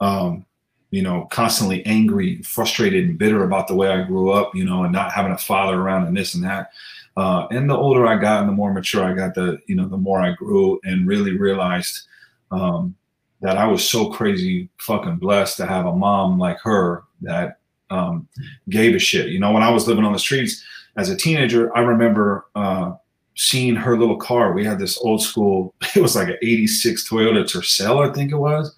um, 0.00 0.44
you 0.90 1.02
know, 1.02 1.26
constantly 1.30 1.84
angry, 1.84 2.42
frustrated, 2.42 3.04
and 3.04 3.18
bitter 3.18 3.44
about 3.44 3.68
the 3.68 3.74
way 3.74 3.88
I 3.88 4.02
grew 4.02 4.30
up, 4.30 4.54
you 4.54 4.64
know, 4.64 4.84
and 4.84 4.92
not 4.92 5.12
having 5.12 5.32
a 5.32 5.38
father 5.38 5.80
around 5.80 6.06
and 6.06 6.16
this 6.16 6.34
and 6.34 6.44
that. 6.44 6.70
Uh, 7.16 7.46
and 7.50 7.68
the 7.68 7.76
older 7.76 8.06
I 8.06 8.16
got 8.16 8.40
and 8.40 8.48
the 8.48 8.54
more 8.54 8.72
mature 8.72 9.02
I 9.02 9.14
got, 9.14 9.34
the 9.34 9.58
you 9.66 9.74
know, 9.74 9.88
the 9.88 9.96
more 9.96 10.20
I 10.20 10.32
grew 10.32 10.78
and 10.84 11.08
really 11.08 11.36
realized 11.36 12.06
um, 12.50 12.94
that 13.40 13.56
I 13.56 13.66
was 13.66 13.88
so 13.88 14.10
crazy 14.10 14.68
fucking 14.78 15.16
blessed 15.16 15.56
to 15.58 15.66
have 15.66 15.86
a 15.86 15.96
mom 15.96 16.38
like 16.38 16.58
her 16.60 17.04
that 17.22 17.58
um, 17.90 18.28
gave 18.68 18.94
a 18.94 18.98
shit. 18.98 19.30
You 19.30 19.40
know, 19.40 19.52
when 19.52 19.62
I 19.62 19.70
was 19.70 19.88
living 19.88 20.04
on 20.04 20.12
the 20.12 20.18
streets 20.18 20.62
as 20.96 21.10
a 21.10 21.16
teenager, 21.16 21.74
I 21.76 21.80
remember 21.80 22.46
uh, 22.54 22.94
seeing 23.36 23.76
her 23.76 23.98
little 23.98 24.16
car. 24.16 24.52
We 24.52 24.64
had 24.64 24.78
this 24.78 24.98
old 24.98 25.22
school, 25.22 25.74
it 25.94 26.00
was 26.00 26.16
like 26.16 26.28
an 26.28 26.38
86 26.42 27.08
Toyota 27.08 27.44
Tercel, 27.44 28.08
I 28.08 28.12
think 28.12 28.32
it 28.32 28.36
was. 28.36 28.74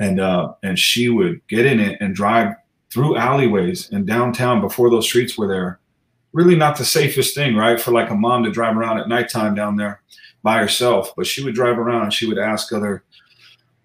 And 0.00 0.20
uh, 0.20 0.52
and 0.62 0.78
she 0.78 1.08
would 1.08 1.44
get 1.48 1.66
in 1.66 1.80
it 1.80 2.00
and 2.00 2.14
drive 2.14 2.54
through 2.92 3.16
alleyways 3.16 3.90
in 3.90 4.06
downtown 4.06 4.60
before 4.60 4.90
those 4.90 5.06
streets 5.06 5.36
were 5.36 5.48
there. 5.48 5.80
Really 6.32 6.54
not 6.54 6.78
the 6.78 6.84
safest 6.84 7.34
thing, 7.34 7.56
right? 7.56 7.80
For 7.80 7.90
like 7.90 8.10
a 8.10 8.14
mom 8.14 8.44
to 8.44 8.52
drive 8.52 8.76
around 8.76 8.98
at 8.98 9.08
nighttime 9.08 9.56
down 9.56 9.74
there 9.74 10.00
by 10.44 10.58
herself. 10.58 11.12
But 11.16 11.26
she 11.26 11.42
would 11.42 11.54
drive 11.54 11.78
around 11.78 12.02
and 12.02 12.12
she 12.12 12.26
would 12.26 12.38
ask 12.38 12.72
other 12.72 13.02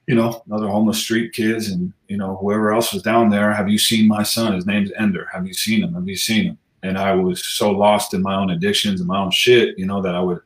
you 0.07 0.15
know, 0.15 0.43
other 0.51 0.67
homeless 0.67 0.99
street 0.99 1.31
kids 1.33 1.69
and, 1.69 1.93
you 2.07 2.17
know, 2.17 2.35
whoever 2.35 2.73
else 2.73 2.93
was 2.93 3.01
down 3.01 3.29
there. 3.29 3.53
Have 3.53 3.69
you 3.69 3.77
seen 3.77 4.07
my 4.07 4.23
son? 4.23 4.53
His 4.53 4.65
name's 4.65 4.91
Ender. 4.97 5.29
Have 5.31 5.47
you 5.47 5.53
seen 5.53 5.81
him? 5.81 5.93
Have 5.93 6.07
you 6.07 6.17
seen 6.17 6.45
him? 6.45 6.57
And 6.83 6.97
I 6.97 7.13
was 7.13 7.45
so 7.45 7.71
lost 7.71 8.13
in 8.13 8.21
my 8.21 8.35
own 8.35 8.49
addictions 8.49 8.99
and 8.99 9.07
my 9.07 9.17
own 9.17 9.31
shit, 9.31 9.77
you 9.77 9.85
know, 9.85 10.01
that 10.01 10.15
I 10.15 10.19
would, 10.19 10.41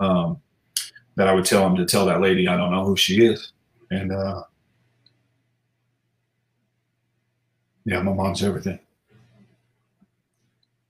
um, 0.00 0.40
that 1.16 1.28
I 1.28 1.34
would 1.34 1.44
tell 1.44 1.66
him 1.66 1.76
to 1.76 1.84
tell 1.84 2.06
that 2.06 2.20
lady, 2.20 2.48
I 2.48 2.56
don't 2.56 2.72
know 2.72 2.84
who 2.84 2.96
she 2.96 3.24
is. 3.24 3.52
And, 3.90 4.10
uh, 4.10 4.42
yeah, 7.84 8.00
my 8.02 8.12
mom's 8.12 8.42
everything. 8.42 8.80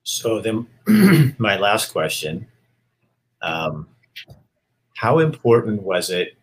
So 0.04 0.40
then, 0.40 0.66
my 1.38 1.56
last 1.56 1.90
question: 1.92 2.46
um, 3.42 3.88
How 4.94 5.18
important 5.18 5.82
was 5.82 6.10
it 6.10 6.36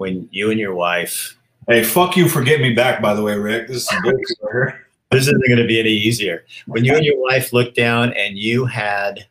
when 0.00 0.26
you 0.32 0.50
and 0.50 0.58
your 0.58 0.74
wife. 0.74 1.36
Hey, 1.68 1.84
fuck 1.84 2.16
you 2.16 2.26
for 2.26 2.42
getting 2.42 2.62
me 2.62 2.72
back, 2.72 3.02
by 3.02 3.12
the 3.12 3.22
way, 3.22 3.36
Rick. 3.36 3.68
This 3.68 3.86
is 3.92 4.80
this 5.10 5.22
isn't 5.22 5.46
going 5.46 5.58
to 5.58 5.66
be 5.66 5.80
any 5.80 5.90
easier. 5.90 6.44
When 6.66 6.84
you 6.84 6.94
and 6.94 7.04
your 7.04 7.20
wife 7.20 7.52
looked 7.52 7.76
down 7.76 8.12
and 8.14 8.38
you 8.38 8.64
had 8.64 9.26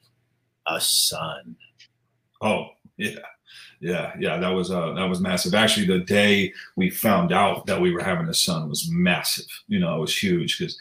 a 0.68 0.80
son. 0.80 1.56
Oh, 2.42 2.68
yeah. 2.98 3.20
Yeah, 3.82 4.14
yeah, 4.20 4.38
that 4.40 4.50
was 4.50 4.72
uh 4.72 4.92
that 4.92 5.06
was 5.06 5.22
massive. 5.22 5.54
Actually, 5.54 5.86
the 5.86 6.00
day 6.00 6.52
we 6.76 6.90
found 6.90 7.32
out 7.32 7.66
that 7.66 7.80
we 7.80 7.94
were 7.94 8.04
having 8.04 8.28
a 8.28 8.34
son 8.34 8.68
was 8.68 8.92
massive. 8.92 9.46
You 9.70 9.80
know, 9.80 9.96
it 9.96 10.02
was 10.02 10.22
huge 10.22 10.60
because, 10.60 10.78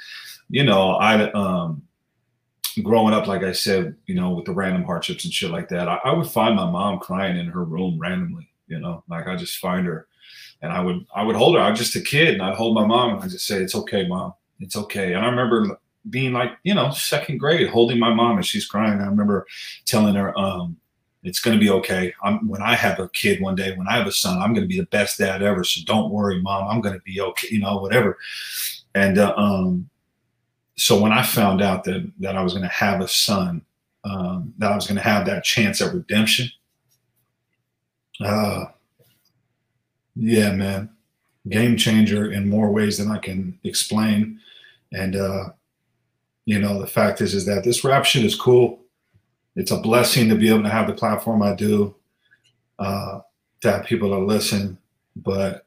you 0.50 0.64
know, 0.64 0.94
I 0.94 1.30
um 1.30 1.80
growing 2.82 3.14
up, 3.14 3.28
like 3.28 3.44
I 3.44 3.52
said, 3.52 3.94
you 4.06 4.16
know, 4.16 4.30
with 4.30 4.46
the 4.46 4.52
random 4.52 4.82
hardships 4.82 5.24
and 5.24 5.32
shit 5.32 5.52
like 5.52 5.68
that, 5.68 5.86
I, 5.86 6.00
I 6.06 6.12
would 6.12 6.26
find 6.26 6.56
my 6.56 6.68
mom 6.68 6.98
crying 6.98 7.36
in 7.36 7.46
her 7.46 7.62
room 7.62 8.00
randomly 8.00 8.48
you 8.68 8.78
know, 8.78 9.02
like 9.08 9.26
I 9.26 9.34
just 9.34 9.58
find 9.58 9.86
her 9.86 10.06
and 10.62 10.70
I 10.70 10.80
would 10.80 11.04
I 11.14 11.22
would 11.22 11.36
hold 11.36 11.56
her. 11.56 11.60
I 11.60 11.70
was 11.70 11.78
just 11.78 11.96
a 11.96 12.00
kid 12.00 12.34
and 12.34 12.42
I'd 12.42 12.54
hold 12.54 12.74
my 12.74 12.86
mom 12.86 13.14
and 13.14 13.22
I 13.22 13.28
just 13.28 13.46
say, 13.46 13.62
It's 13.62 13.74
okay, 13.74 14.06
mom. 14.06 14.34
It's 14.60 14.76
okay. 14.76 15.14
And 15.14 15.24
I 15.24 15.28
remember 15.28 15.78
being 16.10 16.32
like, 16.32 16.52
you 16.62 16.74
know, 16.74 16.90
second 16.90 17.38
grade, 17.38 17.68
holding 17.68 17.98
my 17.98 18.12
mom 18.12 18.36
and 18.36 18.46
she's 18.46 18.66
crying. 18.66 19.00
I 19.00 19.06
remember 19.06 19.46
telling 19.84 20.14
her, 20.14 20.36
um, 20.38 20.76
it's 21.24 21.40
going 21.40 21.58
to 21.58 21.60
be 21.60 21.70
okay. 21.70 22.14
I'm, 22.22 22.48
when 22.48 22.62
I 22.62 22.74
have 22.74 23.00
a 23.00 23.08
kid 23.08 23.40
one 23.40 23.56
day, 23.56 23.76
when 23.76 23.88
I 23.88 23.96
have 23.96 24.06
a 24.06 24.12
son, 24.12 24.40
I'm 24.40 24.54
going 24.54 24.62
to 24.62 24.68
be 24.68 24.78
the 24.78 24.86
best 24.86 25.18
dad 25.18 25.42
ever. 25.42 25.64
So 25.64 25.80
don't 25.84 26.10
worry, 26.10 26.40
mom. 26.40 26.68
I'm 26.68 26.80
going 26.80 26.94
to 26.94 27.02
be 27.02 27.20
okay. 27.20 27.48
You 27.50 27.60
know, 27.60 27.78
whatever. 27.78 28.16
And 28.94 29.18
uh, 29.18 29.34
um, 29.36 29.90
so 30.76 31.00
when 31.00 31.12
I 31.12 31.22
found 31.22 31.60
out 31.60 31.84
that 31.84 32.10
that 32.20 32.36
I 32.36 32.42
was 32.42 32.52
going 32.52 32.62
to 32.62 32.68
have 32.68 33.00
a 33.00 33.08
son, 33.08 33.62
um, 34.04 34.54
that 34.58 34.72
I 34.72 34.74
was 34.74 34.86
going 34.86 34.96
to 34.96 35.02
have 35.02 35.26
that 35.26 35.44
chance 35.44 35.82
at 35.82 35.92
redemption, 35.92 36.48
uh, 38.20 38.66
yeah, 40.14 40.52
man, 40.52 40.88
game 41.48 41.76
changer 41.76 42.30
in 42.32 42.48
more 42.48 42.70
ways 42.70 42.98
than 42.98 43.10
I 43.10 43.18
can 43.18 43.58
explain. 43.64 44.40
And 44.92 45.16
uh, 45.16 45.50
you 46.48 46.58
know, 46.58 46.80
the 46.80 46.86
fact 46.86 47.20
is, 47.20 47.34
is 47.34 47.44
that 47.44 47.62
this 47.62 47.84
rap 47.84 48.06
shit 48.06 48.24
is 48.24 48.34
cool. 48.34 48.80
It's 49.54 49.70
a 49.70 49.76
blessing 49.76 50.28
to 50.30 50.34
be 50.34 50.48
able 50.48 50.62
to 50.62 50.70
have 50.70 50.86
the 50.86 50.94
platform 50.94 51.42
I 51.42 51.54
do, 51.54 51.94
uh, 52.78 53.20
to 53.60 53.72
have 53.72 53.84
people 53.84 54.08
to 54.10 54.18
listen. 54.18 54.78
But 55.16 55.66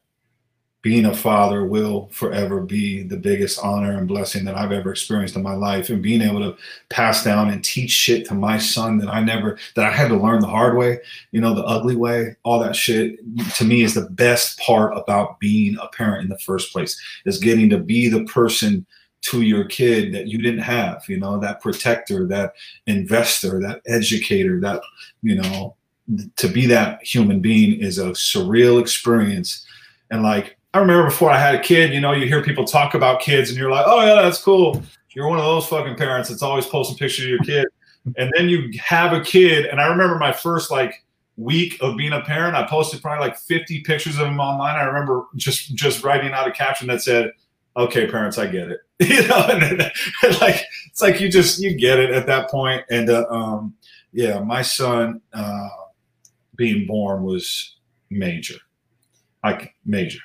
being 0.82 1.06
a 1.06 1.14
father 1.14 1.66
will 1.66 2.08
forever 2.12 2.62
be 2.62 3.04
the 3.04 3.18
biggest 3.18 3.60
honor 3.64 3.96
and 3.96 4.08
blessing 4.08 4.44
that 4.46 4.56
I've 4.56 4.72
ever 4.72 4.90
experienced 4.90 5.36
in 5.36 5.44
my 5.44 5.54
life. 5.54 5.90
And 5.90 6.02
being 6.02 6.24
able 6.24 6.40
to 6.40 6.58
pass 6.90 7.24
down 7.24 7.52
and 7.52 7.64
teach 7.64 7.92
shit 7.92 8.26
to 8.28 8.34
my 8.34 8.58
son 8.58 8.98
that 8.98 9.10
I 9.10 9.22
never, 9.22 9.60
that 9.76 9.86
I 9.86 9.92
had 9.92 10.08
to 10.08 10.18
learn 10.18 10.40
the 10.40 10.48
hard 10.48 10.76
way, 10.76 11.00
you 11.32 11.42
know, 11.42 11.54
the 11.54 11.64
ugly 11.66 11.96
way, 11.96 12.36
all 12.42 12.60
that 12.60 12.76
shit 12.76 13.20
to 13.58 13.66
me 13.66 13.84
is 13.84 13.94
the 13.94 14.10
best 14.10 14.58
part 14.58 14.98
about 14.98 15.40
being 15.40 15.78
a 15.80 15.88
parent 15.90 16.24
in 16.24 16.30
the 16.30 16.40
first 16.40 16.72
place 16.72 17.00
is 17.26 17.38
getting 17.38 17.70
to 17.70 17.78
be 17.78 18.10
the 18.10 18.24
person 18.24 18.88
to 19.22 19.42
your 19.42 19.66
kid 19.66 20.14
that 20.14 20.28
you 20.28 20.42
didn't 20.42 20.62
have, 20.62 21.04
you 21.08 21.18
know, 21.18 21.40
that 21.40 21.62
protector, 21.62 22.26
that 22.28 22.54
investor, 22.88 23.60
that 23.60 23.82
educator, 23.86 24.60
that, 24.60 24.82
you 25.22 25.36
know, 25.36 25.76
to 26.36 26.48
be 26.48 26.66
that 26.66 27.04
human 27.04 27.40
being 27.40 27.80
is 27.80 27.98
a 27.98 28.10
surreal 28.12 28.82
experience. 28.82 29.66
And 30.10 30.24
like, 30.24 30.58
I 30.74 30.80
remember 30.80 31.06
before 31.06 31.30
I 31.30 31.38
had 31.38 31.56
a 31.56 31.60
kid, 31.60 31.94
you 31.94 32.02
know, 32.02 32.14
you 32.14 32.28
hear 32.28 32.44
people 32.44 32.66
talk 32.66 32.94
about 32.94 33.22
kids 33.22 33.50
and 33.50 33.58
you're 33.58 33.72
like, 33.72 33.86
oh, 33.88 34.02
yeah, 34.06 34.22
that's 34.22 34.42
cool. 34.42 34.82
You're 35.10 35.28
one 35.28 35.38
of 35.38 35.46
those 35.46 35.68
fucking 35.68 35.96
parents 35.96 36.30
that's 36.30 36.42
always 36.42 36.66
posting 36.66 36.98
pictures 36.98 37.26
of 37.26 37.30
your 37.30 37.40
kid. 37.40 37.68
And 38.18 38.32
then 38.36 38.50
you 38.50 38.72
have 38.80 39.14
a 39.14 39.22
kid. 39.22 39.66
And 39.66 39.80
I 39.80 39.88
remember 39.88 40.18
my 40.18 40.32
first 40.32 40.72
like 40.72 41.04
week 41.38 41.78
of 41.82 41.98
being 41.98 42.14
a 42.14 42.22
parent, 42.22 42.56
I 42.56 42.66
posted 42.66 43.02
probably 43.02 43.28
like 43.28 43.38
50 43.38 43.82
pictures 43.82 44.18
of 44.18 44.28
him 44.28 44.40
online. 44.40 44.78
I 44.78 44.84
remember 44.84 45.26
just 45.36 45.76
just 45.76 46.04
writing 46.04 46.32
out 46.32 46.48
a 46.48 46.52
caption 46.52 46.88
that 46.88 47.02
said, 47.02 47.32
okay, 47.76 48.08
parents, 48.08 48.38
I 48.38 48.48
get 48.48 48.70
it. 48.70 48.80
you 49.00 49.28
know, 49.28 49.48
and, 49.50 49.64
and, 49.64 50.42
like 50.42 50.64
it's 50.90 51.02
like 51.02 51.20
you 51.20 51.30
just 51.30 51.60
you 51.60 51.76
get 51.76 52.00
it 52.00 52.12
at 52.12 52.28
that 52.28 52.50
point. 52.50 52.84
And 52.90 53.10
uh, 53.10 53.26
um, 53.30 53.74
yeah, 54.12 54.40
my 54.40 54.62
son 54.62 55.22
uh, 55.34 55.70
being 56.56 56.86
born 56.86 57.24
was 57.24 57.78
major. 58.10 58.56
Like 59.44 59.76
major. 59.86 60.20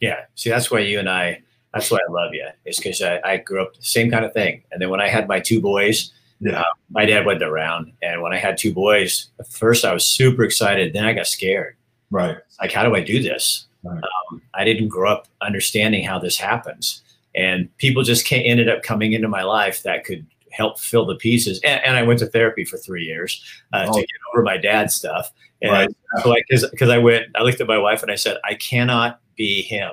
Yeah. 0.00 0.20
See, 0.34 0.50
that's 0.50 0.70
why 0.70 0.80
you 0.80 0.98
and 0.98 1.08
I, 1.08 1.42
that's 1.74 1.90
why 1.90 1.98
I 1.98 2.10
love 2.10 2.32
you. 2.32 2.46
It's 2.64 2.78
because 2.78 3.02
I, 3.02 3.20
I, 3.24 3.36
grew 3.38 3.62
up 3.62 3.74
the 3.74 3.82
same 3.82 4.10
kind 4.10 4.24
of 4.24 4.32
thing. 4.32 4.62
And 4.70 4.80
then 4.80 4.88
when 4.88 5.00
I 5.00 5.08
had 5.08 5.28
my 5.28 5.40
two 5.40 5.60
boys, 5.60 6.12
yeah. 6.42 6.60
Uh, 6.60 6.64
my 6.90 7.04
dad 7.04 7.24
wasn't 7.24 7.44
around. 7.44 7.92
And 8.02 8.20
when 8.20 8.32
I 8.32 8.36
had 8.36 8.58
two 8.58 8.74
boys, 8.74 9.30
at 9.38 9.46
first 9.46 9.84
I 9.84 9.94
was 9.94 10.04
super 10.04 10.42
excited. 10.42 10.92
Then 10.92 11.04
I 11.04 11.12
got 11.12 11.28
scared. 11.28 11.76
Right. 12.10 12.36
Like, 12.60 12.72
how 12.72 12.82
do 12.82 12.96
I 12.96 13.00
do 13.00 13.22
this? 13.22 13.66
Right. 13.84 14.02
Um, 14.30 14.42
I 14.54 14.64
didn't 14.64 14.88
grow 14.88 15.10
up 15.10 15.26
understanding 15.40 16.04
how 16.04 16.18
this 16.18 16.36
happens, 16.38 17.02
and 17.34 17.74
people 17.78 18.02
just 18.02 18.26
ca- 18.28 18.44
ended 18.44 18.68
up 18.68 18.82
coming 18.82 19.12
into 19.12 19.28
my 19.28 19.42
life 19.42 19.82
that 19.82 20.04
could 20.04 20.24
help 20.50 20.78
fill 20.78 21.06
the 21.06 21.16
pieces. 21.16 21.60
And, 21.64 21.80
and 21.84 21.96
I 21.96 22.02
went 22.02 22.18
to 22.20 22.26
therapy 22.26 22.64
for 22.64 22.76
three 22.76 23.04
years 23.04 23.42
uh, 23.72 23.86
Oh. 23.88 23.92
to 23.94 24.00
get 24.00 24.08
over 24.32 24.42
my 24.42 24.58
dad's 24.58 24.94
stuff. 24.94 25.32
And 25.62 25.72
Right. 25.72 25.88
so 26.22 26.28
like, 26.28 26.44
cause, 26.50 26.64
cause 26.78 26.90
I 26.90 26.98
went, 26.98 27.26
I 27.34 27.42
looked 27.42 27.60
at 27.62 27.66
my 27.66 27.78
wife 27.78 28.02
and 28.02 28.12
I 28.12 28.16
said, 28.16 28.36
I 28.44 28.54
cannot 28.54 29.20
be 29.36 29.62
him. 29.62 29.92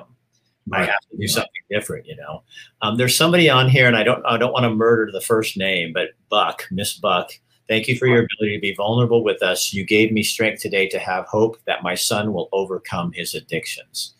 I 0.72 0.84
have 0.84 1.00
to 1.10 1.16
do 1.16 1.26
something 1.26 1.50
different, 1.70 2.06
you 2.06 2.14
know. 2.16 2.42
Um, 2.82 2.96
there's 2.96 3.16
somebody 3.16 3.48
on 3.50 3.68
here, 3.68 3.86
and 3.88 3.96
I 3.96 4.02
don't, 4.04 4.24
I 4.26 4.36
don't 4.36 4.52
want 4.52 4.64
to 4.64 4.70
murder 4.70 5.10
the 5.10 5.20
first 5.20 5.56
name, 5.56 5.92
but 5.92 6.10
Buck, 6.28 6.66
Miss 6.70 6.92
Buck. 6.92 7.30
Thank 7.70 7.86
you 7.86 7.96
for 7.96 8.08
your 8.08 8.24
ability 8.24 8.56
to 8.56 8.60
be 8.60 8.74
vulnerable 8.74 9.22
with 9.22 9.44
us. 9.44 9.72
You 9.72 9.84
gave 9.84 10.10
me 10.10 10.24
strength 10.24 10.60
today 10.60 10.88
to 10.88 10.98
have 10.98 11.26
hope 11.26 11.56
that 11.66 11.84
my 11.84 11.94
son 11.94 12.32
will 12.32 12.48
overcome 12.50 13.12
his 13.12 13.32
addictions. 13.32 14.14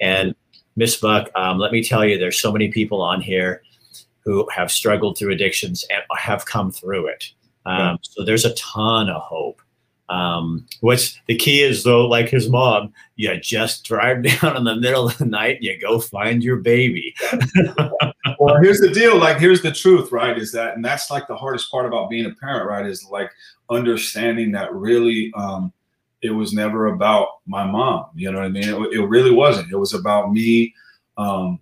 And 0.00 0.34
Miss 0.74 0.96
Buck, 0.96 1.30
um, 1.36 1.58
let 1.58 1.70
me 1.70 1.80
tell 1.80 2.04
you, 2.04 2.18
there's 2.18 2.40
so 2.40 2.50
many 2.50 2.72
people 2.72 3.00
on 3.00 3.20
here 3.20 3.62
who 4.24 4.48
have 4.52 4.72
struggled 4.72 5.16
through 5.16 5.30
addictions 5.30 5.86
and 5.90 6.02
have 6.18 6.44
come 6.46 6.72
through 6.72 7.06
it. 7.06 7.32
Um, 7.66 7.98
So 8.02 8.24
there's 8.24 8.44
a 8.44 8.54
ton 8.54 9.08
of 9.08 9.22
hope. 9.22 9.62
Um, 10.08 10.66
what's 10.80 11.20
the 11.26 11.36
key 11.36 11.62
is 11.62 11.84
though, 11.84 12.06
like 12.06 12.28
his 12.28 12.48
mom, 12.48 12.92
you 13.16 13.36
just 13.38 13.84
drive 13.84 14.22
down 14.40 14.56
in 14.56 14.64
the 14.64 14.76
middle 14.76 15.08
of 15.08 15.18
the 15.18 15.26
night, 15.26 15.56
and 15.56 15.64
you 15.64 15.78
go 15.78 16.00
find 16.00 16.42
your 16.42 16.56
baby. 16.56 17.14
well, 18.38 18.60
here's 18.62 18.80
the 18.80 18.90
deal. 18.92 19.18
Like, 19.18 19.38
here's 19.38 19.62
the 19.62 19.72
truth, 19.72 20.12
right? 20.12 20.38
Is 20.38 20.52
that, 20.52 20.74
and 20.74 20.84
that's 20.84 21.10
like 21.10 21.26
the 21.26 21.36
hardest 21.36 21.70
part 21.70 21.86
about 21.86 22.10
being 22.10 22.26
a 22.26 22.34
parent, 22.34 22.68
right? 22.68 22.86
Is 22.86 23.06
like 23.10 23.30
understanding 23.70 24.52
that 24.52 24.72
really, 24.74 25.32
um, 25.36 25.72
it 26.22 26.30
was 26.30 26.52
never 26.52 26.86
about 26.86 27.28
my 27.46 27.64
mom. 27.64 28.06
You 28.14 28.32
know 28.32 28.38
what 28.38 28.46
I 28.46 28.50
mean? 28.50 28.64
It, 28.64 28.92
it 28.92 29.06
really 29.06 29.30
wasn't. 29.30 29.70
It 29.70 29.76
was 29.76 29.94
about 29.94 30.32
me, 30.32 30.74
um, 31.16 31.60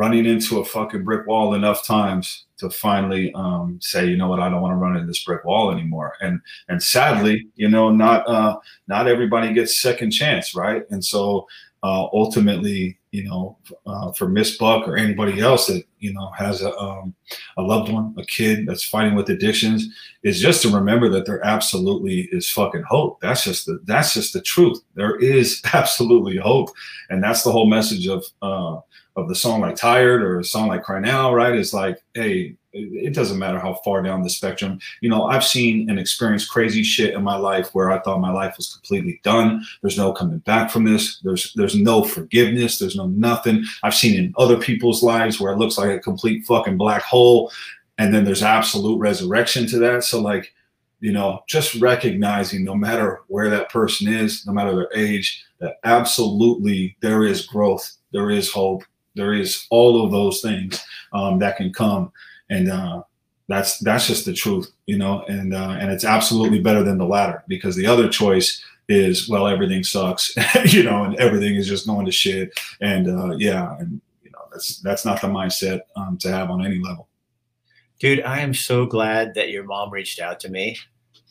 running 0.00 0.24
into 0.24 0.60
a 0.60 0.64
fucking 0.64 1.04
brick 1.04 1.26
wall 1.26 1.52
enough 1.52 1.84
times 1.84 2.46
to 2.56 2.70
finally 2.70 3.30
um, 3.34 3.78
say, 3.82 4.06
you 4.06 4.16
know 4.16 4.28
what, 4.28 4.40
I 4.40 4.48
don't 4.48 4.62
want 4.62 4.72
to 4.72 4.76
run 4.76 4.96
into 4.96 5.06
this 5.06 5.22
brick 5.22 5.44
wall 5.44 5.70
anymore. 5.70 6.14
And 6.22 6.40
and 6.70 6.82
sadly, 6.82 7.48
you 7.54 7.68
know, 7.68 7.90
not 7.90 8.26
uh, 8.26 8.56
not 8.88 9.08
everybody 9.08 9.52
gets 9.52 9.78
second 9.78 10.10
chance, 10.12 10.54
right? 10.54 10.84
And 10.88 11.04
so 11.04 11.46
uh, 11.82 12.04
ultimately, 12.12 12.98
you 13.10 13.24
know, 13.24 13.56
uh, 13.86 14.12
for 14.12 14.28
Miss 14.28 14.56
Buck 14.58 14.86
or 14.86 14.96
anybody 14.96 15.40
else 15.40 15.66
that 15.66 15.84
you 15.98 16.12
know 16.12 16.30
has 16.30 16.62
a 16.62 16.76
um, 16.78 17.14
a 17.56 17.62
loved 17.62 17.90
one, 17.90 18.14
a 18.18 18.24
kid 18.24 18.66
that's 18.66 18.84
fighting 18.84 19.14
with 19.14 19.30
addictions, 19.30 19.88
is 20.22 20.40
just 20.40 20.62
to 20.62 20.68
remember 20.68 21.08
that 21.08 21.24
there 21.24 21.44
absolutely 21.44 22.28
is 22.32 22.50
fucking 22.50 22.84
hope. 22.86 23.20
That's 23.20 23.44
just 23.44 23.66
the 23.66 23.80
that's 23.84 24.14
just 24.14 24.32
the 24.32 24.42
truth. 24.42 24.78
There 24.94 25.16
is 25.16 25.62
absolutely 25.72 26.36
hope, 26.36 26.68
and 27.08 27.22
that's 27.22 27.42
the 27.42 27.52
whole 27.52 27.66
message 27.66 28.06
of 28.06 28.24
uh, 28.42 28.80
of 29.16 29.28
the 29.28 29.34
song 29.34 29.60
like 29.60 29.76
Tired 29.76 30.22
or 30.22 30.38
a 30.38 30.44
song 30.44 30.68
like 30.68 30.82
Cry 30.82 31.00
Now, 31.00 31.32
right? 31.32 31.54
Is 31.54 31.72
like, 31.72 32.02
hey, 32.14 32.56
it 32.72 33.14
doesn't 33.14 33.38
matter 33.38 33.58
how 33.58 33.74
far 33.84 34.02
down 34.02 34.22
the 34.22 34.30
spectrum. 34.30 34.78
You 35.00 35.10
know, 35.10 35.24
I've 35.24 35.44
seen 35.44 35.90
and 35.90 35.98
experienced 35.98 36.50
crazy 36.50 36.82
shit 36.82 37.14
in 37.14 37.22
my 37.22 37.36
life 37.36 37.70
where 37.74 37.90
I 37.90 38.00
thought 38.00 38.20
my 38.20 38.32
life 38.32 38.56
was 38.56 38.72
completely 38.72 39.20
done. 39.24 39.64
There's 39.82 39.98
no 39.98 40.12
coming 40.12 40.38
back 40.38 40.70
from 40.70 40.84
this. 40.84 41.20
There's 41.20 41.52
there's 41.54 41.74
no 41.74 42.04
forgiveness. 42.04 42.78
There's 42.78 42.96
no 42.96 43.06
nothing. 43.06 43.64
I've 43.82 43.94
seen 43.94 44.18
in 44.18 44.34
other 44.38 44.56
people's 44.58 45.02
lives 45.02 45.40
where 45.40 45.52
it 45.52 45.58
looks 45.58 45.78
like 45.78 45.90
a 45.90 45.98
complete 45.98 46.46
fucking 46.46 46.76
black 46.76 47.02
hole, 47.02 47.52
and 47.98 48.14
then 48.14 48.24
there's 48.24 48.42
absolute 48.42 48.98
resurrection 48.98 49.66
to 49.68 49.78
that. 49.80 50.04
So 50.04 50.20
like, 50.20 50.54
you 51.00 51.12
know, 51.12 51.42
just 51.48 51.74
recognizing 51.76 52.64
no 52.64 52.74
matter 52.74 53.20
where 53.28 53.50
that 53.50 53.70
person 53.70 54.08
is, 54.08 54.46
no 54.46 54.52
matter 54.52 54.74
their 54.74 54.90
age, 54.94 55.44
that 55.60 55.76
absolutely 55.84 56.96
there 57.00 57.24
is 57.24 57.46
growth, 57.46 57.90
there 58.12 58.30
is 58.30 58.50
hope, 58.50 58.84
there 59.20 59.34
is 59.34 59.66
all 59.70 60.04
of 60.04 60.10
those 60.10 60.40
things 60.40 60.82
um, 61.12 61.38
that 61.40 61.56
can 61.56 61.72
come, 61.72 62.10
and 62.48 62.70
uh, 62.70 63.02
that's 63.48 63.78
that's 63.78 64.06
just 64.06 64.24
the 64.24 64.32
truth, 64.32 64.70
you 64.86 64.96
know. 64.96 65.22
And 65.28 65.54
uh, 65.54 65.76
and 65.78 65.90
it's 65.90 66.04
absolutely 66.04 66.60
better 66.60 66.82
than 66.82 66.98
the 66.98 67.06
latter 67.06 67.44
because 67.46 67.76
the 67.76 67.86
other 67.86 68.08
choice 68.08 68.64
is 68.88 69.28
well 69.28 69.46
everything 69.46 69.84
sucks, 69.84 70.34
you 70.64 70.82
know, 70.82 71.04
and 71.04 71.14
everything 71.16 71.54
is 71.54 71.68
just 71.68 71.86
going 71.86 72.06
to 72.06 72.12
shit, 72.12 72.58
and 72.80 73.08
uh, 73.08 73.36
yeah, 73.36 73.76
and 73.78 74.00
you 74.22 74.30
know 74.30 74.40
that's 74.52 74.80
that's 74.80 75.04
not 75.04 75.20
the 75.20 75.28
mindset 75.28 75.80
um, 75.96 76.16
to 76.18 76.30
have 76.30 76.50
on 76.50 76.64
any 76.64 76.78
level. 76.78 77.08
Dude, 77.98 78.22
I 78.22 78.40
am 78.40 78.54
so 78.54 78.86
glad 78.86 79.34
that 79.34 79.50
your 79.50 79.64
mom 79.64 79.90
reached 79.90 80.20
out 80.20 80.40
to 80.40 80.48
me. 80.48 80.78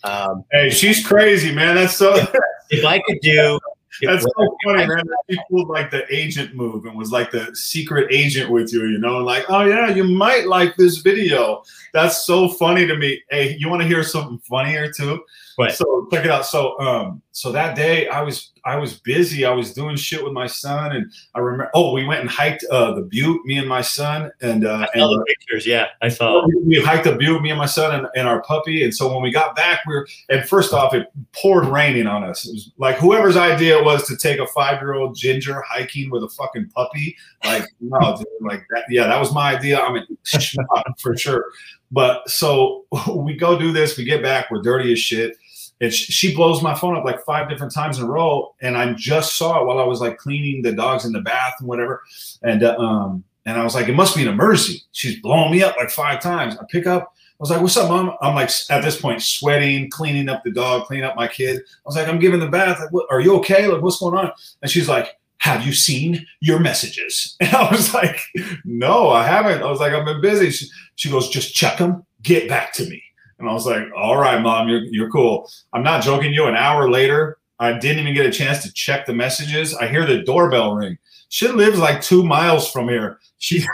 Um, 0.03 0.45
Hey, 0.51 0.69
she's 0.69 1.05
crazy, 1.05 1.51
man. 1.51 1.75
That's 1.75 1.95
so. 1.95 2.15
if 2.69 2.85
I 2.85 2.99
could 2.99 3.19
do, 3.21 3.59
That's 4.01 4.23
so 4.23 4.57
funny, 4.65 4.87
man. 4.87 5.03
She 5.29 5.37
pulled 5.49 5.69
like 5.69 5.91
the 5.91 6.05
agent 6.13 6.55
move 6.55 6.85
and 6.85 6.97
was 6.97 7.11
like 7.11 7.31
the 7.31 7.53
secret 7.55 8.07
agent 8.11 8.49
with 8.49 8.71
you, 8.71 8.85
you 8.85 8.97
know, 8.97 9.17
like, 9.17 9.45
oh 9.49 9.63
yeah, 9.63 9.89
you 9.89 10.03
might 10.03 10.47
like 10.47 10.75
this 10.75 10.97
video. 10.97 11.63
That's 11.93 12.25
so 12.25 12.49
funny 12.49 12.85
to 12.85 12.95
me. 12.95 13.21
Hey, 13.29 13.55
you 13.57 13.69
want 13.69 13.81
to 13.81 13.87
hear 13.87 14.03
something 14.03 14.39
funnier 14.39 14.91
too? 14.91 15.23
What? 15.59 15.75
So 15.75 16.07
check 16.09 16.23
it 16.23 16.31
out. 16.31 16.45
So 16.45 16.79
um, 16.79 17.21
so 17.33 17.51
that 17.51 17.75
day 17.75 18.07
I 18.07 18.21
was 18.21 18.53
I 18.63 18.77
was 18.77 19.01
busy. 19.01 19.43
I 19.43 19.51
was 19.51 19.73
doing 19.73 19.97
shit 19.97 20.23
with 20.23 20.31
my 20.31 20.47
son, 20.47 20.95
and 20.95 21.11
I 21.35 21.39
remember. 21.39 21.69
Oh, 21.73 21.91
we 21.91 22.05
went 22.05 22.21
and 22.21 22.29
hiked 22.29 22.63
uh, 22.71 22.93
the 22.93 23.01
Butte, 23.01 23.45
me 23.45 23.57
and 23.57 23.67
my 23.67 23.81
son, 23.81 24.31
and 24.41 24.65
uh, 24.65 24.69
I 24.69 24.87
and 24.93 25.01
saw 25.01 25.09
the 25.09 25.25
pictures. 25.27 25.67
Yeah, 25.67 25.87
I 26.01 26.07
saw. 26.07 26.47
we 26.47 26.55
we 26.63 26.81
hiked 26.81 27.03
the 27.03 27.15
Butte, 27.17 27.41
me 27.41 27.49
and 27.49 27.57
my 27.57 27.65
son 27.65 27.93
and, 27.93 28.07
and 28.15 28.25
our 28.25 28.41
puppy. 28.43 28.85
And 28.85 28.95
so 28.95 29.11
when 29.11 29.21
we 29.21 29.31
got 29.31 29.53
back, 29.53 29.81
we 29.85 29.95
were, 29.95 30.07
and 30.29 30.47
first 30.47 30.71
off, 30.71 30.93
it 30.93 31.11
poured 31.33 31.65
raining 31.65 32.07
on 32.07 32.23
us. 32.23 32.47
It 32.47 32.53
was 32.53 32.71
like 32.77 32.95
whoever's 32.95 33.35
idea 33.35 33.79
it 33.79 33.83
was 33.83 34.07
to 34.07 34.15
take 34.15 34.39
a 34.39 34.47
five 34.47 34.79
year 34.79 34.93
old 34.93 35.17
ginger 35.17 35.61
hiking 35.67 36.09
with 36.09 36.23
a 36.23 36.29
fucking 36.29 36.69
puppy. 36.69 37.17
Like, 37.43 37.65
no, 37.81 38.15
dude, 38.15 38.27
like 38.39 38.63
that. 38.73 38.85
Yeah, 38.89 39.07
that 39.07 39.19
was 39.19 39.33
my 39.33 39.57
idea. 39.57 39.81
I 39.81 39.91
mean, 39.91 40.05
for 40.99 41.17
sure. 41.17 41.51
But 41.91 42.29
so 42.29 42.85
we 43.13 43.35
go 43.35 43.57
do 43.57 43.71
this, 43.71 43.97
we 43.97 44.05
get 44.05 44.21
back, 44.21 44.49
we're 44.51 44.61
dirty 44.61 44.93
as 44.93 44.99
shit. 44.99 45.35
And 45.81 45.93
sh- 45.93 46.11
she 46.11 46.35
blows 46.35 46.61
my 46.61 46.75
phone 46.75 46.97
up 46.97 47.05
like 47.05 47.23
five 47.23 47.49
different 47.49 47.73
times 47.73 47.97
in 47.97 48.05
a 48.05 48.07
row. 48.07 48.53
And 48.61 48.77
I 48.77 48.93
just 48.93 49.35
saw 49.35 49.61
it 49.61 49.65
while 49.65 49.79
I 49.79 49.85
was 49.85 50.01
like 50.01 50.17
cleaning 50.17 50.61
the 50.61 50.73
dogs 50.73 51.05
in 51.05 51.11
the 51.11 51.21
bath 51.21 51.55
and 51.59 51.67
whatever. 51.67 52.01
And, 52.43 52.63
uh, 52.63 52.75
um, 52.77 53.23
and 53.45 53.57
I 53.57 53.63
was 53.63 53.75
like, 53.75 53.87
it 53.87 53.95
must 53.95 54.15
be 54.15 54.21
an 54.21 54.27
emergency. 54.27 54.81
She's 54.91 55.19
blowing 55.21 55.51
me 55.51 55.63
up 55.63 55.75
like 55.77 55.89
five 55.89 56.21
times. 56.21 56.57
I 56.57 56.65
pick 56.69 56.85
up. 56.85 57.13
I 57.13 57.35
was 57.39 57.51
like, 57.51 57.61
what's 57.61 57.77
up, 57.77 57.89
mom? 57.89 58.15
I'm 58.21 58.35
like, 58.35 58.51
at 58.69 58.83
this 58.83 58.99
point, 58.99 59.21
sweating, 59.21 59.89
cleaning 59.89 60.27
up 60.27 60.43
the 60.43 60.51
dog, 60.51 60.87
cleaning 60.87 61.05
up 61.05 61.15
my 61.15 61.27
kid. 61.27 61.57
I 61.57 61.61
was 61.85 61.95
like, 61.95 62.09
I'm 62.09 62.19
giving 62.19 62.41
the 62.41 62.49
bath. 62.49 62.79
Like, 62.79 63.05
are 63.09 63.21
you 63.21 63.37
okay? 63.37 63.65
Like, 63.65 63.81
what's 63.81 63.99
going 63.99 64.17
on? 64.17 64.33
And 64.61 64.69
she's 64.69 64.89
like, 64.89 65.17
have 65.37 65.65
you 65.65 65.71
seen 65.71 66.25
your 66.41 66.59
messages? 66.59 67.37
And 67.41 67.55
I 67.55 67.71
was 67.71 67.93
like, 67.93 68.19
no, 68.65 69.09
I 69.09 69.25
haven't. 69.25 69.63
I 69.63 69.69
was 69.69 69.79
like, 69.79 69.93
I've 69.93 70.05
been 70.05 70.21
busy. 70.21 70.51
She, 70.51 70.67
she 70.95 71.09
goes, 71.09 71.29
just 71.29 71.53
check 71.53 71.77
them, 71.77 72.05
get 72.21 72.49
back 72.49 72.73
to 72.73 72.85
me. 72.89 73.01
And 73.39 73.49
I 73.49 73.53
was 73.53 73.65
like, 73.65 73.83
all 73.95 74.17
right, 74.17 74.41
mom, 74.41 74.67
you're, 74.67 74.83
you're 74.83 75.09
cool. 75.09 75.49
I'm 75.73 75.83
not 75.83 76.03
joking 76.03 76.33
you. 76.33 76.45
An 76.45 76.55
hour 76.55 76.89
later, 76.89 77.37
I 77.59 77.73
didn't 77.73 77.99
even 77.99 78.13
get 78.13 78.25
a 78.25 78.31
chance 78.31 78.63
to 78.63 78.73
check 78.73 79.05
the 79.05 79.13
messages. 79.13 79.73
I 79.75 79.87
hear 79.87 80.05
the 80.05 80.23
doorbell 80.23 80.75
ring. 80.75 80.97
She 81.29 81.47
lives 81.47 81.79
like 81.79 82.01
two 82.01 82.23
miles 82.23 82.71
from 82.71 82.89
here. 82.89 83.19
She 83.37 83.65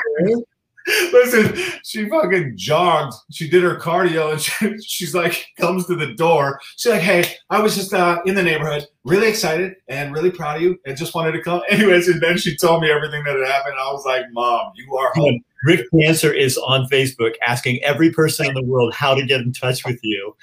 listen, 1.11 1.55
she 1.83 2.07
fucking 2.07 2.53
jogged. 2.55 3.15
She 3.31 3.49
did 3.49 3.63
her 3.63 3.75
cardio 3.75 4.33
and 4.33 4.41
she, 4.41 4.77
she's 4.83 5.15
like, 5.15 5.47
comes 5.57 5.87
to 5.87 5.95
the 5.95 6.13
door. 6.13 6.59
She's 6.77 6.91
like, 6.91 7.01
hey, 7.01 7.25
I 7.49 7.59
was 7.59 7.75
just 7.75 7.93
uh, 7.93 8.19
in 8.25 8.35
the 8.35 8.43
neighborhood, 8.43 8.87
really 9.03 9.27
excited 9.27 9.75
and 9.87 10.13
really 10.13 10.29
proud 10.29 10.57
of 10.57 10.61
you 10.61 10.77
and 10.85 10.95
just 10.95 11.15
wanted 11.15 11.31
to 11.31 11.41
come. 11.41 11.61
Anyways, 11.69 12.07
and 12.07 12.21
then 12.21 12.37
she 12.37 12.55
told 12.55 12.81
me 12.81 12.91
everything 12.91 13.23
that 13.23 13.35
had 13.35 13.47
happened. 13.47 13.75
I 13.79 13.91
was 13.91 14.05
like, 14.05 14.25
mom, 14.31 14.73
you 14.75 14.95
are 14.95 15.11
home. 15.15 15.41
Rick 15.65 15.87
Dancer 15.99 16.31
is 16.31 16.59
on 16.59 16.85
Facebook 16.89 17.33
asking 17.45 17.83
every 17.83 18.11
person 18.11 18.45
in 18.45 18.53
the 18.53 18.61
world 18.61 18.93
how 18.93 19.15
to 19.15 19.25
get 19.25 19.41
in 19.41 19.51
touch 19.51 19.83
with 19.83 19.99
you. 20.03 20.35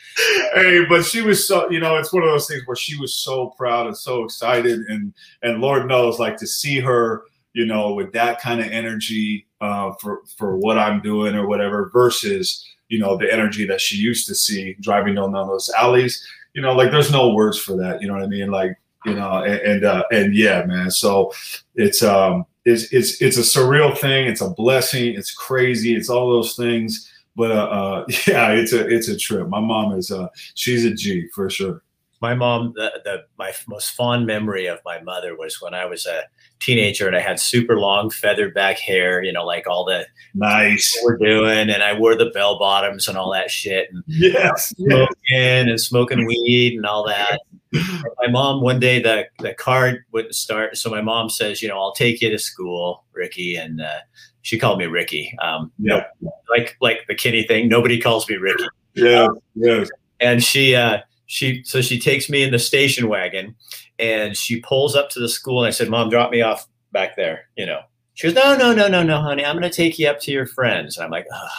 hey, 0.55 0.84
but 0.88 1.05
she 1.05 1.22
was 1.22 1.47
so 1.47 1.70
you 1.70 1.78
know, 1.78 1.97
it's 1.97 2.12
one 2.12 2.24
of 2.24 2.28
those 2.28 2.49
things 2.49 2.62
where 2.66 2.74
she 2.74 2.99
was 2.99 3.14
so 3.14 3.55
proud 3.57 3.86
and 3.86 3.97
so 3.97 4.24
excited, 4.24 4.80
and 4.88 5.14
and 5.43 5.61
Lord 5.61 5.86
knows, 5.86 6.18
like 6.18 6.36
to 6.38 6.47
see 6.47 6.80
her, 6.80 7.22
you 7.55 7.66
know, 7.66 7.94
with 7.94 8.12
that 8.12 8.40
kind 8.40 8.61
of 8.61 8.66
energy 8.66 9.46
uh, 9.61 9.92
for 10.00 10.22
for 10.36 10.57
what 10.57 10.78
I'm 10.78 11.00
doing 11.03 11.34
or 11.34 11.46
whatever, 11.46 11.90
versus 11.92 12.66
you 12.88 12.98
know 12.98 13.16
the 13.16 13.32
energy 13.32 13.66
that 13.66 13.80
she 13.80 13.96
used 13.96 14.26
to 14.28 14.34
see 14.34 14.76
driving 14.80 15.14
down 15.14 15.32
those 15.32 15.70
alleys. 15.70 16.26
You 16.55 16.62
know, 16.62 16.72
like 16.74 16.90
there's 16.90 17.12
no 17.12 17.34
words 17.34 17.59
for 17.59 17.76
that. 17.76 18.03
You 18.03 18.09
know 18.09 18.14
what 18.14 18.22
I 18.22 18.26
mean? 18.26 18.50
Like 18.50 18.76
you 19.05 19.14
know, 19.14 19.42
and 19.42 19.61
and, 19.61 19.84
uh, 19.84 20.05
and 20.11 20.34
yeah, 20.34 20.64
man. 20.64 20.90
So 20.90 21.32
it's 21.74 22.03
um 22.03 22.46
it's 22.64 22.92
it's 22.92 23.20
it's 23.20 23.36
a 23.36 23.40
surreal 23.40 23.96
thing. 23.96 24.26
It's 24.26 24.40
a 24.40 24.50
blessing. 24.50 25.14
It's 25.14 25.32
crazy. 25.32 25.94
It's 25.94 26.09
all 26.09 26.30
those 26.30 26.55
things. 26.55 27.11
But 27.34 27.50
uh, 27.50 27.55
uh, 27.55 28.05
yeah, 28.26 28.53
it's 28.53 28.72
a 28.72 28.86
it's 28.86 29.09
a 29.09 29.16
trip. 29.16 29.48
My 29.48 29.61
mom 29.61 29.92
is 29.92 30.11
uh 30.11 30.28
she's 30.55 30.84
a 30.84 30.92
G 30.92 31.28
for 31.28 31.50
sure. 31.50 31.82
My 32.20 32.34
mom, 32.34 32.72
the, 32.76 32.92
the 33.05 33.24
my 33.36 33.53
most 33.66 33.92
fond 33.92 34.26
memory 34.26 34.66
of 34.66 34.78
my 34.84 35.00
mother 35.00 35.36
was 35.36 35.61
when 35.61 35.74
I 35.74 35.86
was 35.86 36.07
a 36.07 36.22
teenager 36.62 37.06
and 37.06 37.16
I 37.16 37.20
had 37.20 37.38
super 37.40 37.78
long 37.78 38.08
feathered 38.10 38.54
back 38.54 38.78
hair, 38.78 39.22
you 39.22 39.32
know, 39.32 39.44
like 39.44 39.66
all 39.66 39.84
the 39.84 40.06
Nice. 40.34 40.98
we're 41.04 41.18
doing, 41.18 41.68
and 41.70 41.82
I 41.82 41.98
wore 41.98 42.14
the 42.14 42.30
bell 42.30 42.58
bottoms 42.58 43.08
and 43.08 43.18
all 43.18 43.32
that 43.32 43.50
shit, 43.50 43.88
and 43.92 44.02
Yes. 44.06 44.72
yes. 44.78 44.88
smoking 44.88 45.68
and 45.68 45.80
smoking 45.80 46.26
weed 46.26 46.74
and 46.76 46.86
all 46.86 47.06
that. 47.06 47.40
my 47.72 48.28
mom 48.30 48.60
one 48.60 48.78
day 48.78 49.00
the 49.00 49.26
the 49.38 49.54
card 49.54 50.04
wouldn't 50.12 50.34
start, 50.34 50.76
so 50.76 50.90
my 50.90 51.00
mom 51.02 51.28
says, 51.30 51.62
you 51.62 51.68
know, 51.68 51.78
I'll 51.78 51.94
take 51.94 52.20
you 52.20 52.30
to 52.30 52.38
school, 52.38 53.04
Ricky, 53.12 53.56
and 53.56 53.80
uh, 53.80 53.98
she 54.42 54.58
called 54.58 54.78
me 54.78 54.86
Ricky. 54.86 55.34
Um, 55.42 55.72
Yeah. 55.78 56.04
like 56.50 56.76
like 56.80 57.00
the 57.08 57.14
Kinney 57.14 57.42
thing. 57.44 57.68
Nobody 57.68 58.00
calls 58.00 58.28
me 58.28 58.36
Ricky. 58.36 58.64
Yeah. 58.94 59.28
Yeah. 59.54 59.84
and 60.20 60.42
she 60.44 60.74
uh 60.74 60.98
she 61.26 61.62
so 61.64 61.80
she 61.80 61.98
takes 61.98 62.28
me 62.28 62.42
in 62.42 62.50
the 62.52 62.58
station 62.58 63.08
wagon 63.08 63.54
and 64.03 64.36
she 64.36 64.61
pulls 64.61 64.94
up 64.96 65.09
to 65.11 65.20
the 65.20 65.28
school 65.28 65.62
and 65.62 65.68
i 65.68 65.70
said 65.70 65.88
mom 65.88 66.11
drop 66.11 66.30
me 66.30 66.42
off 66.42 66.66
back 66.92 67.16
there 67.16 67.46
you 67.57 67.64
know. 67.64 67.80
She 68.14 68.26
goes 68.26 68.34
no 68.34 68.57
no 68.57 68.74
no 68.74 68.88
no 68.88 69.03
no 69.03 69.20
honey 69.20 69.44
i'm 69.44 69.57
going 69.59 69.70
to 69.70 69.74
take 69.74 69.98
you 69.98 70.09
up 70.09 70.20
to 70.20 70.32
your 70.32 70.46
friends. 70.46 70.96
And 70.96 71.05
i'm 71.05 71.11
like 71.11 71.26
Ugh. 71.32 71.50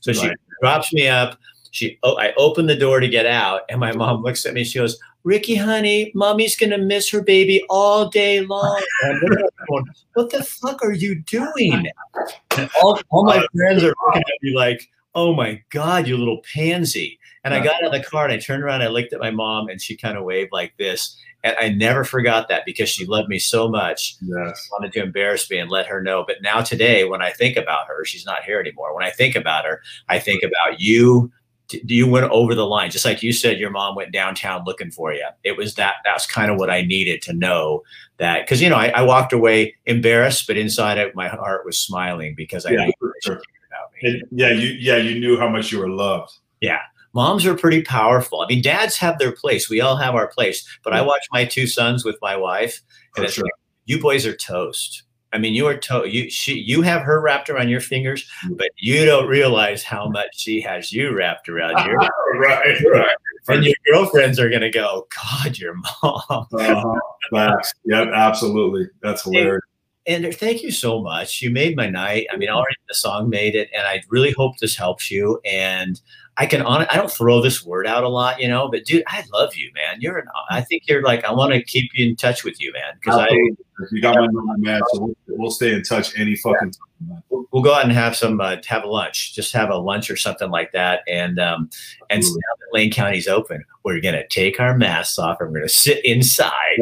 so 0.00 0.12
she 0.12 0.28
Right. 0.28 0.36
drops 0.62 0.92
me 0.92 1.08
up. 1.08 1.38
She 1.72 1.98
oh, 2.02 2.16
i 2.16 2.32
open 2.36 2.66
the 2.66 2.74
door 2.76 3.00
to 3.00 3.08
get 3.08 3.26
out 3.26 3.62
and 3.68 3.78
my 3.78 3.92
mom 3.92 4.22
looks 4.22 4.46
at 4.46 4.54
me 4.54 4.64
she 4.64 4.78
goes 4.78 4.98
ricky 5.24 5.54
honey 5.54 6.10
mommy's 6.14 6.56
going 6.56 6.70
to 6.70 6.78
miss 6.78 7.10
her 7.10 7.22
baby 7.22 7.62
all 7.68 8.08
day 8.08 8.40
long. 8.40 8.80
And 9.02 9.12
I'm 9.16 9.20
looking 9.20 9.38
at 9.44 9.52
her 9.56 9.66
going, 9.68 9.84
what 10.14 10.30
the 10.30 10.42
fuck 10.44 10.82
are 10.82 10.92
you 10.92 11.16
doing? 11.22 11.86
And 12.56 12.68
all, 12.82 12.98
all 13.10 13.24
my 13.24 13.38
uh, 13.38 13.46
friends 13.54 13.82
are 13.84 13.94
looking 14.06 14.22
at 14.22 14.42
me 14.42 14.54
like 14.54 14.88
oh 15.14 15.34
my 15.34 15.62
god 15.70 16.06
you 16.06 16.16
little 16.16 16.42
pansy 16.54 17.18
and 17.44 17.54
I 17.54 17.60
got 17.64 17.76
out 17.82 17.86
of 17.86 17.92
the 17.92 18.02
car 18.06 18.24
and 18.24 18.32
I 18.34 18.38
turned 18.38 18.62
around, 18.62 18.82
I 18.82 18.88
looked 18.88 19.14
at 19.14 19.18
my 19.20 19.30
mom, 19.30 19.68
and 19.70 19.80
she 19.80 19.96
kind 19.96 20.18
of 20.18 20.24
waved 20.24 20.52
like 20.52 20.74
this. 20.76 21.16
And 21.42 21.56
I 21.58 21.70
never 21.70 22.04
forgot 22.04 22.48
that 22.50 22.66
because 22.66 22.90
she 22.90 23.06
loved 23.06 23.30
me 23.30 23.38
so 23.38 23.66
much, 23.66 24.14
Yes. 24.20 24.68
wanted 24.70 24.92
to 24.92 25.02
embarrass 25.02 25.50
me 25.50 25.56
and 25.58 25.70
let 25.70 25.86
her 25.86 26.02
know. 26.02 26.22
But 26.26 26.42
now 26.42 26.60
today, 26.60 27.04
when 27.04 27.22
I 27.22 27.30
think 27.30 27.56
about 27.56 27.86
her, 27.88 28.04
she's 28.04 28.26
not 28.26 28.44
here 28.44 28.60
anymore. 28.60 28.94
When 28.94 29.04
I 29.06 29.08
think 29.08 29.36
about 29.36 29.64
her, 29.64 29.80
I 30.10 30.18
think 30.18 30.42
about 30.42 30.80
you. 30.80 31.32
You 31.70 32.06
went 32.08 32.30
over 32.30 32.54
the 32.54 32.66
line, 32.66 32.90
just 32.90 33.06
like 33.06 33.22
you 33.22 33.32
said. 33.32 33.58
Your 33.58 33.70
mom 33.70 33.94
went 33.94 34.12
downtown 34.12 34.64
looking 34.66 34.90
for 34.90 35.14
you. 35.14 35.24
It 35.44 35.56
was 35.56 35.76
that. 35.76 35.94
That's 36.04 36.26
kind 36.26 36.50
of 36.50 36.58
what 36.58 36.68
I 36.68 36.82
needed 36.82 37.22
to 37.22 37.32
know 37.32 37.84
that 38.18 38.44
because 38.44 38.60
you 38.60 38.68
know 38.68 38.76
I, 38.76 38.88
I 38.88 39.02
walked 39.02 39.32
away 39.32 39.76
embarrassed, 39.86 40.46
but 40.46 40.58
inside 40.58 40.98
out 40.98 41.14
my 41.14 41.28
heart 41.28 41.64
was 41.64 41.78
smiling 41.78 42.34
because 42.36 42.66
I 42.66 42.72
Yeah, 42.72 42.84
knew 42.86 42.92
sure. 43.22 43.40
Cared 44.00 44.16
about 44.22 44.32
me. 44.32 44.38
And 44.40 44.40
yeah, 44.40 44.50
you 44.50 44.68
yeah, 44.78 44.96
you 44.96 45.18
knew 45.20 45.38
how 45.38 45.48
much 45.48 45.70
you 45.72 45.78
were 45.78 45.88
loved. 45.90 46.32
Yeah. 46.60 46.80
Moms 47.12 47.44
are 47.44 47.56
pretty 47.56 47.82
powerful. 47.82 48.40
I 48.40 48.46
mean, 48.46 48.62
dads 48.62 48.96
have 48.98 49.18
their 49.18 49.32
place. 49.32 49.68
We 49.68 49.80
all 49.80 49.96
have 49.96 50.14
our 50.14 50.28
place. 50.28 50.64
But 50.84 50.92
I 50.92 51.02
watch 51.02 51.26
my 51.32 51.44
two 51.44 51.66
sons 51.66 52.04
with 52.04 52.16
my 52.22 52.36
wife, 52.36 52.80
For 53.14 53.20
and 53.20 53.24
it's 53.24 53.34
sure. 53.34 53.44
like, 53.44 53.52
you 53.86 53.98
boys 54.00 54.24
are 54.26 54.36
toast. 54.36 55.02
I 55.32 55.38
mean, 55.38 55.54
you 55.54 55.66
are 55.66 55.76
to 55.76 56.08
you 56.08 56.28
she 56.30 56.54
you 56.54 56.82
have 56.82 57.02
her 57.02 57.20
wrapped 57.20 57.50
around 57.50 57.68
your 57.68 57.80
fingers, 57.80 58.28
Mm. 58.44 58.58
but 58.58 58.68
you 58.78 59.04
don't 59.04 59.28
realize 59.28 59.82
how 59.84 60.08
much 60.08 60.28
she 60.38 60.60
has 60.60 60.92
you 60.92 61.12
wrapped 61.16 61.48
around 61.48 61.70
your 61.86 61.96
right, 62.40 62.80
right. 62.92 63.16
and 63.48 63.64
your 63.64 63.74
girlfriends 63.92 64.38
are 64.38 64.48
gonna 64.50 64.70
go, 64.70 65.06
God, 65.42 65.56
your 65.58 65.74
mom. 65.74 66.22
Uh-huh. 66.30 66.94
Facts. 67.32 67.72
Yep, 67.84 68.08
absolutely. 68.14 68.88
That's 69.02 69.22
hilarious. 69.24 69.62
And 70.06 70.34
thank 70.34 70.62
you 70.62 70.70
so 70.70 71.02
much. 71.02 71.42
You 71.42 71.50
made 71.50 71.76
my 71.76 71.88
night. 71.88 72.26
I 72.32 72.36
mean, 72.36 72.48
already 72.48 72.76
the 72.88 72.94
song 72.94 73.28
made 73.28 73.54
it, 73.54 73.68
and 73.74 73.86
I 73.86 74.02
really 74.08 74.32
hope 74.32 74.56
this 74.58 74.76
helps 74.76 75.10
you. 75.10 75.40
And 75.44 76.00
I 76.40 76.46
can 76.46 76.62
on 76.62 76.86
I 76.90 76.96
don't 76.96 77.12
throw 77.12 77.42
this 77.42 77.66
word 77.66 77.86
out 77.86 78.02
a 78.02 78.08
lot, 78.08 78.40
you 78.40 78.48
know, 78.48 78.70
but 78.70 78.86
dude, 78.86 79.04
I 79.06 79.22
love 79.30 79.54
you, 79.54 79.70
man. 79.74 80.00
You're 80.00 80.16
an 80.16 80.26
I 80.48 80.62
think 80.62 80.84
you're 80.88 81.02
like 81.02 81.22
I 81.22 81.32
want 81.32 81.52
to 81.52 81.62
keep 81.62 81.90
you 81.92 82.08
in 82.08 82.16
touch 82.16 82.44
with 82.44 82.58
you, 82.58 82.72
man. 82.72 82.94
Because 82.94 83.18
I 83.18 83.28
You 83.92 84.00
got 84.00 84.16
my 84.16 84.24
number, 84.24 84.56
man. 84.56 84.80
So 84.90 85.00
we'll, 85.00 85.14
we'll 85.28 85.50
stay 85.50 85.74
in 85.74 85.82
touch 85.82 86.18
any 86.18 86.36
fucking 86.36 86.70
time. 86.70 87.08
Man. 87.08 87.22
we'll 87.28 87.44
we'll 87.50 87.62
go 87.62 87.74
out 87.74 87.84
and 87.84 87.92
have 87.92 88.16
some 88.16 88.40
uh, 88.40 88.56
have 88.66 88.84
a 88.84 88.88
lunch, 88.88 89.34
just 89.34 89.52
have 89.52 89.68
a 89.68 89.76
lunch 89.76 90.10
or 90.10 90.16
something 90.16 90.50
like 90.50 90.72
that. 90.72 91.02
And 91.06 91.38
um 91.38 91.68
and 92.08 92.22
now 92.22 92.28
that 92.30 92.72
Lane 92.72 92.90
County's 92.90 93.28
open, 93.28 93.62
we're 93.84 94.00
gonna 94.00 94.26
take 94.28 94.60
our 94.60 94.76
masks 94.76 95.18
off 95.18 95.40
and 95.40 95.50
we're 95.50 95.60
gonna 95.60 95.68
sit 95.68 96.04
inside. 96.04 96.78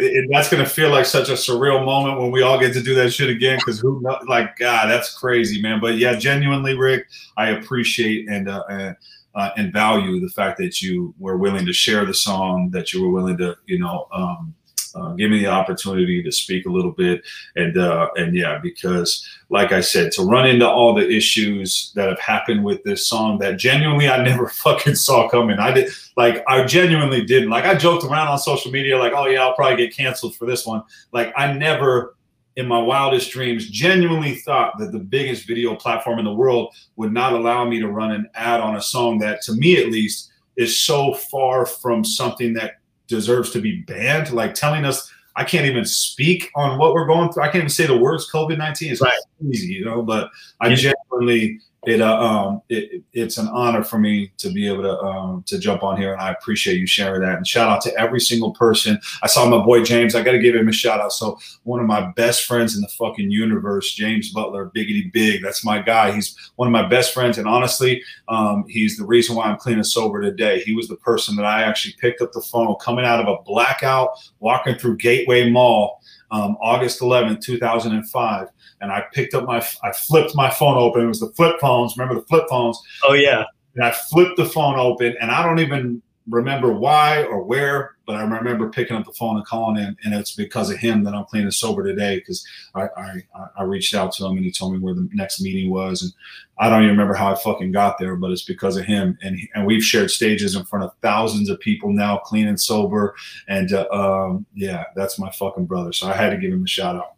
It- 0.00 0.28
that's 0.30 0.50
gonna 0.50 0.66
feel 0.66 0.90
like 0.90 1.06
such 1.06 1.28
a 1.28 1.32
surreal 1.32 1.84
moment 1.84 2.20
when 2.20 2.30
we 2.30 2.42
all 2.42 2.58
get 2.58 2.72
to 2.74 2.82
do 2.82 2.94
that 2.96 3.12
shit 3.12 3.30
again. 3.30 3.58
Because 3.58 3.78
who, 3.78 4.02
like, 4.26 4.56
God, 4.56 4.88
that's 4.88 5.16
crazy, 5.16 5.60
man. 5.60 5.80
But 5.80 5.96
yeah, 5.96 6.16
genuinely, 6.16 6.74
Rick, 6.74 7.06
I 7.36 7.50
appreciate 7.50 8.17
and 8.26 8.48
uh, 8.48 8.64
and, 8.68 8.96
uh, 9.34 9.50
and 9.56 9.72
value 9.72 10.20
the 10.20 10.30
fact 10.30 10.58
that 10.58 10.82
you 10.82 11.14
were 11.18 11.36
willing 11.36 11.66
to 11.66 11.72
share 11.72 12.04
the 12.04 12.14
song, 12.14 12.70
that 12.70 12.92
you 12.92 13.02
were 13.02 13.10
willing 13.10 13.36
to, 13.38 13.56
you 13.66 13.78
know, 13.78 14.08
um, 14.12 14.54
uh, 14.94 15.12
give 15.12 15.30
me 15.30 15.40
the 15.40 15.46
opportunity 15.46 16.22
to 16.22 16.32
speak 16.32 16.66
a 16.66 16.70
little 16.70 16.92
bit, 16.92 17.22
and 17.56 17.76
uh, 17.76 18.08
and 18.16 18.34
yeah, 18.34 18.58
because 18.58 19.26
like 19.50 19.72
I 19.72 19.80
said, 19.80 20.12
to 20.12 20.22
run 20.22 20.48
into 20.48 20.68
all 20.68 20.94
the 20.94 21.08
issues 21.08 21.92
that 21.94 22.08
have 22.08 22.18
happened 22.18 22.64
with 22.64 22.82
this 22.84 23.06
song 23.06 23.38
that 23.38 23.58
genuinely 23.58 24.08
I 24.08 24.22
never 24.22 24.48
fucking 24.64 24.94
saw 24.94 25.28
coming. 25.28 25.58
I 25.58 25.72
did 25.72 25.92
like 26.16 26.42
I 26.48 26.64
genuinely 26.64 27.24
didn't. 27.24 27.50
Like 27.50 27.64
I 27.64 27.74
joked 27.74 28.04
around 28.04 28.28
on 28.28 28.38
social 28.38 28.70
media, 28.70 28.98
like, 28.98 29.12
oh 29.14 29.26
yeah, 29.26 29.42
I'll 29.42 29.54
probably 29.54 29.76
get 29.76 29.96
canceled 29.96 30.36
for 30.36 30.46
this 30.46 30.66
one. 30.66 30.82
Like 31.12 31.32
I 31.36 31.52
never 31.52 32.16
in 32.58 32.66
my 32.66 32.78
wildest 32.78 33.30
dreams 33.30 33.70
genuinely 33.70 34.34
thought 34.34 34.76
that 34.78 34.90
the 34.90 34.98
biggest 34.98 35.46
video 35.46 35.76
platform 35.76 36.18
in 36.18 36.24
the 36.24 36.34
world 36.34 36.74
would 36.96 37.12
not 37.12 37.32
allow 37.32 37.64
me 37.64 37.78
to 37.78 37.86
run 37.86 38.10
an 38.10 38.28
ad 38.34 38.60
on 38.60 38.74
a 38.74 38.82
song 38.82 39.16
that 39.16 39.40
to 39.40 39.52
me 39.52 39.80
at 39.80 39.92
least 39.92 40.32
is 40.56 40.80
so 40.80 41.14
far 41.14 41.64
from 41.64 42.04
something 42.04 42.52
that 42.52 42.80
deserves 43.06 43.50
to 43.50 43.60
be 43.60 43.82
banned. 43.82 44.32
Like 44.32 44.54
telling 44.54 44.84
us 44.84 45.08
I 45.36 45.44
can't 45.44 45.66
even 45.66 45.84
speak 45.84 46.50
on 46.56 46.80
what 46.80 46.94
we're 46.94 47.06
going 47.06 47.30
through. 47.30 47.44
I 47.44 47.46
can't 47.46 47.58
even 47.58 47.68
say 47.68 47.86
the 47.86 47.96
words 47.96 48.28
COVID 48.28 48.58
nineteen. 48.58 48.90
It's 48.90 49.00
Right. 49.00 49.12
easy, 49.48 49.72
you 49.72 49.84
know. 49.84 50.02
But 50.02 50.28
I 50.60 50.74
genuinely 50.74 51.60
it 51.86 52.00
uh, 52.00 52.18
um 52.18 52.62
it, 52.68 53.04
it's 53.12 53.38
an 53.38 53.48
honor 53.48 53.84
for 53.84 53.98
me 53.98 54.32
to 54.36 54.50
be 54.50 54.66
able 54.66 54.82
to 54.82 54.98
um 54.98 55.44
to 55.46 55.58
jump 55.58 55.82
on 55.82 55.96
here 55.96 56.12
and 56.12 56.20
I 56.20 56.32
appreciate 56.32 56.78
you 56.78 56.86
sharing 56.86 57.20
that 57.22 57.36
and 57.36 57.46
shout 57.46 57.68
out 57.68 57.80
to 57.82 57.96
every 57.96 58.20
single 58.20 58.52
person. 58.52 58.98
I 59.22 59.28
saw 59.28 59.48
my 59.48 59.64
boy 59.64 59.84
James. 59.84 60.14
I 60.14 60.22
got 60.22 60.32
to 60.32 60.40
give 60.40 60.56
him 60.56 60.68
a 60.68 60.72
shout 60.72 61.00
out. 61.00 61.12
So 61.12 61.38
one 61.62 61.80
of 61.80 61.86
my 61.86 62.10
best 62.16 62.46
friends 62.46 62.74
in 62.74 62.82
the 62.82 62.88
fucking 62.88 63.30
universe, 63.30 63.94
James 63.94 64.32
Butler, 64.32 64.72
biggity 64.74 65.12
big. 65.12 65.42
That's 65.42 65.64
my 65.64 65.80
guy. 65.80 66.12
He's 66.12 66.36
one 66.56 66.66
of 66.66 66.72
my 66.72 66.86
best 66.88 67.14
friends, 67.14 67.38
and 67.38 67.46
honestly, 67.46 68.02
um, 68.28 68.64
he's 68.68 68.96
the 68.96 69.06
reason 69.06 69.36
why 69.36 69.44
I'm 69.44 69.58
clean 69.58 69.76
and 69.76 69.86
sober 69.86 70.20
today. 70.20 70.60
He 70.60 70.74
was 70.74 70.88
the 70.88 70.96
person 70.96 71.36
that 71.36 71.44
I 71.44 71.62
actually 71.62 71.94
picked 72.00 72.20
up 72.20 72.32
the 72.32 72.40
phone 72.40 72.74
coming 72.80 73.04
out 73.04 73.20
of 73.20 73.28
a 73.28 73.42
blackout, 73.44 74.10
walking 74.40 74.76
through 74.76 74.96
Gateway 74.96 75.48
Mall, 75.48 76.02
um, 76.30 76.56
August 76.60 77.00
11th, 77.00 77.40
2005 77.40 78.48
and 78.80 78.92
I 78.92 79.04
picked 79.12 79.34
up 79.34 79.44
my, 79.46 79.64
I 79.82 79.92
flipped 79.92 80.34
my 80.34 80.50
phone 80.50 80.76
open. 80.76 81.02
It 81.02 81.06
was 81.06 81.20
the 81.20 81.30
flip 81.30 81.60
phones. 81.60 81.96
Remember 81.96 82.20
the 82.20 82.26
flip 82.26 82.44
phones? 82.48 82.80
oh 83.04 83.14
yeah. 83.14 83.44
And 83.74 83.84
I 83.84 83.92
flipped 83.92 84.36
the 84.36 84.46
phone 84.46 84.78
open, 84.78 85.14
and 85.20 85.30
I 85.30 85.44
don't 85.44 85.60
even 85.60 86.02
remember 86.28 86.72
why 86.72 87.24
or 87.24 87.42
where, 87.42 87.96
but 88.06 88.16
I 88.16 88.22
remember 88.22 88.68
picking 88.68 88.96
up 88.96 89.04
the 89.04 89.12
phone 89.12 89.36
and 89.36 89.46
calling 89.46 89.82
in, 89.82 89.96
and 90.04 90.14
it's 90.14 90.34
because 90.34 90.70
of 90.70 90.76
him 90.76 91.04
that 91.04 91.14
I'm 91.14 91.24
clean 91.24 91.42
and 91.42 91.54
sober 91.54 91.82
today. 91.82 92.16
Because 92.16 92.46
I, 92.74 92.88
I 92.96 93.22
I 93.58 93.62
reached 93.62 93.94
out 93.94 94.12
to 94.12 94.26
him 94.26 94.36
and 94.36 94.44
he 94.44 94.52
told 94.52 94.72
me 94.72 94.78
where 94.78 94.94
the 94.94 95.08
next 95.12 95.40
meeting 95.40 95.70
was, 95.70 96.02
and 96.02 96.12
I 96.58 96.68
don't 96.68 96.82
even 96.82 96.92
remember 96.92 97.14
how 97.14 97.32
I 97.32 97.36
fucking 97.36 97.72
got 97.72 97.98
there, 97.98 98.16
but 98.16 98.30
it's 98.30 98.44
because 98.44 98.76
of 98.76 98.84
him. 98.84 99.18
And 99.22 99.38
and 99.54 99.66
we've 99.66 99.84
shared 99.84 100.10
stages 100.10 100.56
in 100.56 100.64
front 100.64 100.84
of 100.84 100.92
thousands 101.02 101.48
of 101.50 101.60
people 101.60 101.92
now, 101.92 102.18
clean 102.18 102.48
and 102.48 102.60
sober, 102.60 103.14
and 103.48 103.72
uh, 103.72 103.86
um, 103.90 104.46
yeah, 104.54 104.84
that's 104.94 105.18
my 105.18 105.30
fucking 105.30 105.66
brother. 105.66 105.92
So 105.92 106.08
I 106.08 106.14
had 106.14 106.30
to 106.30 106.36
give 106.36 106.52
him 106.52 106.64
a 106.64 106.68
shout 106.68 106.96
out. 106.96 107.14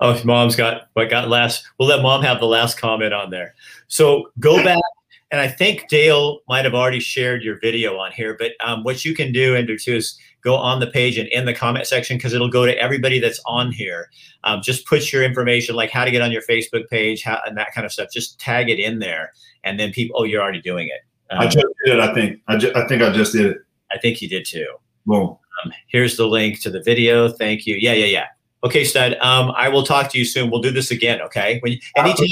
Oh, 0.00 0.20
mom's 0.24 0.56
got 0.56 0.88
what 0.94 1.10
got 1.10 1.28
last. 1.28 1.64
We'll 1.78 1.88
let 1.88 2.02
mom 2.02 2.22
have 2.22 2.40
the 2.40 2.46
last 2.46 2.78
comment 2.78 3.12
on 3.12 3.30
there. 3.30 3.54
So 3.88 4.30
go 4.40 4.62
back, 4.62 4.80
and 5.30 5.40
I 5.40 5.48
think 5.48 5.88
Dale 5.88 6.40
might 6.48 6.64
have 6.64 6.74
already 6.74 7.00
shared 7.00 7.42
your 7.42 7.58
video 7.60 7.96
on 7.98 8.12
here. 8.12 8.36
But 8.38 8.52
um, 8.64 8.82
what 8.84 9.04
you 9.04 9.14
can 9.14 9.32
do, 9.32 9.54
Ender, 9.54 9.76
too, 9.76 9.96
is 9.96 10.18
go 10.42 10.56
on 10.56 10.80
the 10.80 10.88
page 10.88 11.18
and 11.18 11.28
in 11.28 11.44
the 11.44 11.54
comment 11.54 11.86
section 11.86 12.16
because 12.16 12.34
it'll 12.34 12.50
go 12.50 12.66
to 12.66 12.76
everybody 12.78 13.20
that's 13.20 13.40
on 13.46 13.70
here. 13.70 14.10
Um, 14.44 14.60
just 14.60 14.86
put 14.86 15.12
your 15.12 15.22
information, 15.22 15.76
like 15.76 15.90
how 15.90 16.04
to 16.04 16.10
get 16.10 16.20
on 16.22 16.32
your 16.32 16.42
Facebook 16.42 16.88
page, 16.88 17.22
how, 17.22 17.40
and 17.46 17.56
that 17.56 17.72
kind 17.72 17.84
of 17.84 17.92
stuff. 17.92 18.08
Just 18.12 18.40
tag 18.40 18.68
it 18.68 18.80
in 18.80 18.98
there, 18.98 19.32
and 19.64 19.78
then 19.78 19.92
people. 19.92 20.16
Oh, 20.18 20.24
you're 20.24 20.42
already 20.42 20.60
doing 20.60 20.88
it. 20.88 21.00
I 21.30 21.44
Um, 21.44 21.50
just 21.50 21.66
did 21.84 21.94
it. 21.94 22.00
I 22.00 22.12
think. 22.12 22.40
I, 22.48 22.56
ju- 22.56 22.72
I 22.74 22.86
think 22.86 23.02
I 23.02 23.10
just 23.12 23.32
did 23.32 23.46
it. 23.46 23.58
I 23.92 23.98
think 23.98 24.20
you 24.20 24.28
did 24.28 24.44
too. 24.44 24.66
Boom. 25.06 25.36
Um, 25.64 25.72
here's 25.86 26.16
the 26.16 26.26
link 26.26 26.60
to 26.62 26.70
the 26.70 26.82
video. 26.82 27.28
Thank 27.28 27.66
you. 27.66 27.76
Yeah, 27.76 27.92
yeah, 27.92 28.06
yeah. 28.06 28.26
Okay, 28.64 28.84
stud. 28.84 29.14
Um, 29.20 29.52
I 29.56 29.68
will 29.68 29.82
talk 29.82 30.10
to 30.12 30.18
you 30.18 30.24
soon. 30.24 30.50
We'll 30.50 30.60
do 30.60 30.70
this 30.70 30.90
again. 30.92 31.20
Okay. 31.22 31.58
When 31.60 31.78
anytime, 31.96 32.28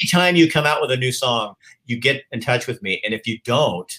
anytime 0.00 0.36
you 0.36 0.50
come 0.50 0.66
out 0.66 0.82
with 0.82 0.90
a 0.90 0.96
new 0.96 1.12
song, 1.12 1.54
you 1.86 1.98
get 1.98 2.24
in 2.30 2.40
touch 2.40 2.66
with 2.66 2.82
me. 2.82 3.00
And 3.04 3.14
if 3.14 3.26
you 3.26 3.38
don't, 3.44 3.90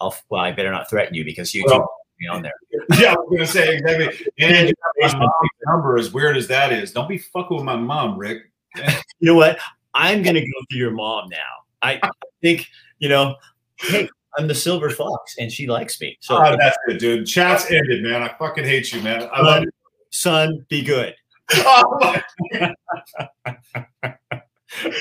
I'll 0.00 0.16
well, 0.30 0.40
I 0.40 0.52
better 0.52 0.70
not 0.70 0.90
threaten 0.90 1.14
you 1.14 1.24
because 1.24 1.52
YouTube 1.52 1.66
Well, 1.66 1.94
be 2.18 2.26
on 2.26 2.42
there. 2.42 2.52
yeah, 2.98 3.12
I 3.12 3.16
was 3.16 3.28
gonna 3.30 3.46
say 3.46 3.76
exactly. 3.76 4.26
And 4.40 4.74
my 4.98 5.12
mom's 5.12 5.32
number, 5.66 5.96
as 5.96 6.12
weird 6.12 6.36
as 6.36 6.48
that 6.48 6.72
is, 6.72 6.92
don't 6.92 7.08
be 7.08 7.18
fucking 7.18 7.56
with 7.56 7.64
my 7.64 7.76
mom, 7.76 8.18
Rick. 8.18 8.50
You 8.76 8.92
know 9.20 9.34
what? 9.34 9.58
I'm 9.94 10.22
gonna 10.22 10.40
go 10.40 10.46
through 10.70 10.78
your 10.78 10.90
mom 10.90 11.28
now. 11.30 11.38
I 11.82 12.00
think 12.42 12.66
you 12.98 13.08
know. 13.08 13.36
Hey, 13.80 14.08
I'm 14.36 14.48
the 14.48 14.54
silver 14.54 14.90
fox, 14.90 15.36
and 15.38 15.50
she 15.50 15.66
likes 15.66 16.00
me. 16.00 16.16
So, 16.20 16.36
oh, 16.36 16.56
that's 16.58 16.76
it, 16.88 16.98
dude. 16.98 17.26
Chat's 17.26 17.70
ended, 17.70 18.02
man. 18.02 18.22
I 18.22 18.34
fucking 18.38 18.64
hate 18.64 18.92
you, 18.92 19.00
man. 19.02 19.28
I 19.32 19.40
love 19.40 19.62
you. 19.62 19.70
Son, 20.10 20.64
be 20.68 20.82
good. 20.82 21.14
Oh, 21.54 22.16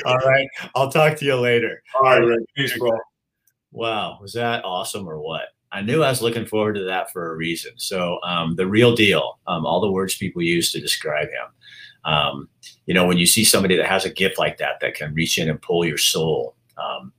All 0.06 0.18
right. 0.18 0.48
I'll 0.76 0.90
talk 0.90 1.18
to 1.18 1.26
you 1.26 1.36
later. 1.36 1.84
All 1.96 2.04
right, 2.04 2.18
Rick. 2.18 2.40
Peace, 2.56 2.78
bro. 2.78 2.92
Wow, 3.72 4.18
was 4.22 4.34
that 4.34 4.64
awesome 4.64 5.08
or 5.08 5.20
what? 5.20 5.50
I 5.72 5.82
knew 5.82 6.02
I 6.02 6.10
was 6.10 6.22
looking 6.22 6.46
forward 6.46 6.76
to 6.76 6.84
that 6.86 7.12
for 7.12 7.32
a 7.32 7.36
reason. 7.36 7.74
So 7.76 8.20
um, 8.24 8.56
the 8.56 8.66
real 8.66 8.96
deal, 8.96 9.40
um, 9.48 9.66
all 9.66 9.82
the 9.82 9.92
words 9.92 10.16
people 10.16 10.42
use 10.42 10.72
to 10.72 10.80
describe 10.80 11.28
him. 11.28 12.12
Um, 12.12 12.50
you 12.86 12.94
know, 12.94 13.06
when 13.06 13.18
you 13.18 13.26
see 13.26 13.44
somebody 13.44 13.76
that 13.76 13.86
has 13.86 14.06
a 14.06 14.10
gift 14.10 14.40
like 14.40 14.58
that, 14.58 14.80
that 14.80 14.96
can 14.96 15.14
reach 15.14 15.38
in 15.38 15.50
and 15.50 15.62
pull 15.62 15.86
your 15.86 15.98
soul. 15.98 16.56
Um, 16.78 17.12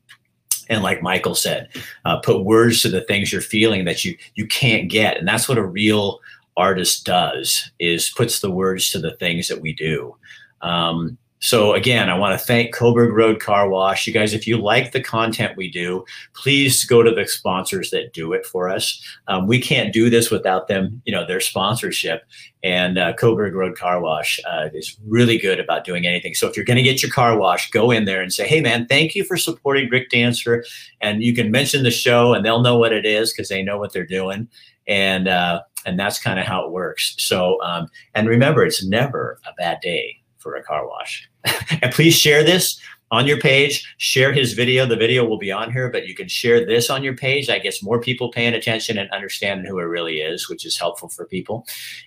and 0.70 0.82
like 0.82 1.02
Michael 1.02 1.34
said, 1.34 1.68
uh, 2.04 2.18
put 2.20 2.44
words 2.44 2.82
to 2.82 2.88
the 2.88 3.02
things 3.02 3.30
you're 3.32 3.40
feeling 3.40 3.84
that 3.84 4.04
you 4.04 4.16
you 4.34 4.46
can't 4.46 4.90
get, 4.90 5.16
and 5.16 5.26
that's 5.26 5.48
what 5.48 5.58
a 5.58 5.64
real 5.64 6.20
artist 6.58 7.06
does 7.06 7.70
is 7.78 8.10
puts 8.10 8.40
the 8.40 8.50
words 8.50 8.90
to 8.90 8.98
the 8.98 9.14
things 9.16 9.48
that 9.48 9.60
we 9.60 9.72
do. 9.72 10.14
Um, 10.60 11.16
so 11.40 11.72
again, 11.74 12.10
I 12.10 12.18
want 12.18 12.38
to 12.38 12.44
thank 12.44 12.74
Coburg 12.74 13.12
Road 13.12 13.40
Car 13.40 13.68
Wash. 13.68 14.06
You 14.06 14.12
guys, 14.12 14.34
if 14.34 14.46
you 14.46 14.58
like 14.58 14.90
the 14.90 15.02
content 15.02 15.56
we 15.56 15.70
do, 15.70 16.04
please 16.34 16.84
go 16.84 17.02
to 17.02 17.12
the 17.12 17.26
sponsors 17.28 17.90
that 17.90 18.12
do 18.12 18.32
it 18.32 18.44
for 18.44 18.68
us. 18.68 19.00
Um, 19.28 19.46
we 19.46 19.60
can't 19.60 19.92
do 19.92 20.10
this 20.10 20.30
without 20.30 20.66
them, 20.66 21.00
you 21.04 21.12
know, 21.12 21.24
their 21.24 21.40
sponsorship. 21.40 22.24
And 22.64 22.98
uh, 22.98 23.12
Coburg 23.12 23.54
Road 23.54 23.78
Car 23.78 24.00
Wash 24.00 24.40
uh, 24.50 24.68
is 24.74 24.98
really 25.06 25.38
good 25.38 25.60
about 25.60 25.84
doing 25.84 26.06
anything. 26.06 26.34
So 26.34 26.48
if 26.48 26.56
you're 26.56 26.64
going 26.64 26.76
to 26.76 26.82
get 26.82 27.02
your 27.02 27.12
car 27.12 27.38
washed, 27.38 27.72
go 27.72 27.92
in 27.92 28.04
there 28.04 28.20
and 28.20 28.32
say, 28.32 28.48
"Hey, 28.48 28.60
man, 28.60 28.86
thank 28.86 29.14
you 29.14 29.22
for 29.22 29.36
supporting 29.36 29.88
Rick 29.90 30.10
Dancer." 30.10 30.64
And 31.00 31.22
you 31.22 31.34
can 31.34 31.52
mention 31.52 31.84
the 31.84 31.92
show, 31.92 32.34
and 32.34 32.44
they'll 32.44 32.62
know 32.62 32.76
what 32.76 32.92
it 32.92 33.06
is 33.06 33.32
because 33.32 33.48
they 33.48 33.62
know 33.62 33.78
what 33.78 33.92
they're 33.92 34.04
doing. 34.04 34.48
And 34.88 35.28
uh, 35.28 35.62
and 35.86 35.98
that's 35.98 36.18
kind 36.18 36.40
of 36.40 36.46
how 36.46 36.64
it 36.64 36.72
works. 36.72 37.14
So 37.18 37.62
um, 37.62 37.88
and 38.14 38.28
remember, 38.28 38.64
it's 38.64 38.84
never 38.84 39.38
a 39.46 39.52
bad 39.54 39.78
day 39.80 40.16
for 40.38 40.54
a 40.54 40.62
car 40.62 40.88
wash. 40.88 41.28
and 41.82 41.92
please 41.92 42.16
share 42.16 42.42
this 42.42 42.80
on 43.10 43.26
your 43.26 43.38
page. 43.38 43.94
Share 43.98 44.32
his 44.32 44.52
video. 44.52 44.86
The 44.86 44.96
video 44.96 45.24
will 45.24 45.38
be 45.38 45.52
on 45.52 45.72
here, 45.72 45.90
but 45.90 46.06
you 46.06 46.14
can 46.14 46.28
share 46.28 46.64
this 46.64 46.90
on 46.90 47.02
your 47.02 47.16
page. 47.16 47.46
That 47.46 47.62
gets 47.62 47.82
more 47.82 48.00
people 48.00 48.30
paying 48.30 48.54
attention 48.54 48.98
and 48.98 49.10
understanding 49.10 49.66
who 49.66 49.78
it 49.78 49.84
really 49.84 50.20
is, 50.20 50.48
which 50.48 50.64
is 50.64 50.78
helpful 50.78 51.08
for 51.08 51.26
people. 51.26 51.66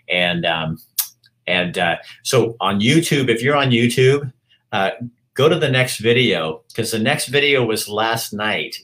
And 0.09 0.45
um, 0.45 0.77
and 1.47 1.77
uh, 1.77 1.97
so 2.23 2.55
on 2.59 2.79
YouTube, 2.79 3.29
if 3.29 3.41
you're 3.41 3.57
on 3.57 3.71
YouTube, 3.71 4.32
uh, 4.71 4.91
go 5.34 5.49
to 5.49 5.57
the 5.57 5.69
next 5.69 5.97
video 5.97 6.61
because 6.67 6.91
the 6.91 6.99
next 6.99 7.27
video 7.27 7.65
was 7.65 7.88
last 7.88 8.34
night 8.34 8.77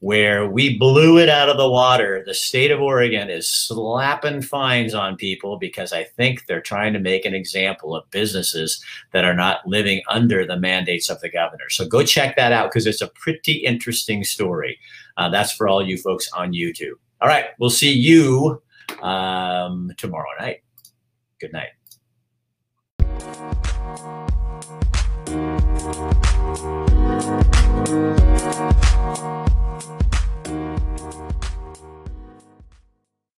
where 0.00 0.46
we 0.46 0.78
blew 0.78 1.18
it 1.18 1.28
out 1.28 1.50
of 1.50 1.58
the 1.58 1.68
water. 1.68 2.22
The 2.24 2.32
state 2.34 2.70
of 2.70 2.80
Oregon 2.80 3.28
is 3.28 3.46
slapping 3.46 4.40
fines 4.40 4.94
on 4.94 5.16
people 5.16 5.58
because 5.58 5.92
I 5.92 6.04
think 6.04 6.46
they're 6.46 6.62
trying 6.62 6.94
to 6.94 6.98
make 6.98 7.26
an 7.26 7.34
example 7.34 7.94
of 7.94 8.10
businesses 8.10 8.82
that 9.12 9.26
are 9.26 9.34
not 9.34 9.66
living 9.66 10.02
under 10.08 10.46
the 10.46 10.56
mandates 10.56 11.10
of 11.10 11.20
the 11.20 11.28
governor. 11.30 11.68
So 11.68 11.86
go 11.86 12.02
check 12.02 12.36
that 12.36 12.50
out 12.50 12.70
because 12.70 12.86
it's 12.86 13.02
a 13.02 13.08
pretty 13.08 13.52
interesting 13.52 14.24
story. 14.24 14.78
Uh, 15.18 15.28
that's 15.28 15.52
for 15.52 15.68
all 15.68 15.86
you 15.86 15.98
folks 15.98 16.30
on 16.32 16.52
YouTube. 16.52 16.94
All 17.20 17.28
right, 17.28 17.46
we'll 17.58 17.68
see 17.68 17.92
you 17.92 18.62
um, 19.02 19.92
tomorrow 19.98 20.30
night. 20.40 20.62
Good 21.38 21.52
night. 21.52 21.68